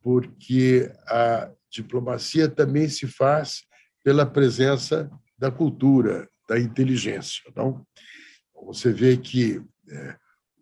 porque 0.00 0.90
a 1.06 1.50
diplomacia 1.70 2.48
também 2.48 2.88
se 2.88 3.06
faz 3.06 3.62
pela 4.04 4.26
presença 4.26 5.10
da 5.38 5.50
cultura, 5.50 6.28
da 6.48 6.58
inteligência. 6.58 7.42
Não? 7.54 7.84
Você 8.66 8.92
vê 8.92 9.16
que 9.16 9.60
é, 9.88 10.16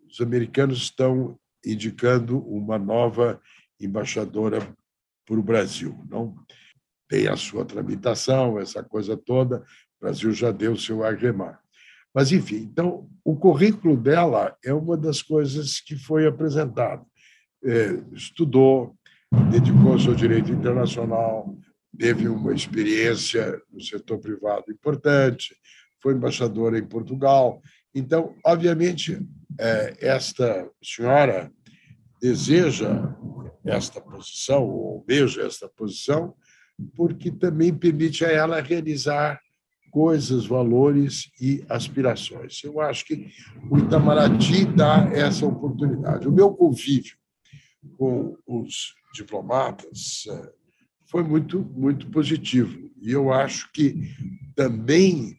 os 0.09 0.19
americanos 0.21 0.79
estão 0.79 1.39
indicando 1.65 2.39
uma 2.39 2.77
nova 2.77 3.41
embaixadora 3.79 4.59
para 5.25 5.39
o 5.39 5.43
Brasil. 5.43 5.97
Não 6.09 6.35
tem 7.07 7.27
a 7.27 7.35
sua 7.35 7.65
tramitação, 7.65 8.59
essa 8.59 8.83
coisa 8.83 9.17
toda. 9.17 9.57
O 9.99 10.05
Brasil 10.05 10.31
já 10.31 10.51
deu 10.51 10.75
seu 10.75 11.03
agremar. 11.03 11.61
Mas, 12.13 12.31
enfim, 12.31 12.67
então, 12.71 13.09
o 13.23 13.35
currículo 13.35 13.95
dela 13.95 14.55
é 14.63 14.73
uma 14.73 14.97
das 14.97 15.21
coisas 15.21 15.79
que 15.79 15.95
foi 15.95 16.27
apresentado. 16.27 17.05
É, 17.63 17.93
estudou, 18.13 18.95
dedicou-se 19.49 20.07
ao 20.07 20.15
direito 20.15 20.51
internacional, 20.51 21.55
teve 21.97 22.27
uma 22.27 22.53
experiência 22.53 23.61
no 23.71 23.79
setor 23.79 24.19
privado 24.19 24.71
importante, 24.71 25.55
foi 26.01 26.13
embaixadora 26.13 26.77
em 26.77 26.85
Portugal. 26.85 27.61
Então, 27.93 28.35
obviamente, 28.45 29.19
é, 29.59 29.97
esta 29.99 30.69
senhora 30.83 31.51
deseja 32.21 33.15
esta 33.65 34.01
posição, 34.01 34.63
ou 34.63 34.97
almeja 34.99 35.43
esta 35.43 35.67
posição, 35.67 36.33
porque 36.95 37.31
também 37.31 37.73
permite 37.73 38.25
a 38.25 38.31
ela 38.31 38.61
realizar 38.61 39.39
coisas, 39.91 40.45
valores 40.45 41.29
e 41.39 41.63
aspirações. 41.69 42.63
Eu 42.63 42.79
acho 42.79 43.05
que 43.05 43.29
o 43.69 43.77
Itamaraty 43.77 44.65
dá 44.65 45.09
essa 45.13 45.45
oportunidade. 45.45 46.27
O 46.27 46.31
meu 46.31 46.53
convívio 46.53 47.17
com 47.97 48.37
os 48.47 48.95
diplomatas 49.13 50.23
é, 50.29 50.51
foi 51.07 51.23
muito, 51.23 51.59
muito 51.75 52.09
positivo. 52.09 52.89
E 53.01 53.11
eu 53.11 53.33
acho 53.33 53.69
que 53.73 54.15
também 54.55 55.37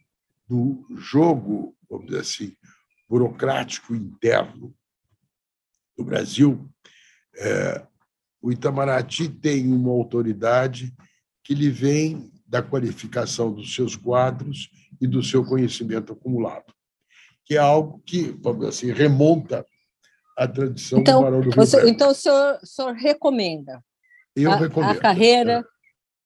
no 0.49 0.85
jogo, 0.97 1.75
vamos 1.93 2.07
dizer 2.07 2.21
assim, 2.21 2.55
burocrático 3.07 3.95
interno 3.95 4.73
do 5.95 6.03
Brasil, 6.03 6.69
é, 7.35 7.85
o 8.41 8.51
Itamaraty 8.51 9.29
tem 9.29 9.71
uma 9.71 9.91
autoridade 9.91 10.93
que 11.43 11.53
lhe 11.53 11.69
vem 11.69 12.31
da 12.45 12.61
qualificação 12.61 13.51
dos 13.51 13.73
seus 13.73 13.95
quadros 13.95 14.69
e 14.99 15.07
do 15.07 15.23
seu 15.23 15.45
conhecimento 15.45 16.13
acumulado, 16.13 16.73
que 17.45 17.55
é 17.55 17.59
algo 17.59 18.01
que, 18.05 18.31
vamos 18.41 18.59
dizer 18.59 18.69
assim, 18.69 18.91
remonta 18.91 19.65
à 20.37 20.47
tradição 20.47 20.99
então, 20.99 21.19
do 21.19 21.23
Barão 21.23 21.41
do 21.41 21.49
Rio 21.49 21.55
você, 21.55 21.89
Então, 21.89 22.09
o 22.09 22.13
senhor, 22.13 22.59
o 22.61 22.65
senhor 22.65 22.93
recomenda? 22.93 23.83
Eu 24.35 24.51
a, 24.51 24.55
recomendo. 24.55 24.97
A 24.97 24.99
carreira 24.99 25.65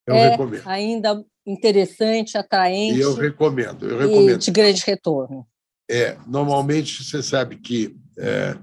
eu 0.05 0.15
é 0.15 0.30
recomendo. 0.30 0.68
ainda 0.68 1.26
interessante, 1.45 2.38
atraente. 2.38 2.99
Eu 2.99 3.13
recomendo, 3.13 3.89
eu 3.89 3.97
recomendo. 3.97 4.36
E 4.36 4.38
de 4.38 4.51
grande 4.51 4.84
retorno. 4.86 5.45
É, 5.89 6.17
normalmente, 6.27 7.03
você 7.03 7.23
sabe 7.23 7.57
que 7.57 7.97
é, 8.17 8.57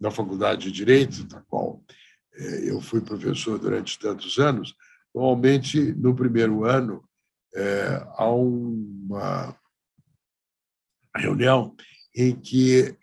na 0.00 0.10
Faculdade 0.10 0.64
de 0.64 0.72
Direito, 0.72 1.24
da 1.24 1.40
qual 1.42 1.82
é, 2.34 2.70
eu 2.70 2.80
fui 2.80 3.00
professor 3.00 3.58
durante 3.58 3.98
tantos 3.98 4.38
anos, 4.38 4.74
normalmente, 5.14 5.80
no 5.94 6.14
primeiro 6.14 6.64
ano, 6.64 7.08
é, 7.54 8.06
há 8.16 8.28
uma 8.30 9.56
reunião 11.16 11.74
em 12.14 12.34
que 12.34 12.96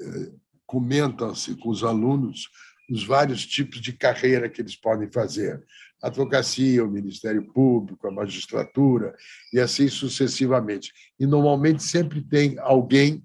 é, 0.00 0.32
comentam-se 0.66 1.54
com 1.56 1.68
os 1.68 1.84
alunos 1.84 2.48
os 2.90 3.04
vários 3.04 3.46
tipos 3.46 3.80
de 3.80 3.92
carreira 3.92 4.48
que 4.48 4.60
eles 4.60 4.74
podem 4.74 5.10
fazer 5.10 5.64
advocacia, 6.02 6.84
o 6.84 6.90
Ministério 6.90 7.42
Público, 7.52 8.06
a 8.06 8.10
magistratura, 8.10 9.14
e 9.52 9.60
assim 9.60 9.88
sucessivamente. 9.88 10.92
E, 11.18 11.26
normalmente, 11.26 11.82
sempre 11.82 12.22
tem 12.22 12.58
alguém 12.58 13.22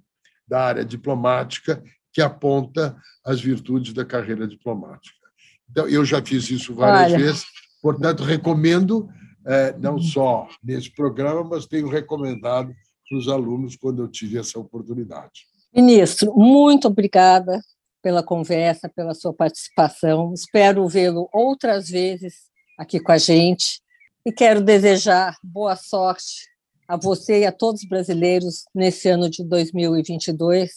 da 0.48 0.64
área 0.64 0.86
diplomática 0.86 1.82
que 2.14 2.22
aponta 2.22 2.96
as 3.26 3.42
virtudes 3.42 3.94
da 3.94 4.06
carreira 4.06 4.48
diplomática. 4.48 5.26
Então, 5.70 5.88
eu 5.88 6.06
já 6.06 6.24
fiz 6.24 6.50
isso 6.50 6.74
várias 6.74 7.14
Olha. 7.14 7.26
vezes, 7.26 7.46
portanto, 7.82 8.24
recomendo, 8.24 9.10
eh, 9.46 9.76
não 9.80 10.00
só 10.00 10.48
nesse 10.64 10.92
programa, 10.92 11.44
mas 11.44 11.66
tenho 11.66 11.88
recomendado 11.88 12.74
para 13.10 13.18
os 13.18 13.28
alunos 13.28 13.76
quando 13.76 14.02
eu 14.02 14.08
tive 14.08 14.38
essa 14.38 14.60
oportunidade. 14.60 15.46
Ministro, 15.74 16.34
muito 16.36 16.88
obrigada 16.88 17.60
pela 18.02 18.24
conversa, 18.24 18.88
pela 18.88 19.14
sua 19.14 19.34
participação. 19.34 20.34
Espero 20.34 20.88
vê-lo 20.88 21.28
outras 21.34 21.90
vezes 21.90 22.36
aqui 22.78 23.00
com 23.00 23.12
a 23.12 23.18
gente 23.18 23.82
e 24.26 24.32
quero 24.32 24.62
desejar 24.62 25.38
boa 25.44 25.76
sorte 25.76 26.50
a 26.88 26.98
você 26.98 27.42
e 27.42 27.46
a 27.46 27.52
todos 27.52 27.82
os 27.82 27.90
brasileiros 27.90 28.66
nesse 28.74 29.10
ano 29.10 29.30
de 29.30 29.44
2022, 29.44 30.72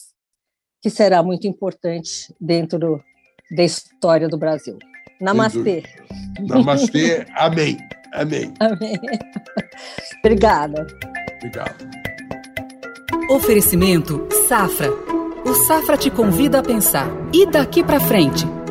que 0.82 0.90
será 0.90 1.22
muito 1.22 1.46
importante 1.46 2.34
dentro 2.40 3.02
da 3.50 3.62
história 3.62 4.28
do 4.28 4.38
Brasil. 4.38 4.78
Namastê. 5.20 5.82
Namastê. 6.40 7.26
Amém. 7.34 7.76
Amém. 8.12 8.52
Amém. 8.60 8.94
Obrigada. 10.20 10.86
Obrigado. 11.36 11.88
Oferecimento 13.30 14.26
Safra. 14.48 14.90
O 15.44 15.54
Safra 15.66 15.96
te 15.96 16.10
convida 16.10 16.60
a 16.60 16.62
pensar. 16.62 17.08
E 17.32 17.50
daqui 17.50 17.82
para 17.82 18.00
frente? 18.00 18.57